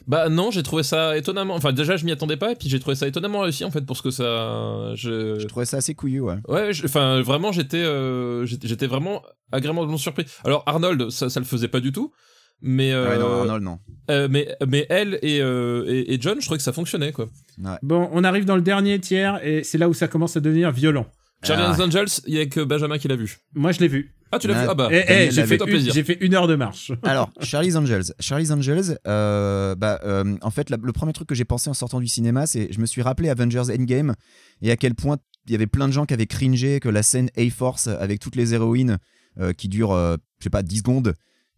[0.07, 1.55] Bah non, j'ai trouvé ça étonnamment.
[1.55, 3.81] Enfin, déjà, je m'y attendais pas, et puis j'ai trouvé ça étonnamment réussi en fait
[3.85, 4.93] pour ce que ça.
[4.95, 5.39] Je.
[5.39, 6.35] Je trouvais ça assez couillu, ouais.
[6.47, 9.21] Ouais, je- enfin vraiment j'étais euh, j'étais j'étais vraiment
[9.51, 10.25] agréablement surpris.
[10.43, 12.11] Alors Arnold ça, ça le faisait pas du tout,
[12.61, 13.79] mais euh, Ouais, non, Arnold, non.
[14.11, 17.27] euh, mais mais elle et, euh, et et John je trouvais que ça fonctionnait quoi.
[17.81, 20.71] Bon, on arrive dans le dernier tiers et c'est là où ça commence à devenir
[20.71, 21.07] violent.
[21.43, 21.83] Charlie's Ah.
[21.83, 23.37] Angels, il y a que Benjamin qui l'a vu.
[23.53, 24.14] Moi, je l'ai vu.
[24.31, 25.93] Ah tu l'as vu Ah bah Eh, eh, j'ai fait, fait une- plaisir.
[25.93, 26.91] j'ai fait une heure de marche.
[27.03, 28.13] Alors, Charlie's Angels.
[28.19, 31.73] Charlie's Angels, euh, bah, euh, en fait, la- le premier truc que j'ai pensé en
[31.73, 34.15] sortant du cinéma, c'est je me suis rappelé Avengers Endgame
[34.61, 37.03] et à quel point il y avait plein de gens qui avaient cringé que la
[37.03, 38.97] scène A-Force avec toutes les héroïnes
[39.39, 41.13] euh, qui dure, euh, je sais pas, 10 secondes,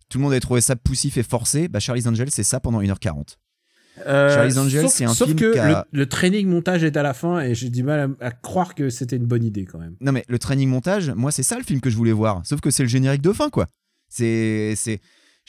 [0.09, 1.67] tout le monde avait trouvé ça poussif et forcé.
[1.69, 3.37] Bah, Charlie's Angels, c'est ça pendant 1h40.
[4.05, 6.83] Euh, Charlie's Angels, sauf- c'est un sauf film que qui a- le, le training montage
[6.83, 9.43] est à la fin et j'ai du mal à, à croire que c'était une bonne
[9.43, 9.95] idée quand même.
[10.01, 12.41] Non, mais le training montage, moi, c'est ça le film que je voulais voir.
[12.45, 13.67] Sauf que c'est le générique de fin, quoi.
[14.09, 14.99] C'est.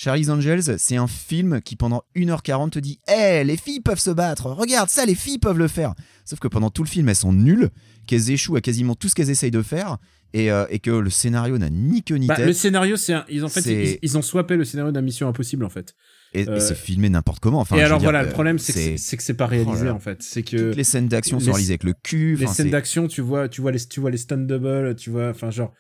[0.01, 4.11] Charlie's Angels, c'est un film qui pendant 1h40 te dit Hé, les filles peuvent se
[4.11, 5.95] battre, regarde ça, les filles peuvent le faire.
[6.25, 7.71] Sauf que pendant tout le film, elles sont nulles,
[8.07, 9.97] qu'elles échouent à quasiment tout ce qu'elles essayent de faire,
[10.35, 13.13] et, euh, et que le scénario n'a ni queue ni Bah, tête, le scénario, c'est
[13.15, 15.97] un- ils, en fait, ils ont swappé le scénario d'un Mission Impossible en fait.
[16.35, 17.61] Et, et euh, c'est filmé n'importe comment.
[17.61, 19.99] Enfin, et alors voilà, le problème c'est que c'est- c'est c'est pas réalisé Oh en
[19.99, 20.23] fait.
[20.23, 22.37] C'est que Toutes les scènes d'action sont réalisées avec le cul.
[22.37, 25.11] les scènes c'est- d'action, tu vois, tu vois les, tu vois les stunt double, tu
[25.11, 25.73] vois, enfin genre.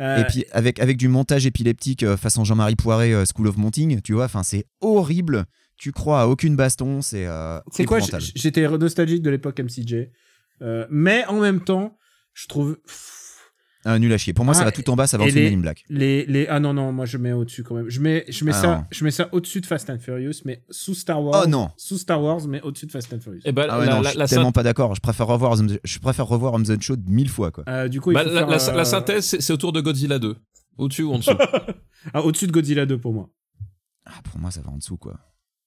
[0.00, 3.56] euh, Et puis avec, avec du montage épileptique euh, façon Jean-Marie Poiré, euh, School of
[3.56, 5.44] Monting, tu vois, enfin c'est horrible.
[5.76, 7.98] Tu crois à aucune baston, c'est euh, C'est quoi
[8.36, 10.10] J'étais nostalgique de l'époque MCJ,
[10.62, 11.96] Euh, mais en même temps,
[12.32, 13.23] je trouve pff,
[13.86, 14.32] Ah, nul à chier.
[14.32, 15.62] Pour moi, ça Ah, va tout en bas, ça va dessous de les- Men in
[15.62, 15.84] Black.
[15.90, 17.88] les les ah non non, moi je mets au-dessus quand même.
[17.90, 18.84] Je mets je mets Ah ça non.
[18.90, 21.42] je mets ça au-dessus de Fast and Furious, mais sous Star Wars.
[21.44, 21.70] Oh non.
[21.76, 23.40] Sous Star Wars, mais au-dessus de Fast and Furious.
[23.44, 24.94] Et bah Ah ouais, la, non, la, je suis la tellement synth- pas d'accord.
[24.94, 27.64] Je préfère revoir, je préfère revoir Hobbs Shaw mille fois, quoi.
[27.68, 29.72] Euh, du coup, il bah, faut la, faire, la- euh, la synthèse c'est c'est autour
[29.72, 30.36] de Godzilla 2.
[30.78, 31.30] Au-dessus ou en dessous
[32.14, 33.28] ah, au-dessus de Godzilla 2 pour moi.
[34.06, 35.18] Ah, pour moi, ça va en dessous, quoi.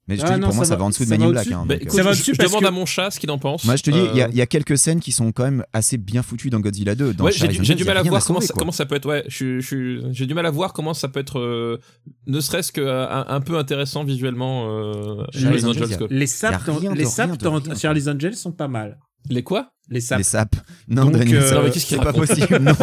[0.08, 1.30] Mais je te Ah dis, non, pour moi, ça ça va- en dessous de in
[1.30, 1.48] Black.
[1.52, 3.20] hein, Bah, donc, euh, Ça va je, dessus je demande que- à mon chat ce
[3.20, 3.66] qu'il en pense.
[3.66, 5.32] Moi, je te dis, il y a- Euh, il y, a quelques scènes qui sont
[5.34, 7.14] quand même assez bien foutues dans Godzilla 2.
[7.14, 8.60] Dans ouais, j'ai Charlie's du, mal à voir comment, sauver, ça, quoi.
[8.62, 9.06] comment ça peut être.
[9.06, 11.80] Ouais, j'ai du mal à voir comment ça peut être, euh,
[12.26, 14.68] ne serait-ce que euh, un, peu intéressant visuellement.
[14.70, 16.08] Euh, Charlie's Charlie's Angels, Angels, quoi.
[16.10, 17.04] Les a dans, les
[17.64, 18.98] dans Charlie's Angels sont pas mal.
[19.30, 19.72] Les quoi?
[19.90, 20.18] Les saps.
[20.20, 20.56] Les sapes.
[20.88, 22.60] Non, Donc, Daniel, euh, ça- Non, mais qu'est-ce qu'il pas possible.
[22.60, 22.74] Non,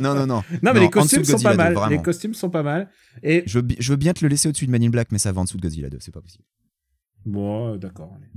[0.00, 0.26] non, non.
[0.26, 0.26] non.
[0.26, 1.90] Non, mais Non, les costumes sont pas Godzilla 2, mal.
[1.90, 2.90] Les costumes sont pas mal.
[3.22, 5.18] Et Je veux, je veux bien te le laisser au-dessus de Men in Black, mais
[5.18, 6.44] ça va en dessous de Godzilla 2, c'est pas possible.
[7.26, 8.12] Bon, euh, d'accord.
[8.16, 8.30] allez.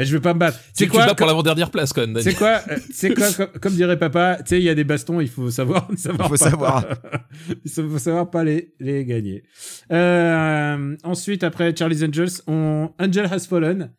[0.00, 0.58] Et je vais pas me battre.
[0.58, 2.22] Tu C'est tu te quoi bats pour l'avant-dernière place, quand même.
[2.22, 4.84] C'est quoi euh, C'est quoi comme, comme dirait papa Tu sais, il y a des
[4.84, 5.88] bastons, il faut savoir.
[5.96, 6.86] savoir Il faut pas- savoir.
[7.64, 9.42] il faut savoir pas les, les gagner.
[9.90, 13.92] Euh, ensuite, après Charlie's Angels, on Angel Has Fallen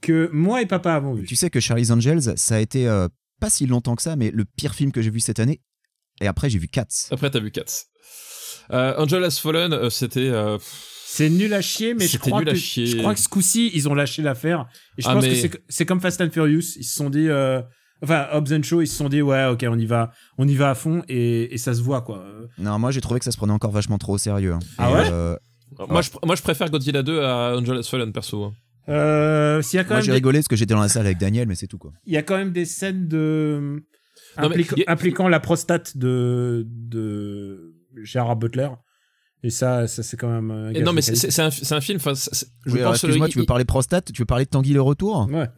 [0.00, 1.26] que moi et papa avons vu.
[1.26, 3.08] Tu sais que Charlie's Angels, ça a été euh,
[3.40, 5.60] pas si longtemps que ça, mais le pire film que j'ai vu cette année.
[6.20, 6.86] Et après, j'ai vu Cats.
[7.10, 7.86] Après, t'as vu Cats.
[8.70, 10.30] Euh, Angel Has Fallen, euh, c'était.
[11.14, 12.86] C'est nul à chier, mais je crois, nul à que, chier.
[12.86, 14.66] je crois que ce coup-ci, ils ont lâché l'affaire.
[14.96, 16.76] Et je Ah, pense mais- que c'est- comme Fast and Furious.
[16.76, 17.60] Ils se sont dit, euh,
[18.02, 20.54] enfin, Hobbs and Shaw, ils se sont dit, ouais, ok, on y va, on y
[20.54, 22.24] va à fond, et, et ça se voit, quoi.
[22.56, 24.52] Non, moi, j'ai trouvé que ça se prenait encore vachement trop au sérieux.
[24.54, 24.58] hein.
[24.78, 25.36] Ah ouais euh,
[25.88, 28.44] moi, je, moi, je préfère Godzilla 2 à Angel Has Fallen, perso.
[28.44, 28.52] hein.
[28.88, 31.18] Euh, y a quand Moi, j'ai des- rigolé parce que j'étais dans la salle avec
[31.18, 31.92] Daniel, mais c'est tout, quoi.
[32.06, 33.82] il y a quand même des scènes de
[34.40, 38.68] Non, mais impliquant la prostate de de Gérard Butler
[39.44, 41.96] et ça ça c'est quand même euh, un non, mais c'est un, c'est un film.
[41.96, 44.44] enfin, c'est- c'est- je Oui, excuse-moi, le- tu veux il- parler prostate Tu veux parler
[44.44, 45.48] de Tanguy le retour ouais.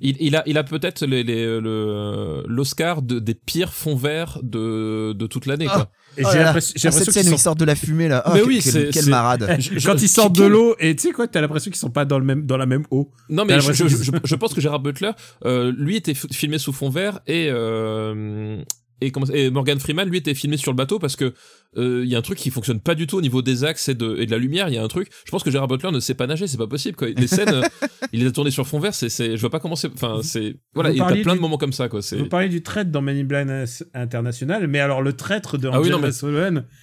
[0.00, 4.38] Il, il a, il a peut-être les, les, le, l'Oscar de, des pires fonds verts
[4.42, 5.74] de, de toute l'année, Ah.
[5.74, 5.90] quoi.
[6.18, 8.08] et Oh j'ai l'impression j'ai Ah, cette scène où sont ils sortent de la fumée
[8.08, 8.22] là.
[8.26, 9.56] Oh, Mais quel- oui, quel, c'est- quel c'est- marade.
[9.60, 12.04] Je- quand ils sortent de l'eau et tu sais quoi t'as l'impression qu'ils sont pas
[12.04, 14.60] dans le même dans la même eau Non, mais je, je, je- je pense que
[14.60, 15.12] Gérard Butler,
[15.46, 18.62] euh, lui était f- filmé sous fond vert et, euh,
[19.06, 21.32] et, comment, et Morgan Freeman, lui, était filmé sur le bateau parce que
[21.76, 23.88] euh, il y a un truc qui fonctionne pas du tout au niveau des axes
[23.88, 24.68] et de, et de la lumière.
[24.68, 25.08] Il y a un truc.
[25.24, 26.96] Je pense que Gérard Butler ne sait pas nager, c'est pas possible.
[26.96, 27.08] Quoi.
[27.16, 27.62] Les scènes, euh,
[28.12, 28.94] il les a tournées sur fond vert.
[28.94, 29.90] C'est, c'est, je vois pas comment c'est.
[29.92, 30.90] Enfin, c'est voilà.
[30.90, 32.02] Il y a plein du- de moments comme ça, quoi.
[32.02, 32.16] C'est.
[32.16, 33.48] vous parlez du traître dans Men in Black
[33.94, 36.10] International mais alors le traître de Ah oui, non, mais-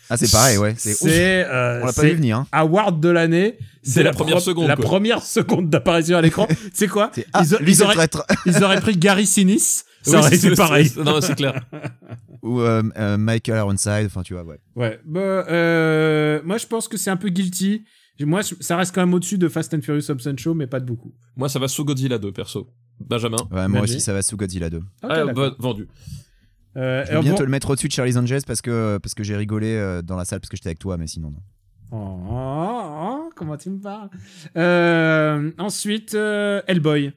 [0.10, 0.74] Ah, c'est pareil, ouais.
[0.78, 2.38] C'est euh, On l'a pas c'est vu venir.
[2.38, 2.48] Hein.
[2.52, 4.86] award de l'année c'est la première pro- seconde, la quoi.
[4.86, 8.26] première seconde d'apparition à l'écran c'est quoi C'est- Ah, ils, a- lui, ils auraient, traître.
[8.46, 11.64] ils auraient pris Gary Sinise ça Oui, aurait c'est- été pareil c'est- Non, c'est clair.
[12.44, 14.60] Ou euh, euh, Michael Ironside, enfin, tu vois, ouais.
[14.76, 17.84] Ouais, bah, euh, moi je pense que c'est un peu guilty.
[18.20, 20.80] Moi, je- ça reste quand même au-dessus de Fast and Furious Hobbs Show, mais pas
[20.80, 21.12] de beaucoup.
[21.36, 22.70] Moi, ça va sous Godzilla 2, perso.
[23.00, 23.38] Benjamin.
[23.52, 24.78] Ouais, moi aussi, ça va sous Godzilla 2.
[24.78, 25.34] Ok, Ah, d'accord.
[25.34, 25.88] va- vendu.
[26.78, 29.00] Euh, Je veux et bien bon- te le mettre au-dessus de Charlie's Angels parce que,
[29.02, 31.40] parce que j'ai rigolé dans la salle parce que j'étais avec toi, mais sinon, non.
[31.92, 32.82] Oh, oh,
[33.26, 34.10] oh, comment tu me parles?
[34.56, 37.14] Euh, Ensuite, euh, Hellboy.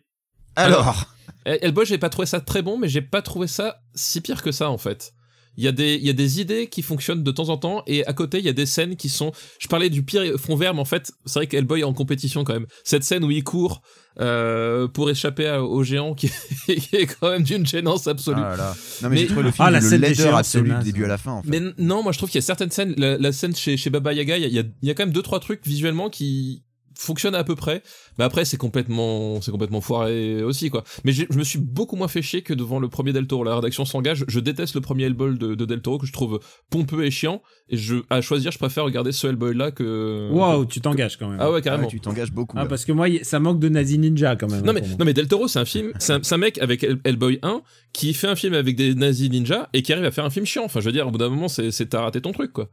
[0.56, 1.13] Alors,
[1.44, 4.52] Hellboy, j'ai pas trouvé ça très bon, mais j'ai pas trouvé ça si pire que
[4.52, 5.12] ça en fait.
[5.56, 7.84] Il y, a des, il y a des idées qui fonctionnent de temps en temps,
[7.86, 9.30] et à côté, il y a des scènes qui sont.
[9.60, 12.42] Je parlais du pire fond vert, mais en fait, c'est vrai qu'Hellboy est en compétition
[12.42, 12.66] quand même.
[12.82, 13.80] Cette scène où il court
[14.20, 16.28] euh, pour échapper à- au géant, qui,
[16.66, 18.42] est quand même d'une gênance absolue.
[18.44, 18.76] Ah là là.
[19.02, 20.84] Non, mais, Mais- j'ai trouvé le film Ah, la le scène des géants, absolu du
[20.90, 21.30] début à la fin.
[21.34, 21.48] En fait.
[21.48, 23.90] Mais non, moi je trouve qu'il y a certaines scènes, la, la scène chez, chez
[23.90, 25.38] Baba Yaga, il y a, il y a- il y a quand même deux trois
[25.38, 26.63] trucs visuellement qui
[26.96, 27.82] fonctionnent à peu près.
[28.18, 30.84] Mais après c'est complètement c'est complètement foiré aussi quoi.
[31.04, 33.44] Mais je me suis beaucoup moins fait chier que devant le premier Del Toro.
[33.44, 34.24] La rédaction s'engage.
[34.28, 36.40] Je déteste le premier Hellboy de, de Del Toro que je trouve
[36.70, 37.42] pompeux et chiant.
[37.68, 40.30] Et je à choisir, je préfère regarder ce Hellboy là que.
[40.32, 41.38] Waouh, tu t'engages quand même.
[41.40, 41.84] Ah ouais Ah carrément.
[41.84, 42.56] ouais, tu t'engages beaucoup.
[42.58, 42.68] Ah, là.
[42.68, 44.62] parce que moi, ça manque de Nazi Ninja quand même.
[44.62, 44.96] Non hein, mais, pour moi.
[44.98, 47.62] non mais Del Toro c'est un film, c'est un, mec avec Hell- Hellboy 1
[47.92, 50.46] qui fait un film avec des nazis ninja et qui arrive à faire un film
[50.46, 50.64] chiant.
[50.64, 52.68] Enfin je veux dire au bout d'un moment c'est c'est t'as raté ton truc quoi.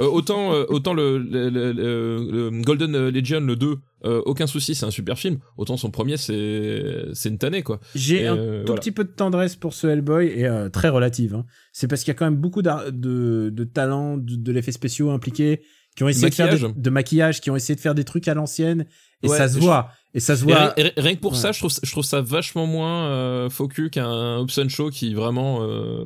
[0.00, 4.46] Euh, autant euh, autant le, le- le- le- le Golden Legion le 2 euh, aucun
[4.46, 5.38] souci c'est un super film.
[5.56, 7.80] Autant son premier c'est c'est une tannée quoi.
[7.94, 8.80] J'ai un tout voilà.
[8.80, 11.34] petit peu de tendresse pour ce Hellboy et très relative.
[11.34, 11.44] hein.
[11.72, 15.10] C'est parce qu'il y a quand même beaucoup de, de talent, de, de l'effet spéciaux
[15.10, 15.62] impliqués,
[15.96, 18.26] qui ont essayé de faire des- de maquillage, qui ont essayé de faire des trucs
[18.28, 18.86] à l'ancienne
[19.22, 19.90] et Ouais, ça se voit.
[20.12, 20.56] Et ça se voit.
[20.56, 21.38] rien, et rien que pour Ouais.
[21.38, 25.60] ça je trouve je trouve ça vachement moins cul qu'un Hobson Show qui vraiment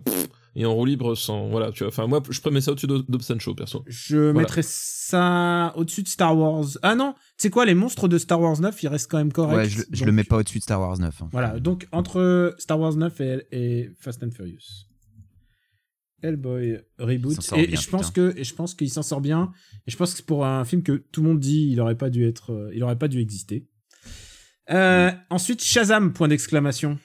[0.04, 0.28] pff,
[0.62, 1.88] est en roue libre sans voilà tu vois.
[1.88, 3.84] Enfin moi je mets ça au-dessus d'Hobson Show perso.
[3.86, 6.66] Je mettrais ça au-dessus de Star Wars.
[6.82, 9.32] Ah non, tu sais quoi, les monstres de Star Wars 9, ils restent quand même
[9.32, 9.56] corrects.
[9.56, 11.22] Ouais, je, je Donc, le mets pas au-dessus de Star Wars 9.
[11.22, 11.28] hein.
[11.32, 14.86] Voilà, donc entre Star Wars 9 et, et Fast and Furious.
[16.20, 19.52] Hellboy reboot et, bien, et je pense que et je pense qu'il s'en sort bien
[19.86, 21.94] et je pense que c'est pour un film que tout le monde dit il aurait
[21.96, 23.68] pas dû être euh, il aurait pas dû exister.
[24.70, 26.98] Euh, Ensuite Shazam point d'exclamation.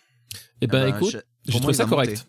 [0.61, 1.17] Et ben Ah bah, écoute
[1.47, 2.09] j'ai trouvé ça correct.
[2.09, 2.21] monter.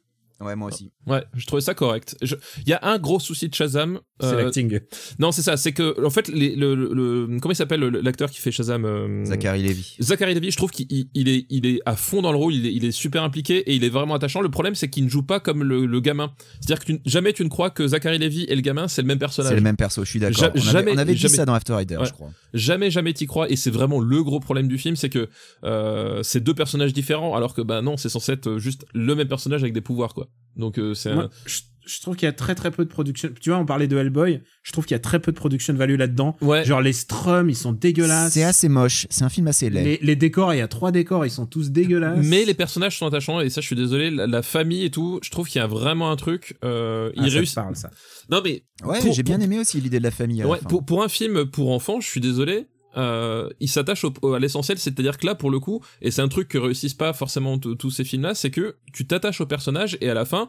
[0.45, 0.93] Ouais, moi aussi.
[1.07, 2.17] Ouais, je trouvais ça correct.
[2.23, 4.01] Je- Il y a un gros souci de Shazam.
[4.21, 4.79] C'est euh, l'acting.
[5.19, 5.57] Non, c'est ça.
[5.57, 8.53] C'est que, en fait, les, le, le- le- comment il s'appelle le- l'acteur qui fait
[8.53, 9.97] Shazam euh, Zachary Levy.
[10.01, 12.55] Zachary Levi, je trouve qu'il il- il est, il est à fond dans le rôle,
[12.55, 14.41] il est, il est super impliqué et il est vraiment attachant.
[14.41, 16.33] Le problème, c'est qu'il ne joue pas comme le, le gamin.
[16.61, 19.09] C'est-à-dire que tu- jamais tu ne crois que Zachary Levi et le gamin, c'est le
[19.09, 19.51] même personnage.
[19.51, 20.43] C'est le même perso, je suis d'accord.
[20.45, 22.07] Ja- On avait, jamais- on avait dit jamais- ça dans After Rider, Ouais.
[22.07, 22.31] je crois.
[22.53, 23.51] Jamais, jamais t'y crois.
[23.51, 25.29] Et c'est vraiment le gros problème du film, c'est que
[25.65, 29.29] euh, c'est deux personnages différents, alors que bah non, c'est censé être juste le même
[29.29, 30.29] personnage avec des pouvoirs, quoi.
[30.57, 33.29] Donc euh, c'est un- je, je trouve qu'il y a très très peu de production.
[33.41, 34.41] Tu vois, on parlait de Hellboy.
[34.63, 36.35] Je trouve qu'il y a très peu de production value là-dedans.
[36.41, 36.65] ouais.
[36.65, 38.33] Genre les strums, ils sont dégueulasses.
[38.33, 39.07] C'est assez moche.
[39.11, 39.85] C'est un film assez laid.
[39.85, 42.25] Les, les décors, il y a trois décors, ils sont tous dégueulasses.
[42.25, 45.19] Mais les personnages sont attachants et ça, je suis désolé, la, la famille et tout,
[45.23, 46.57] je trouve qu'il y a vraiment un truc.
[46.65, 47.55] Euh, Ah, il ça réussit.
[47.57, 47.91] parle, ça.
[48.31, 50.41] Non mais Ouais, j'ai bien aimé aussi l'idée de la famille.
[50.41, 50.69] à la Ouais, fin.
[50.69, 52.67] pour, pour un film pour enfants, je suis désolé.
[52.97, 56.49] Euh, il s'attache à l'essentiel, c'est-à-dire que là, pour le coup, et c'est un truc
[56.49, 60.15] que réussissent pas forcément tous ces films-là, c'est que tu t'attaches au personnage et à
[60.15, 60.49] la fin,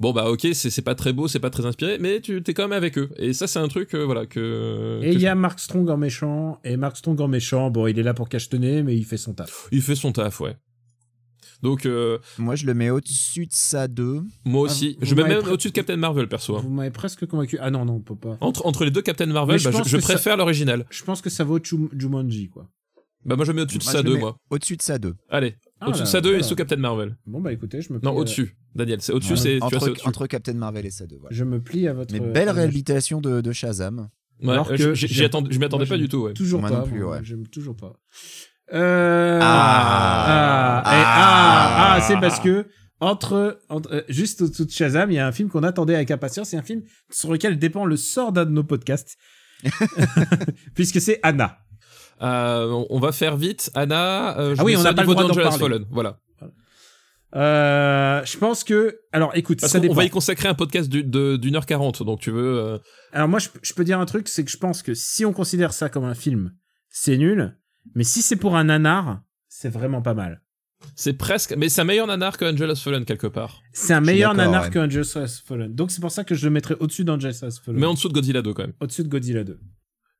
[0.00, 2.64] bon bah ok, c'est pas très beau, c'est pas très inspiré, mais tu t'es quand
[2.64, 3.10] même avec eux.
[3.16, 5.96] Et ça, c'est un truc, euh, voilà, que, Et il y a Mark Strong en
[5.96, 6.58] méchant.
[6.64, 9.34] Et Mark Strong en méchant, bon, il est là pour cachetonner, mais il fait son
[9.34, 9.68] taf.
[9.72, 10.56] il fait son taf, ouais.
[11.62, 14.22] Donc euh, Moi, je le mets au-dessus de ça 2.
[14.44, 16.56] moi Ah, aussi, vous je mets m'avez même pre- au-dessus de Captain Marvel perso.
[16.56, 16.60] hein.
[16.62, 17.56] Vous m'avez presque convaincu.
[17.60, 18.36] Ah non, non, on peut pas.
[18.40, 20.36] Entre, entre les deux Captain Marvel, Mais je bah, je, pense je que ça- préfère
[20.36, 20.84] l'original.
[20.90, 22.68] Je pense que ça vaut Chum- Jumanji, quoi.
[23.24, 24.36] Bah moi je mets au-dessus de Moi, ça je le deux, mets moi.
[24.50, 25.14] Au-dessus de ça 2.
[25.30, 26.44] Allez, Ah au-dessus là, de ça deux et voilà.
[26.48, 27.16] sous Captain Marvel.
[27.24, 29.00] Bon, bah écoutez, je me plie Non, à- au-dessus, Daniel.
[29.00, 29.38] C'est au-dessus, Ouais.
[29.38, 30.08] c'est tu vois, c'est entre, au-dessus.
[30.08, 31.18] entre Captain Marvel et ça 2.
[31.20, 31.36] Voilà.
[31.36, 32.12] Je me plie à votre.
[32.12, 34.08] Mais belle à- réhabilitation de, de Shazam.
[34.42, 36.08] Ouais, Alors euh, que j'y- j'y j'aime- attendais- je m'y attendais moi, pas j'aime du
[36.08, 36.32] tout, ouais.
[36.32, 36.78] Toujours Moi pas.
[36.80, 37.20] non plus, ouais.
[37.22, 37.92] J'aime toujours pas.
[38.72, 39.38] Euh...
[39.42, 40.82] Ah.
[40.82, 41.94] Ah, ah, Ah.
[41.96, 42.66] ah, c'est parce que
[43.00, 46.10] entre, entre- euh, juste au-dessous de Shazam, il y a un film qu'on attendait avec
[46.10, 46.48] impatience.
[46.50, 49.16] C'est un film sur lequel dépend le sort d'un de nos podcasts,
[50.74, 51.58] puisque c'est Anna.
[52.22, 53.70] Euh, on- on va faire vite.
[53.74, 55.50] Anna, euh, je Ah oui, on au pas le niveau droit d'en.
[55.58, 55.84] Fallen.
[55.90, 56.18] Voilà.
[57.34, 59.94] Euh, je pense que, alors, écoute, Parce ça qu'on dépend.
[59.94, 62.58] va y consacrer un podcast du- d'une heure quarante, donc tu veux.
[62.58, 62.78] euh,
[63.12, 65.32] Alors moi, je, je peux dire un truc, c'est que je pense que si on
[65.32, 66.52] considère ça comme un film,
[66.90, 67.56] c'est nul.
[67.94, 70.42] Mais si c'est pour un nanar, c'est vraiment pas mal.
[70.94, 71.54] c'est presque.
[71.56, 73.62] Mais c'est un meilleur nanar que Angela's Fallen quelque part.
[73.72, 74.70] C'est un meilleur nanar ouais.
[74.70, 75.74] que Angels Has Fallen.
[75.74, 77.80] Donc c'est pour ça que je le mettrais au-dessus d'Angels Has Fallen.
[77.80, 78.74] Mais en dessous de Godzilla 2 quand même.
[78.80, 79.60] Au-dessus de Godzilla 2.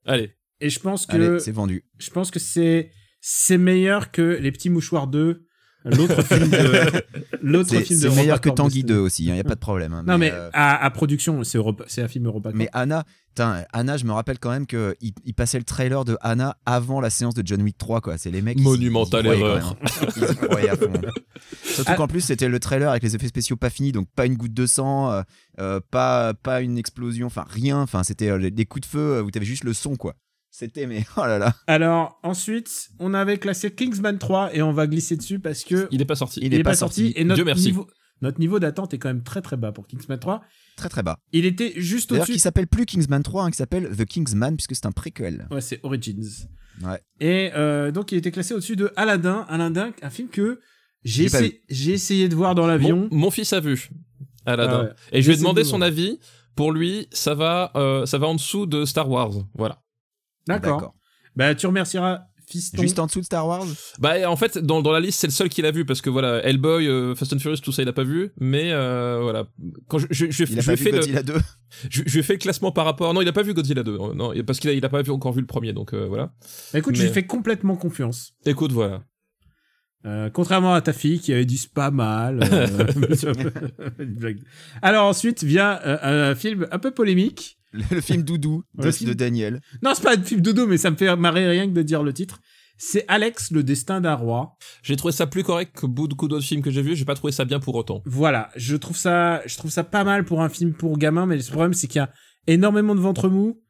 [0.07, 0.33] Allez.
[0.61, 1.85] Et je pense que c'est vendu.
[1.99, 2.91] je pense que c'est
[3.21, 5.47] c'est meilleur que les petits mouchoirs 2,
[5.85, 7.03] l'autre film de
[7.43, 9.45] l'autre C'est film de c'est meilleur que Europacorp Tanguy de- 2 aussi, il n'y a
[9.45, 9.93] pas de problème.
[9.93, 11.59] hein, Non mais euh, à, à production, c'est
[12.03, 12.51] un film Europa.
[12.55, 13.05] Mais Anna,
[13.73, 14.95] Anna, je me rappelle quand même qu'il
[15.25, 18.19] il passait le trailer de Anna avant la séance de John Wick 3, quoi.
[18.19, 18.59] C'est les mecs.
[19.25, 19.77] croyaient erreur.
[19.83, 20.07] hein.
[20.17, 20.93] Ils y croyaient à fond.
[21.65, 21.95] Surtout Ah.
[21.97, 24.53] qu'en plus, c'était le trailer avec les effets spéciaux pas finis, donc pas une goutte
[24.55, 25.23] de sang, euh,
[25.61, 27.81] euh, pas, pas une explosion, enfin rien.
[27.81, 30.15] Enfin, c'était euh, des coups de feu où t'avais juste le son, quoi.
[30.55, 31.55] C'était, mais oh là là.
[31.67, 36.03] Alors ensuite, on avait classé Kingsman 3 et on va glisser dessus parce que Il
[36.03, 36.41] est pas sorti.
[36.41, 37.19] Il il est est pas pas sorti sorti.
[37.21, 37.67] et notre Dieu merci.
[37.69, 37.87] niveau
[38.21, 40.43] notre niveau d'attente est quand même très très bas pour Kingsman 3.
[40.77, 41.17] Très très bas.
[41.33, 42.35] Il était juste D'ailleurs, au-dessus.
[42.35, 45.49] qui s'appelle plus Kingsman 3, hein, qui s'appelle The Kingsman, puisque c'est un préquel.
[45.51, 46.47] Ouais, c'est Origins.
[46.85, 47.01] Ouais.
[47.19, 49.47] Et euh, donc il était classé au-dessus de Aladdin.
[49.49, 50.61] Aladdin, un film que
[51.03, 51.25] j'ai
[51.93, 53.09] essayé, de voir dans l'avion.
[53.11, 53.89] Mon, mon fils a vu
[54.47, 54.73] Aladdin.
[54.73, 54.91] Ah ouais.
[55.13, 56.21] Et je lui ai demandé de son avis.
[56.55, 59.33] Pour lui, ça va, euh, ça va en dessous de Star Wars.
[59.55, 59.83] Voilà.
[60.47, 60.95] D'accord.
[61.37, 62.83] Bah tu remercieras Fiston.
[62.83, 63.65] Juste en dessous de Star Wars?
[63.99, 66.11] Bah en fait dans, dans la liste c'est le seul qu'il a vu parce que
[66.11, 69.47] voilà Hellboy, euh, Fast and Furious tout ça il a pas vu mais euh, voilà
[69.89, 71.35] quand je, je, je, Il a je pas vu fait le, Godzilla 2
[71.89, 74.35] je, fait le classement par rapport non il a pas vu Godzilla 2 euh, non
[74.47, 76.33] parce qu'il a, il a pas vu, encore vu le premier donc euh, voilà
[76.75, 78.33] Bah, écoute, je Mais- lui fais complètement confiance.
[78.45, 79.03] écoute voilà
[80.05, 82.41] Euh, contrairement à ta fille qui avait dit c'est pas mal.
[82.53, 84.35] euh.
[84.83, 87.59] Alors ensuite vient euh, un film un peu polémique.
[87.73, 89.61] Le, le film Doudou de, Le film- de Daniel.
[89.83, 92.03] Non, c'est pas un film dodo, mais ça me fait marrer rien que de dire
[92.03, 92.41] le titre.
[92.79, 94.57] C'est Alex, le destin d'un roi.
[94.83, 97.33] j'ai trouvé ça plus correct que beaucoup d'autres films que j'ai vus j'ai pas trouvé
[97.33, 100.49] ça bien pour autant Voilà, je trouve ça, je trouve ça pas mal pour un
[100.49, 102.11] film pour gamins, mais le problème c'est qu'il y a
[102.49, 103.61] énormément de ventre mou.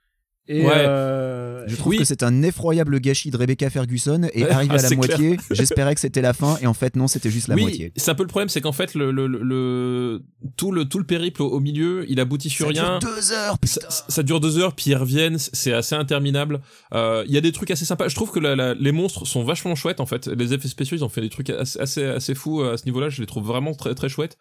[0.48, 0.72] Et Ouais.
[0.74, 1.98] euh, Je trouve Oui.
[1.98, 5.36] que c'est un effroyable gâchis de Rebecca Ferguson et Ouais, arrivé ah, à la moitié,
[5.52, 7.92] j'espérais que c'était la fin et en fait non, c'était juste la oui moitié.
[7.96, 10.22] c'est un peu le problème c'est qu'en fait le, le, le, le-
[10.56, 13.32] tout le tout le périple au, au milieu il aboutit sur Ça dure rien deux
[13.32, 16.60] heures, ça, ça- dure deux heures, puis ils reviennent, c'est assez interminable.
[16.92, 18.08] Euh, Il y a des trucs assez sympas.
[18.08, 20.26] Je trouve que la- la- les monstres sont vachement chouettes en fait.
[20.26, 22.84] Les effets spéciaux, ils ont fait des trucs assez assez, assez fous euh, à ce
[22.86, 23.08] niveau-là.
[23.10, 24.36] Je les trouve vraiment très très chouettes.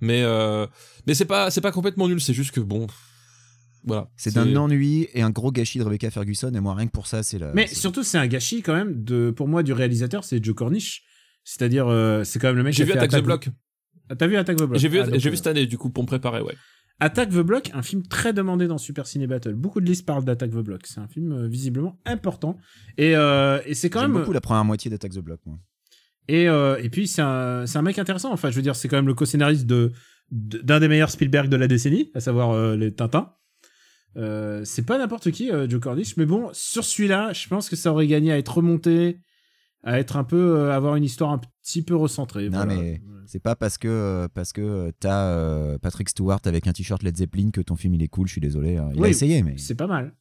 [0.00, 0.66] Mais euh,
[1.06, 2.20] mais c'est pas c'est pas complètement nul.
[2.20, 2.86] C'est juste que bon,
[3.84, 4.08] voilà.
[4.16, 7.06] C'est d'un ennui et un gros gâchis de Rebecca Ferguson et moi rien que pour
[7.06, 7.52] ça c'est la.
[7.54, 11.02] mais surtout c'est un gâchis quand même de, pour moi du réalisateur, c'est Joe Cornish.
[11.44, 13.48] C'est-à-dire, euh, c'est quand même le mec J'ai qui vu a fait Attack the Block.
[14.10, 15.78] Ah, T'as vu Attack the Block J'ai vu Ah, j'ai euh, vu cette année du
[15.78, 16.54] coup pour me préparer ouais.
[17.00, 19.54] Attack the Block, un film très demandé dans Super Ciné Battle.
[19.54, 20.80] Beaucoup de listes parlent d'Attack the Block.
[20.84, 22.58] C'est un film euh, visiblement important.
[22.98, 24.12] Et, euh, et c'est quand même.
[24.12, 25.40] beaucoup la première moitié d'Attack the Block.
[25.46, 25.58] Moi.
[26.26, 28.32] Et, euh, et puis, c'est un, c'est un mec intéressant.
[28.32, 29.92] Enfin, je veux dire, c'est quand même le co-scénariste de,
[30.32, 33.32] de- d'un des meilleurs Spielberg de la décennie, à savoir euh, les Tintins.
[34.16, 36.16] Euh, c'est pas n'importe qui, euh, Joe Cornish.
[36.16, 39.20] Mais bon, sur celui-là, je pense que ça aurait gagné à être remonté,
[39.84, 40.56] à être un peu.
[40.58, 42.44] euh, avoir une histoire un petit peu recentrée.
[42.50, 42.74] Non, voilà.
[42.74, 47.50] mais- C'est pas parce que parce que t'as Patrick Stewart avec un t-shirt Led Zeppelin
[47.50, 48.26] que ton film il est cool.
[48.26, 48.78] Je suis désolé.
[48.78, 48.88] hein.
[48.94, 50.14] Il a essayé mais C'est pas mal.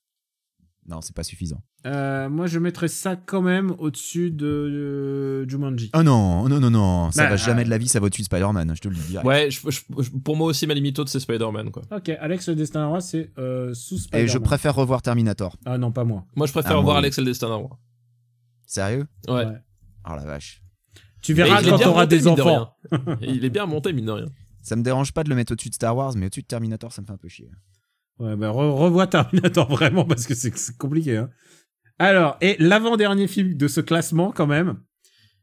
[0.88, 1.62] Non c'est pas suffisant.
[1.86, 5.90] Euh, moi, je mettrais ça quand même au-dessus de euh, Jumanji.
[5.96, 8.08] Oh non non non non ça Bah, va jamais euh, de la vie ça va
[8.08, 8.74] au-dessus de Spider-Man.
[8.76, 9.28] Je te le dis direct.
[9.28, 11.84] Ouais, je- je- je- pour moi aussi ma limite haute c'est Spider-Man quoi.
[11.92, 14.28] Ok, Alex le Destin d'un roi, c'est euh, sous Et Spider-Man.
[14.28, 15.56] je préfère revoir Terminator.
[15.66, 16.26] Ah non, pas moi.
[16.36, 17.00] Moi je préfère Ah, moi, voir oui.
[17.04, 17.80] Alex et le destin d'un roi.
[18.66, 19.08] Sérieux?
[19.28, 19.46] Ouais.
[19.46, 19.58] Ouais.
[20.10, 20.62] Oh la vache.
[21.22, 22.76] Tu verras il est quand bien t'auras monté, des mine de enfants.
[22.92, 23.18] rien.
[23.22, 24.26] il est bien monté mine de rien.
[24.62, 26.92] Ça me dérange pas de le mettre au-dessus de Star Wars, mais au-dessus de Terminator,
[26.92, 27.50] ça me fait un peu chier.
[28.20, 31.18] Ouais, bah re- revois Terminator vraiment parce que c'est compliqué.
[31.18, 31.30] Hein.
[32.00, 34.78] Alors, et l'avant-dernier film de ce classement quand même,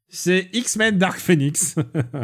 [0.08, 1.74] c'est X-Men Dark Phoenix.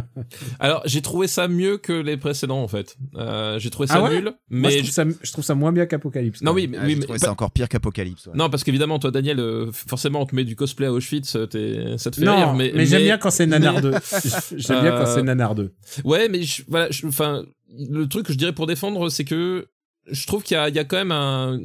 [0.61, 2.97] Alors j'ai trouvé ça mieux que les précédents en fait.
[3.17, 5.55] Euh, j'ai trouvé ça Ah ouais nul, Moi, mais je, trouve ça, je trouve ça
[5.55, 6.43] moins bien qu'Apocalypse.
[6.43, 8.27] non oui, mais, Ah, oui, mais trouvé pas- ça encore pire qu'Apocalypse.
[8.27, 8.33] ouais.
[8.37, 11.47] non parce qu'évidemment toi Daniel, euh, forcément on te met du cosplay à Auschwitz, euh,
[11.47, 13.95] t'es- ça te fait Non, rire, mais, mais, j'aime bien quand c'est Nanardeux.
[14.57, 15.75] j'aime bien quand c'est Nanardeux.
[16.05, 17.45] Ouais, mais je- voilà, enfin
[17.77, 19.67] le truc que je dirais pour défendre, c'est que
[20.11, 21.59] je trouve qu'il y a, il y a quand même un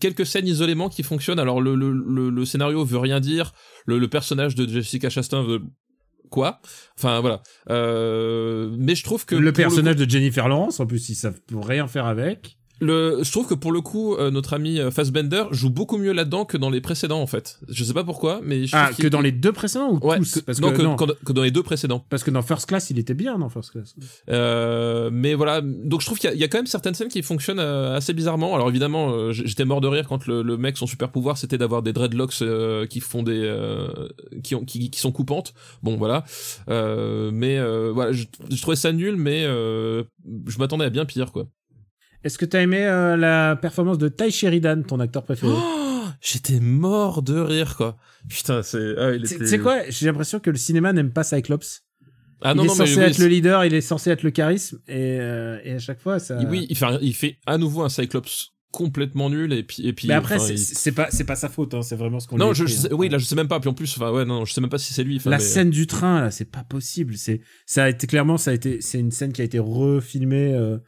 [0.00, 1.38] quelques scènes isolément qui fonctionnent.
[1.38, 3.52] Alors le, le, le, le scénario veut rien dire,
[3.86, 5.60] le, le personnage de Jessica Chastain veut
[6.30, 6.60] quoi?
[6.98, 7.42] Enfin voilà.
[7.70, 11.86] Euh, mais je trouve que Le personnage de Jennifer Lawrence, en plus, ils savent rien
[11.86, 12.56] faire avec.
[12.80, 16.12] Le, je trouve que pour le coup, euh, notre ami euh, Fassbender joue beaucoup mieux
[16.12, 17.60] là-dedans que dans les précédents en fait.
[17.68, 20.34] Je sais pas pourquoi, mais je Ah, que dans les deux précédents ou ouais, tous
[20.34, 22.04] que- parce non, que, non, que- que dans les deux précédents.
[22.10, 23.94] parce que dans First Class, il était bien dans First Class.
[24.30, 26.94] Euh, mais voilà, donc je trouve qu'il y, a- il y a quand même certaines
[26.94, 28.54] scènes qui fonctionnent euh, assez bizarrement.
[28.56, 31.58] Alors évidemment, euh, j'étais mort de rire quand le, le mec son super pouvoir c'était
[31.58, 32.42] d'avoir des dreadlocks
[32.88, 33.86] qui font des euh,
[34.42, 35.54] qui, ont, qui, qui sont coupantes.
[35.84, 36.24] Bon voilà,
[36.68, 40.02] Euh, mais euh, voilà, je, je trouvais ça nul, mais euh,
[40.46, 41.46] je m'attendais à bien pire quoi.
[42.24, 45.52] Est-ce que t'as aimé euh, la performance de Ty Sheridan, ton acteur préféré?
[45.54, 47.96] Oh, j'étais mort de rire quoi.
[48.28, 49.78] Putain, c'est ah, il Tu était- sais quoi?
[49.88, 51.82] J'ai l'impression que le cinéma n'aime pas Cyclops.
[52.44, 54.22] Ah il non est non mais censé oui, être le leader, il est censé être
[54.24, 56.38] le charisme, et, euh, et à chaque fois, ça.
[56.50, 60.08] oui, il fait il fait à nouveau un Cyclops complètement nul et puis et puis
[60.08, 62.38] Mais après, enfin, c'est il- pas, c'est pas sa faute, hein, c'est vraiment ce qu'on
[62.38, 62.96] non, je, écrit, je sais- hein.
[62.98, 63.60] oui, là, je sais même pas.
[63.60, 65.20] Puis en plus, enfin, ouais, non, je sais même pas si c'est lui.
[65.24, 67.16] La mais- scène du train, là, c'est pas possible.
[67.16, 70.52] C'est, ça a été clairement, ça a été, c'est une scène qui a été refilmée.
[70.54, 70.78] euh,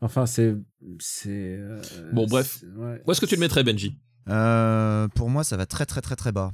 [0.00, 0.54] enfin, c'est,
[1.00, 1.30] c'est.
[1.58, 1.80] euh,
[2.12, 2.58] Bon, bref.
[2.60, 3.02] c'est- ouais.
[3.06, 3.98] Où est-ce que tu le mettrais, Benji?
[4.28, 6.52] Euh, pour moi, ça va très très très très bas.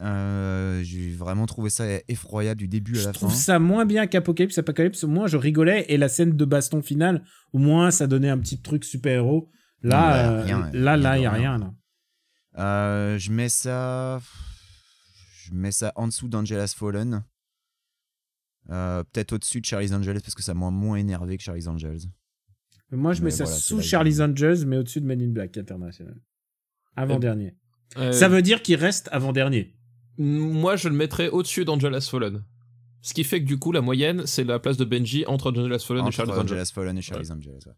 [0.00, 3.36] Euh, J'ai vraiment trouvé ça effroyable du début à Je la trouve fin.
[3.36, 4.58] ça moins bien qu'Apocalypse.
[4.58, 8.30] Apocalypse, au moins, je rigolais et la scène de baston finale, au moins, ça donnait
[8.30, 9.50] un petit truc super héros.
[9.82, 11.56] Là, Non, euh, rien, là, là, il y a rien.
[11.56, 11.58] rien.
[11.58, 11.74] Là.
[12.58, 14.20] Euh, je mets ça,
[15.44, 17.24] je mets ça en dessous d'Angela's Fallen.
[18.70, 22.00] Euh, Peut-être au-dessus de Charlie's Angels parce que ça m'a moins énervé que Charlie's Angels.
[22.92, 25.56] Moi, je mets Mais ça voilà, sous Charlie's Angels, mais au-dessus de Men in Black
[25.56, 26.14] International.
[26.96, 27.54] Avant-dernier.
[27.96, 29.74] Euh, Ça veut dire qu'il reste avant-dernier.
[30.18, 32.44] Moi, je le mettrais au-dessus d'Angelas Fallen.
[33.00, 35.84] Ce qui fait que du coup, la moyenne, c'est la place de Benji entre Angelas
[35.86, 36.52] Fallen et Charlie's Angels.
[36.52, 37.50] Angelas Fallen et Charlie's Angels.
[37.66, 37.72] ouais.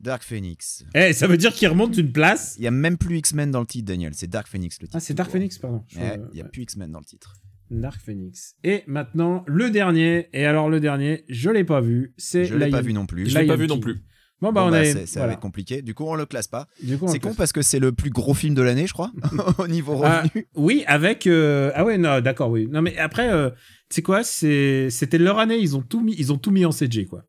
[0.00, 0.84] Dark Phoenix.
[0.96, 2.56] Eh, ça veut dire qu'il remonte d'une place.
[2.58, 4.12] Il y a même plus X-Men dans le titre, Daniel.
[4.14, 4.96] C'est Dark Phoenix le titre.
[4.96, 5.84] Ah, c'est Dark Phoenix, pardon.
[5.96, 6.50] Ouais, il y a ouais.
[6.50, 7.34] plus X-Men dans le titre.
[7.70, 8.56] Dark Phoenix.
[8.64, 10.28] Et maintenant, le dernier.
[10.32, 12.14] Et alors, le dernier, je l'ai pas vu.
[12.18, 13.26] C'est Je l'ai pas vu non plus.
[13.28, 13.82] Je l'ai pas vu non King.
[13.84, 14.02] plus.
[14.42, 14.84] Bon, bah, Bon, on bah, a.
[14.84, 15.80] c'est- ça va être compliqué.
[15.80, 16.66] Du coup, on le classe pas.
[16.82, 18.92] Du coup, on C'est con parce que c'est le plus gros film de l'année, je
[18.92, 19.10] crois,
[19.58, 20.46] au niveau Ah, revenu.
[20.56, 21.26] oui, avec.
[21.26, 22.66] euh, Ah ouais, non, d'accord, oui.
[22.70, 23.48] Non, mais après, euh,
[23.88, 24.90] tu sais quoi c'est...
[24.90, 25.56] C'était leur année.
[25.58, 27.24] Ils ont tout mis, ils ont tout mis en CG, quoi.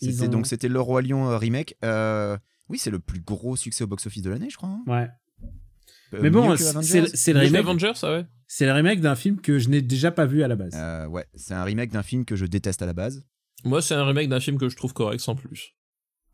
[0.00, 1.76] Ils C'était ont- donc c'était le roi lion euh, remake.
[1.84, 2.36] Euh,
[2.68, 4.70] oui, c'est le plus gros succès au box-office de l'année, je crois.
[4.70, 4.82] hein.
[4.86, 5.08] Ouais.
[6.14, 7.60] Euh, Mais bon, c'est le remake.
[7.60, 8.26] Avengers, ça ouais.
[8.46, 10.72] C'est le remake d'un film que je n'ai déjà pas vu à la base.
[10.74, 13.24] Euh, ouais, c'est un remake d'un film que je déteste à la base.
[13.64, 15.74] Moi, c'est un remake d'un film que je trouve correct sans plus.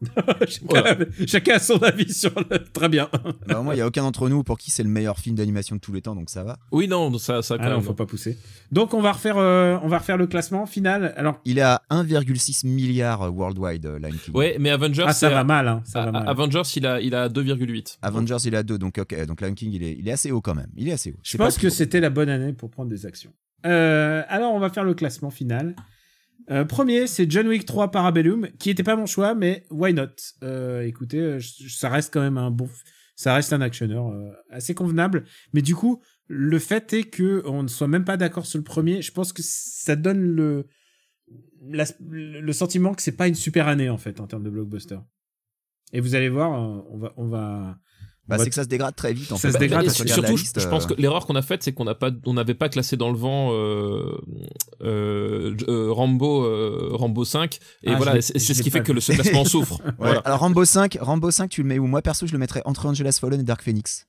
[0.49, 0.97] chacun, Voilà.
[1.27, 2.59] chacun a son avis sur le.
[2.73, 3.09] Très bien.
[3.47, 5.77] Bah, moi, il y a aucun d'entre nous pour qui c'est le meilleur film d'animation
[5.77, 6.59] de tous les temps, donc ça va.
[6.73, 8.39] Oui, non, ça, ça quand Ah non, faut pas pousser.
[8.71, 11.13] Donc on va refaire, euh, on va refaire le classement final.
[11.17, 14.35] Alors, Il est à 1,6 milliard euh, worldwide, euh, Lion King.
[14.37, 16.29] Ouais, mais Avengers, ah ça c'est- va mal, hein, ça A- va mal.
[16.29, 17.99] Avengers, il a, il a 2,8.
[18.03, 20.31] Avengers, il est à 2, donc ok, donc Lion King, il est, il est assez
[20.31, 20.71] haut quand même.
[20.77, 21.19] Il est assez haut.
[21.23, 23.33] Je pense que c'était la bonne année pour prendre des actions.
[23.67, 25.75] Euh, alors on va faire le classement final.
[26.51, 30.09] Euh, premier, c'est John Wick 3 Parabellum, qui était pas mon choix, mais why not?
[30.43, 32.69] Euh, Écoutez, euh, ça reste quand même un bon,
[33.15, 34.13] ça reste un actionneur
[34.51, 35.25] assez convenable.
[35.53, 38.65] Mais du coup, le fait est que on ne soit même pas d'accord sur le
[38.65, 39.03] premier.
[39.03, 40.67] Je pense que ça donne le
[41.63, 44.99] le sentiment que c'est pas une super année en fait en termes de blockbuster.
[45.93, 46.51] Et vous allez voir,
[46.91, 47.79] on va on va
[48.31, 49.55] Bah, va- c'est que ça se dégrade très vite en Ça fait.
[49.55, 51.73] se dégrade, Quand Et surtout, liste, je pense euh, que l'erreur qu'on a faite, c'est
[51.73, 54.17] qu'on n'a pas, on n'avait pas classé dans le vent euh,
[54.83, 59.01] euh, euh, Rambo, euh, Rambo 5, et Ah, voilà, c'est ce qui fait que le
[59.01, 59.81] ce classement souffre.
[59.85, 60.21] Ouais, Voilà.
[60.21, 61.87] Alors Rambo 5, Rambo 5, tu le mets où?
[61.87, 64.07] Moi perso, je le mettrais entre Angelas Fallen et Dark Phoenix.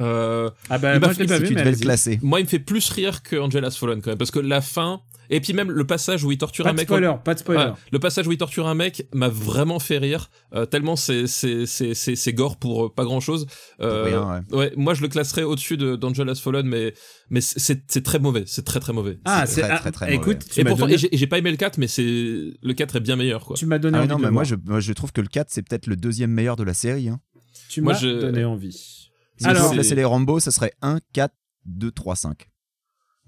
[0.00, 2.18] Euh, ah bah moi je l'ai pas si vu, tu mais devais le classer.
[2.22, 5.00] moi, il me fait plus rire que Angelas Fallen quand même, parce que la fin,
[5.30, 6.86] et puis même le passage où il torture Pas un de mec.
[6.86, 7.64] spoiler, pas de spoiler.
[7.66, 11.26] Ouais, le passage où il torture un mec m'a vraiment fait rire, euh, tellement c'est
[11.26, 13.46] c'est c'est c'est c'est gore pour euh, pas grand chose.
[13.78, 14.72] rien, ouais.
[14.76, 16.94] moi je le classerais au-dessus de d'Angelas Fallen, mais
[17.30, 19.18] mais c'est c'est très mauvais, c'est très très mauvais.
[19.24, 21.38] Ah, C'est c'est très, très, très écoute, tu et m'as pourtant, donné, et j'ai- pas
[21.38, 23.56] aimé le 4, mais c'est le 4 est bien meilleur quoi.
[23.56, 25.26] tu m'as donné Ah envie non, de mais moi je, moi je trouve que le
[25.28, 27.08] 4 c'est peut-être le deuxième meilleur de la série.
[27.08, 27.20] Hein.
[27.68, 28.72] tu moi, m'as je- donné envie.
[28.72, 31.34] Si je Alors- classer les Rambo, ça serait 1, 4,
[31.66, 32.48] 2, 3, 5.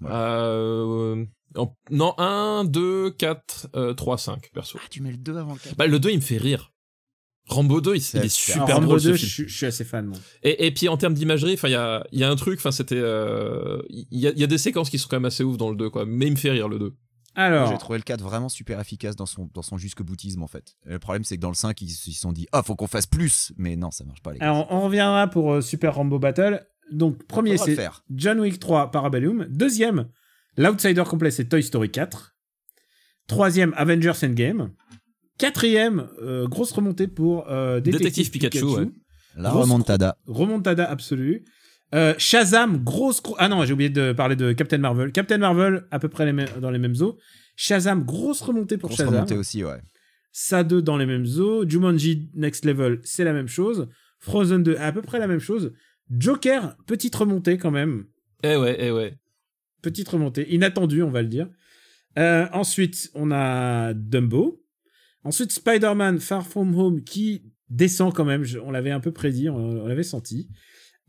[0.05, 4.77] Euh, en- non, 1, 2, 4, euh, 3, 5, perso.
[4.81, 6.71] Ah, tu mets le 2 avant le 4 Bah, le 2, il me fait rire.
[7.47, 9.29] Rambo 2, il, il est super Alors, Rambo drôle 2, ce je, film.
[9.31, 10.05] suis- je suis assez fan.
[10.05, 10.17] moi.
[10.43, 12.59] Et, et puis en termes d'imagerie, enfin il y a, il y a un truc,
[12.59, 15.25] enfin c'était, euh, il y, a, il y a des séquences qui sont quand même
[15.25, 16.95] assez ouf dans le 2 quoi, mais il me fait rire le 2.
[17.33, 20.47] Alors, J'ai trouvé le 4 vraiment super efficace dans son, dans son jusque boutisme en
[20.47, 20.75] fait.
[20.85, 22.85] Et le problème c'est que dans le 5 ils se sont dit ah faut qu'on
[22.87, 24.45] fasse plus mais non ça marche pas les gars.
[24.45, 26.63] alors, on reviendra pour euh, Super Rambo Battle.
[26.91, 27.77] Donc, premier, c'est.
[28.13, 29.45] John Wick 3 Parabellum.
[29.49, 30.07] Deuxième,
[30.57, 32.35] l'outsider complet, c'est Toy Story 4.
[33.27, 34.71] Troisième, Avengers Endgame.
[35.37, 38.89] Quatrième, euh, grosse remontée pour euh, Détective, Détective Pikachu, ouais.
[39.37, 40.17] La grosse- remontada.
[40.25, 41.45] Remontada absolue.
[41.95, 43.21] Euh, Shazam, grosse.
[43.23, 45.11] gro- Ah non, j'ai oublié de parler de Captain Marvel.
[45.11, 47.17] Captain Marvel, à peu près les dans les mêmes eaux.
[47.55, 49.13] Shazam, grosse remontée pour Grosse Shazam.
[49.15, 49.79] remontée aussi ouais.
[50.31, 51.67] Ça 2 dans les mêmes eaux.
[51.67, 53.87] Jumanji Next Level, c'est la même chose.
[54.19, 55.71] Frozen 2, à peu près la même chose.
[56.09, 58.05] Joker, petite remontée quand même.
[58.43, 59.17] Eh ouais, eh ouais.
[59.81, 60.53] Petite remontée.
[60.53, 61.49] Inattendue, on va le dire.
[62.17, 64.63] Euh, ensuite, on a Dumbo.
[65.23, 68.43] Ensuite, Spider-Man Far From Home qui descend quand même.
[68.43, 70.49] Je- on l'avait un peu prédit, on, on l'avait senti.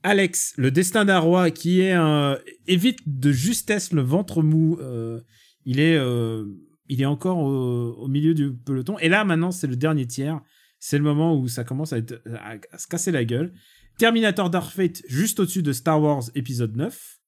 [0.02, 4.78] Alex, le destin d'un roi qui est un évite de justesse le ventre mou.
[4.81, 5.20] euh,
[5.66, 6.47] il est euh,
[6.89, 8.98] il est encore au, au milieu du peloton.
[8.98, 10.40] Et là maintenant c'est le dernier tiers.
[10.78, 13.52] C'est le moment où ça commence à, être- à- à se casser la gueule.
[14.01, 17.18] Terminator Dark Fate juste au-dessus de Star Wars épisode 9.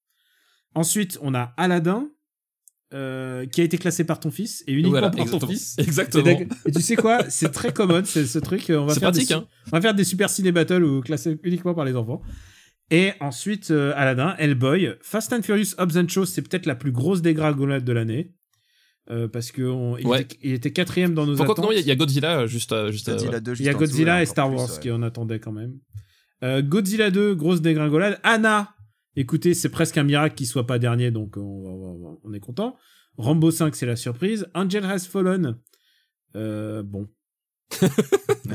[0.75, 2.09] Ensuite on a Aladdin
[2.95, 5.75] euh, qui a été classé par ton fils et uniquement Voilà, par ton fils.
[5.79, 6.31] Exactement.
[6.65, 8.65] Et, tu sais quoi C'est très commode, c'est ce truc.
[8.71, 9.47] On va C'est faire pratique, des, hein.
[9.67, 12.23] On va faire des super ciné battles ou classés uniquement par les enfants.
[12.91, 16.93] Et ensuite, euh, Aladdin, Hellboy, Fast and Furious Hobbs and Shaw, c'est peut-être la plus
[16.93, 18.33] grosse dégringolade de l'année.
[19.11, 20.23] Euh, parce que on- il, Ouais.
[20.23, 21.65] était, il était quatrième dans nos Pourquoi attentes.
[21.67, 23.55] non, il y, a- il y a Godzilla euh, juste à, juste à- Godzilla 2
[23.59, 24.81] Il y a Godzilla et Star plus, Wars ouais.
[24.81, 25.75] qui en attendaient quand même.
[26.43, 28.19] Euh, Godzilla 2, grosse dégringolade.
[28.23, 28.75] Anna,
[29.17, 32.77] écoutez, c'est presque un miracle qu'il soit pas dernier, donc on, on- est content.
[33.17, 34.47] Rambo 5, c'est la surprise.
[34.55, 35.57] Angel Has Fallen,
[36.37, 37.09] euh, bon.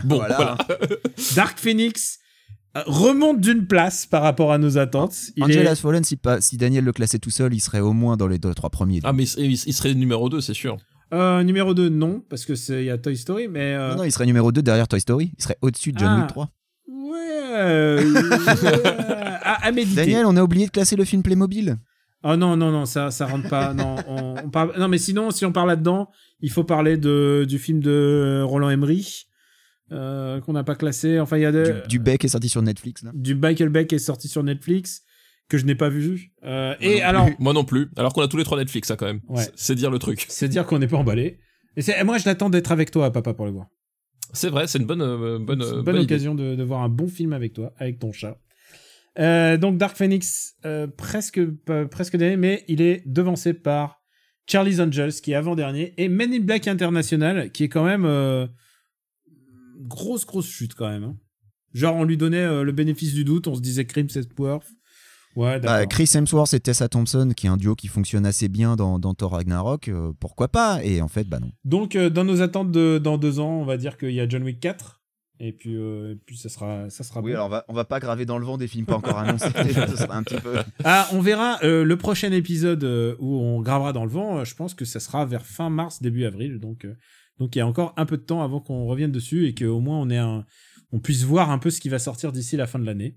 [0.03, 0.35] Bon, Voilà.
[0.35, 0.57] voilà.
[1.35, 2.19] Dark Phoenix
[2.75, 5.15] euh, remonte d'une place par rapport à nos attentes.
[5.35, 7.79] Il Angel est- Has Fallen, si, pas, si Daniel le classait tout seul, il serait
[7.79, 8.99] au moins dans les, les trois premiers.
[9.03, 10.77] Ah mais il, il- il serait numéro 2, c'est sûr.
[11.13, 13.97] Euh, numéro 2, non, parce que c'est il y a Toy Story, mais euh, Non,
[13.97, 15.31] non, il serait numéro 2 derrière Toy Story.
[15.37, 16.17] Il serait au-dessus de John Ah.
[16.19, 16.49] Wick 3.
[17.17, 18.13] Ouais, euh,
[19.43, 19.95] à, à méditer.
[20.01, 21.77] Daniel, on a oublié de classer le film Playmobil.
[22.23, 23.73] Oh non, non, non, ça, ça rentre pas.
[23.73, 24.73] Non, on, on parle...
[24.79, 26.09] non, mais sinon, si on parle là-dedans,
[26.41, 29.27] il faut parler de, du film de Roland Emmerich,
[29.91, 31.19] euh, qu'on n'a pas classé.
[31.19, 33.03] Enfin, il y a de, Du, du bec est sorti sur Netflix.
[33.03, 33.11] Là.
[33.13, 35.03] du Michael Bay qui est sorti sur Netflix,
[35.47, 36.33] que je n'ai pas vu.
[36.43, 37.35] Euh, et alors, plus.
[37.39, 37.89] Moi non plus.
[37.95, 39.21] Alors qu'on a tous les trois Netflix, ça quand même.
[39.29, 39.43] Ouais.
[39.43, 40.25] C'est- C'est dire le truc.
[40.27, 41.39] c'est dire qu'on n'est pas emballé.
[41.77, 43.67] Et c'est, moi, je l'attends d'être avec toi, papa, pour le voir.
[44.33, 46.81] C'est vrai, c'est une bonne, euh, bonne, euh, une bonne bonne occasion de, de voir
[46.81, 48.37] un bon film avec toi, avec ton chat.
[49.19, 51.39] Euh, donc Dark Phoenix, euh, presque,
[51.89, 54.01] presque dernier, mais il est devancé par
[54.45, 58.47] Charlie's Angels, qui est avant-dernier, et Men in Black International, qui est quand même
[59.79, 61.03] grosse, grosse chute quand même.
[61.03, 61.17] hein.
[61.73, 64.67] Genre, on lui donnait le bénéfice du doute, on se disait Crims Hemsworth.
[65.37, 65.89] Ouais, Bah, d'accord.
[65.89, 69.13] Chris Hemsworth et Tessa Thompson, qui est un duo qui fonctionne assez bien dans, dans
[69.13, 70.83] Thor Ragnarok, euh, pourquoi pas?
[70.83, 71.51] Et en fait, bah non.
[71.63, 74.27] Donc, euh, dans nos attentes de, dans deux ans, on va dire qu'il y a
[74.27, 75.01] John Wick 4,
[75.39, 77.29] et puis, euh, et puis ça sera, ça sera bon.
[77.37, 79.49] on va, on va pas graver dans le vent des films pas encore annoncés.
[79.55, 80.55] ce serait un petit peu.
[80.83, 84.39] Ah, on verra euh, le prochain épisode euh, où on gravera dans le vent.
[84.39, 86.59] euh, je pense que ça sera vers fin mars, début avril.
[86.59, 86.95] Donc, euh,
[87.39, 89.79] donc il y a encore un peu de temps avant qu'on revienne dessus et qu'au
[89.79, 90.43] moins on ait un,
[90.91, 93.15] on puisse voir un peu ce qui va sortir d'ici la fin de l'année.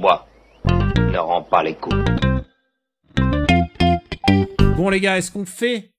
[0.00, 0.26] Bois
[0.64, 1.94] ne rend pas les coups.
[4.76, 5.92] Bon les gars, est-ce qu'on fait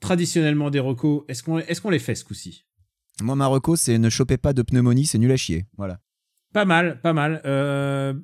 [0.00, 1.24] traditionnellement des recos?
[1.26, 2.64] Est-ce qu'on, est-ce qu'on les fait ce coup-ci?
[3.20, 5.66] Moi, ma reco, c'est ne chopez pas de pneumonie, c'est nul à chier.
[5.76, 5.98] Voilà.
[6.52, 7.42] Pas mal, pas mal.
[7.44, 8.14] Euh,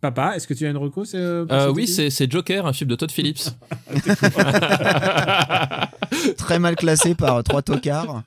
[0.00, 2.88] papa, est-ce que tu as une reco euh, Euh, oui, c'est c'est Joker, un film
[2.88, 3.48] de Todd Phillips.
[6.38, 8.22] Très mal classé par trois tocards.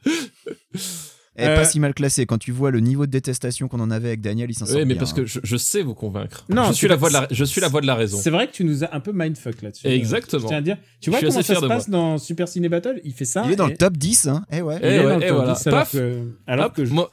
[1.42, 2.26] Et Euh, pas si mal classé.
[2.26, 4.76] Quand tu vois le niveau de détestation qu'on en avait avec Daniel, il s'en sort
[4.76, 5.16] Oui, mais bien, parce hein.
[5.16, 6.46] que je, je sais vous convaincre.
[6.50, 8.18] Non, je suis la voix de la, je suis la voix de la raison.
[8.22, 9.88] C'est vrai que tu nous as un peu mindfuck là-dessus.
[9.88, 10.42] Exactement.
[10.44, 10.78] Je tiens à dire.
[11.02, 13.02] Tu vois comment ça se passe dans Super Ciné Battle?
[13.04, 13.44] Il fait ça.
[13.46, 14.80] Il est dans et- le top 10, hein Eh ouais.
[14.82, 15.54] Eh Il est le et top voilà.
[15.54, 15.92] 10, alors Paf.
[15.92, 17.12] que, alors Hop, que je- moi-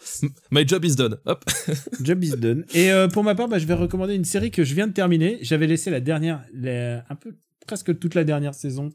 [0.51, 1.17] my job is done.
[1.27, 1.45] Hop.
[2.03, 2.65] job is done.
[2.75, 4.93] Et euh, pour ma part, bah, je vais recommander une série que je viens de
[4.93, 5.39] terminer.
[5.43, 7.35] J'avais laissé la dernière, la- un peu
[7.67, 8.91] presque toute la dernière saison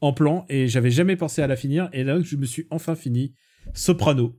[0.00, 1.88] en plan et j'avais jamais pensé à la finir.
[1.92, 3.34] Et là, je me suis enfin fini
[3.74, 4.34] Soprano.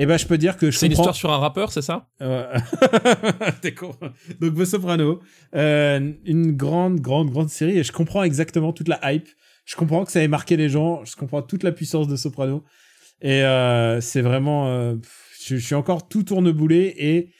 [0.00, 2.08] Et ben, je peux dire que je C'est une histoire sur un rappeur, c'est ça
[2.22, 2.56] Euh,
[3.62, 3.94] T'es con.
[4.40, 5.20] Donc The Soprano,
[5.56, 9.28] euh, une grande, grande, grande série et je comprends exactement toute la hype.
[9.64, 11.04] Je comprends que ça ait marqué les gens.
[11.04, 12.64] Je comprends toute la puissance de Soprano
[13.20, 14.68] et euh, c'est vraiment.
[14.68, 14.94] euh,
[15.46, 17.30] je suis encore tout tourneboulé et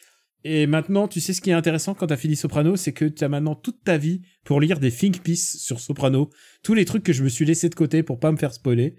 [0.45, 3.23] et maintenant tu sais ce qui est intéressant quand t'as fini Soprano, c'est que tu
[3.23, 6.31] as maintenant toute ta vie pour lire des think pieces sur Soprano,
[6.63, 8.97] tous les trucs que je me suis laissé de côté pour pas me faire spoiler.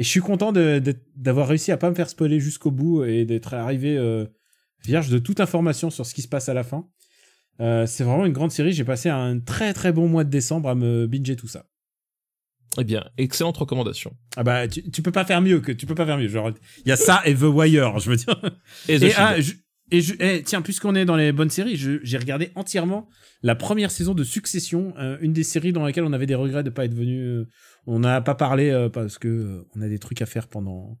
[0.00, 3.52] Et je suis content d'avoir réussi à pas me faire spoiler jusqu'au bout et d'être
[3.52, 4.24] arrivé euh,
[4.82, 6.88] vierge de toute information sur ce qui se passe à la fin.
[7.60, 8.72] Euh, c'est vraiment une grande série.
[8.72, 11.66] J'ai passé un très très bon mois de décembre à me binger tout ça.
[12.78, 14.16] Eh bien, excellente recommandation.
[14.38, 16.28] Ah bah tu, tu peux pas faire mieux que tu peux pas faire mieux.
[16.28, 18.40] Genre il y a ça et The Wire, je veux dire.
[18.88, 19.34] Et Et, ah,
[19.90, 23.08] et je- eh, tiens, puisqu'on est dans les bonnes séries, j'ai regardé entièrement
[23.42, 26.62] la première saison de Succession, euh, une des séries dans laquelle on avait des regrets
[26.62, 27.20] de pas être venu.
[27.20, 27.44] euh,
[27.86, 30.98] on n'a pas parlé euh, parce que on a des trucs à faire pendant.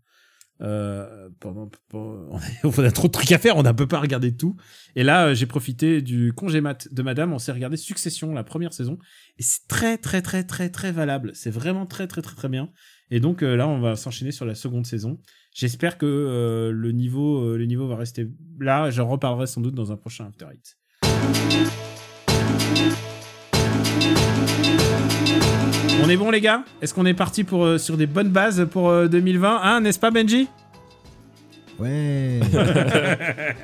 [1.40, 4.56] Pendant, pendant- on a trop de trucs à faire, on n'a peut pas regarder tout.
[4.94, 7.32] Et là, j'ai profité du congé mat de Madame.
[7.32, 8.98] On s'est regardé Succession, la première saison,
[9.38, 11.30] et c'est très très très très très valable.
[11.34, 12.70] C'est vraiment très très très très bien.
[13.10, 15.18] Et donc euh, là, on va s'enchaîner sur la seconde saison.
[15.54, 18.28] J'espère que euh, le niveau euh, le niveau va rester
[18.60, 18.90] là.
[18.90, 20.76] J'en reparlerai sans doute dans un prochain After Eight.
[26.02, 26.64] On est bon les gars?
[26.80, 29.98] Est-ce qu'on est parti pour euh, sur des bonnes bases pour euh, 2020 Hein, n'est-ce
[29.98, 30.48] pas Benji?
[31.78, 32.40] Ouais.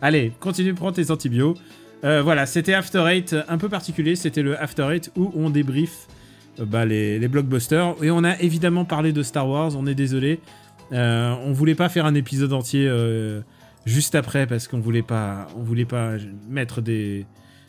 [0.00, 1.62] Allez, continue, prends tes antibiotiques.
[2.04, 4.16] Euh, voilà, c'était After Eight, un peu particulier.
[4.16, 6.06] C'était le After Eight où on débrief
[6.58, 7.94] bah, les, les blockbusters.
[8.02, 10.40] Et on a évidemment parlé de Star Wars, on est désolé.
[10.92, 13.40] Euh, on voulait pas faire un épisode entier euh,
[13.86, 16.16] juste après parce qu'on voulait pas, on voulait pas
[16.48, 17.26] mettre des,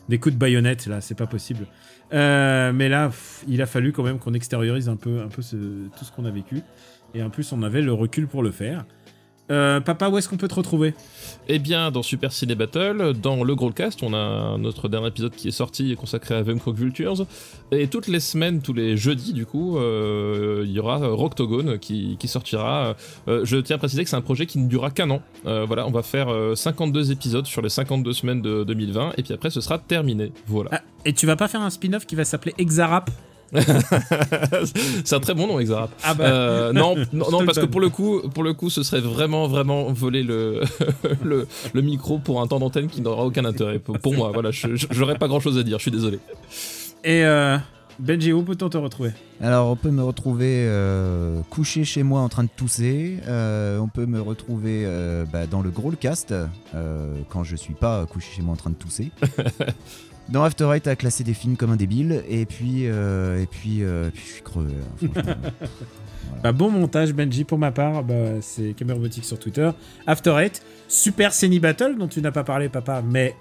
[0.10, 1.66] des coups de baïonnette, là, c'est pas possible.
[2.14, 3.12] Euh, mais là,
[3.48, 6.32] il a fallu quand même qu'on extériorise un peu, un peu tout ce qu'on a
[6.32, 6.62] vécu.
[7.16, 8.86] Et en plus, on avait le recul pour le faire.
[9.52, 10.94] Euh, papa, où est-ce qu'on peut te retrouver?
[11.50, 15.50] Eh bien, dans Super Ciné Battle, dans le Growlcast, on a notre dernier épisode qui
[15.50, 17.26] est sorti consacré à Vemcock Vultures.
[17.72, 21.78] Et toutes les semaines, tous les jeudis, du coup, euh, il y aura euh, Roctogone
[21.80, 22.96] qui, qui sortira.
[23.28, 25.22] Euh, je tiens à préciser que c'est un projet qui ne durera qu'un an.
[25.44, 29.14] Voilà, on va faire euh, 52 épisodes sur les 52 semaines de 2020.
[29.18, 30.32] Et puis après, ce sera terminé.
[30.48, 30.70] Voilà.
[30.74, 33.10] Ah, Et tu vas pas faire un spin-off qui va s'appeler Exarap?
[35.06, 35.92] c'est un très bon nom, Exarap.
[36.04, 36.26] Ah bah.
[36.26, 39.92] Euh, non, non, parce que pour le coup, pour le coup, ce serait vraiment, vraiment
[39.92, 40.62] voler le,
[41.24, 43.80] le, le micro pour un temps d'antenne qui n'aura aucun intérêt.
[43.80, 46.20] Pour, pour moi, voilà, j'aurais pas grand chose à dire, je suis désolé.
[47.04, 47.58] Et, euh,
[48.00, 49.12] Benji, où peut-on te retrouver?
[49.40, 53.18] Alors, on peut me retrouver euh, couché chez moi en train de tousser.
[53.28, 56.32] Euh, on peut me retrouver euh, bah, dans le Growlcast
[56.74, 59.12] euh, quand je suis pas couché chez moi en train de tousser.
[60.30, 62.24] Dans After Eight à classer des films comme un débile.
[62.30, 64.72] Et puis, euh, et puis, euh, puis je suis crevé.
[64.74, 65.34] là, franchement.
[66.42, 67.44] Bah, bon montage, Benji.
[67.44, 69.70] Pour ma part, bah, c'est Caméra Robotique sur Twitter.
[70.08, 73.36] After Eight, Super Ceni Battle, dont tu n'as pas parlé, papa, mais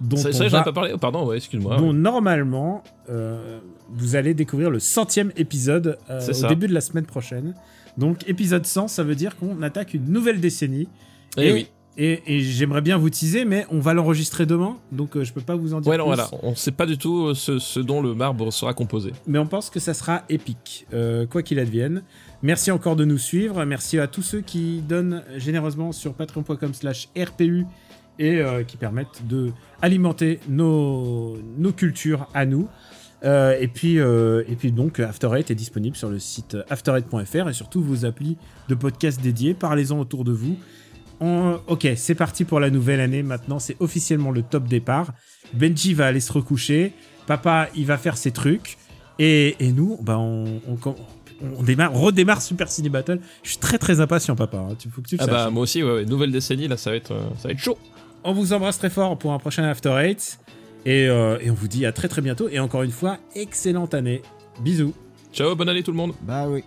[0.00, 0.90] dont Ça, on ça, j'en va- ai pas parlé.
[0.94, 1.76] Oh, pardon, ouais, excuse-moi.
[1.76, 3.58] dont normalement, euh,
[3.90, 6.48] vous allez découvrir le centième épisode euh, C'est au ça.
[6.48, 7.54] début de la semaine prochaine.
[7.96, 10.88] Donc, épisode 100, ça veut dire qu'on attaque une nouvelle décennie.
[11.36, 11.68] Eh oui.
[12.00, 15.40] Et, et j'aimerais bien vous teaser, mais on va l'enregistrer demain, donc euh, je peux
[15.40, 16.14] pas vous en dire Ouais, non, plus.
[16.14, 16.30] voilà.
[16.44, 19.12] On sait pas du tout euh, ce, ce dont le marbre sera composé.
[19.26, 22.02] mais on pense que ça sera épique, euh, quoi qu'il advienne.
[22.42, 23.64] Merci encore de nous suivre.
[23.64, 27.66] Merci à tous ceux qui donnent généreusement sur patreon.com/slash RPU
[28.20, 29.50] et euh, qui permettent de
[29.82, 32.68] alimenter nos, nos cultures à nous.
[33.24, 37.48] Euh, et puis euh, et puis donc After Eight est disponible sur le site after8.fr
[37.48, 38.36] et surtout vos applis
[38.68, 39.54] de podcast dédiés.
[39.54, 40.56] Parlez-en autour de vous.
[41.20, 43.22] On- ok, c'est parti pour la nouvelle année.
[43.22, 45.12] Maintenant, c'est officiellement le top départ.
[45.54, 46.92] Benji va aller se recoucher.
[47.26, 48.76] Papa, il va faire ses trucs.
[49.18, 50.78] Et, et nous, bah on, on,
[51.58, 53.18] on démarre, redémarre Super Ciné Battle.
[53.42, 54.58] Je suis très très impatient, papa.
[54.58, 54.76] hein.
[54.78, 55.34] Tu faut que tu le Ah saches.
[55.34, 56.04] bah, moi aussi, ouais, ouais.
[56.04, 57.78] Nouvelle décennie, là, ça va être, euh, ça va être chaud.
[58.24, 60.38] On vous embrasse très fort pour un prochain After Eight.
[60.86, 62.48] Et, euh, et on vous dit à très très bientôt.
[62.48, 64.22] Et encore une fois, excellente année.
[64.60, 64.94] Bisous.
[65.32, 66.12] Ciao, bonne année tout le monde.
[66.22, 66.62] bah oui.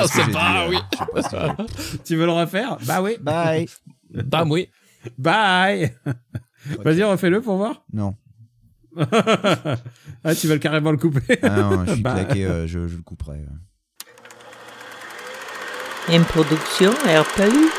[0.00, 0.78] Pas, ce que dit, oui.
[1.12, 1.28] pas ce
[1.96, 1.98] que.
[2.04, 2.76] Tu veux le refaire?
[2.86, 3.16] Bah oui.
[3.20, 3.68] Bye.
[4.10, 4.68] Bam, oui.
[5.16, 5.94] Bye.
[6.84, 7.82] Vas-y, refais-le pour voir.
[7.92, 8.14] Non.
[10.24, 12.14] ah, tu veux carrément le couper Ah non, je suis Bah.
[12.24, 13.40] claqué, euh, je, je le couperai.
[16.12, 17.70] Une production RPU.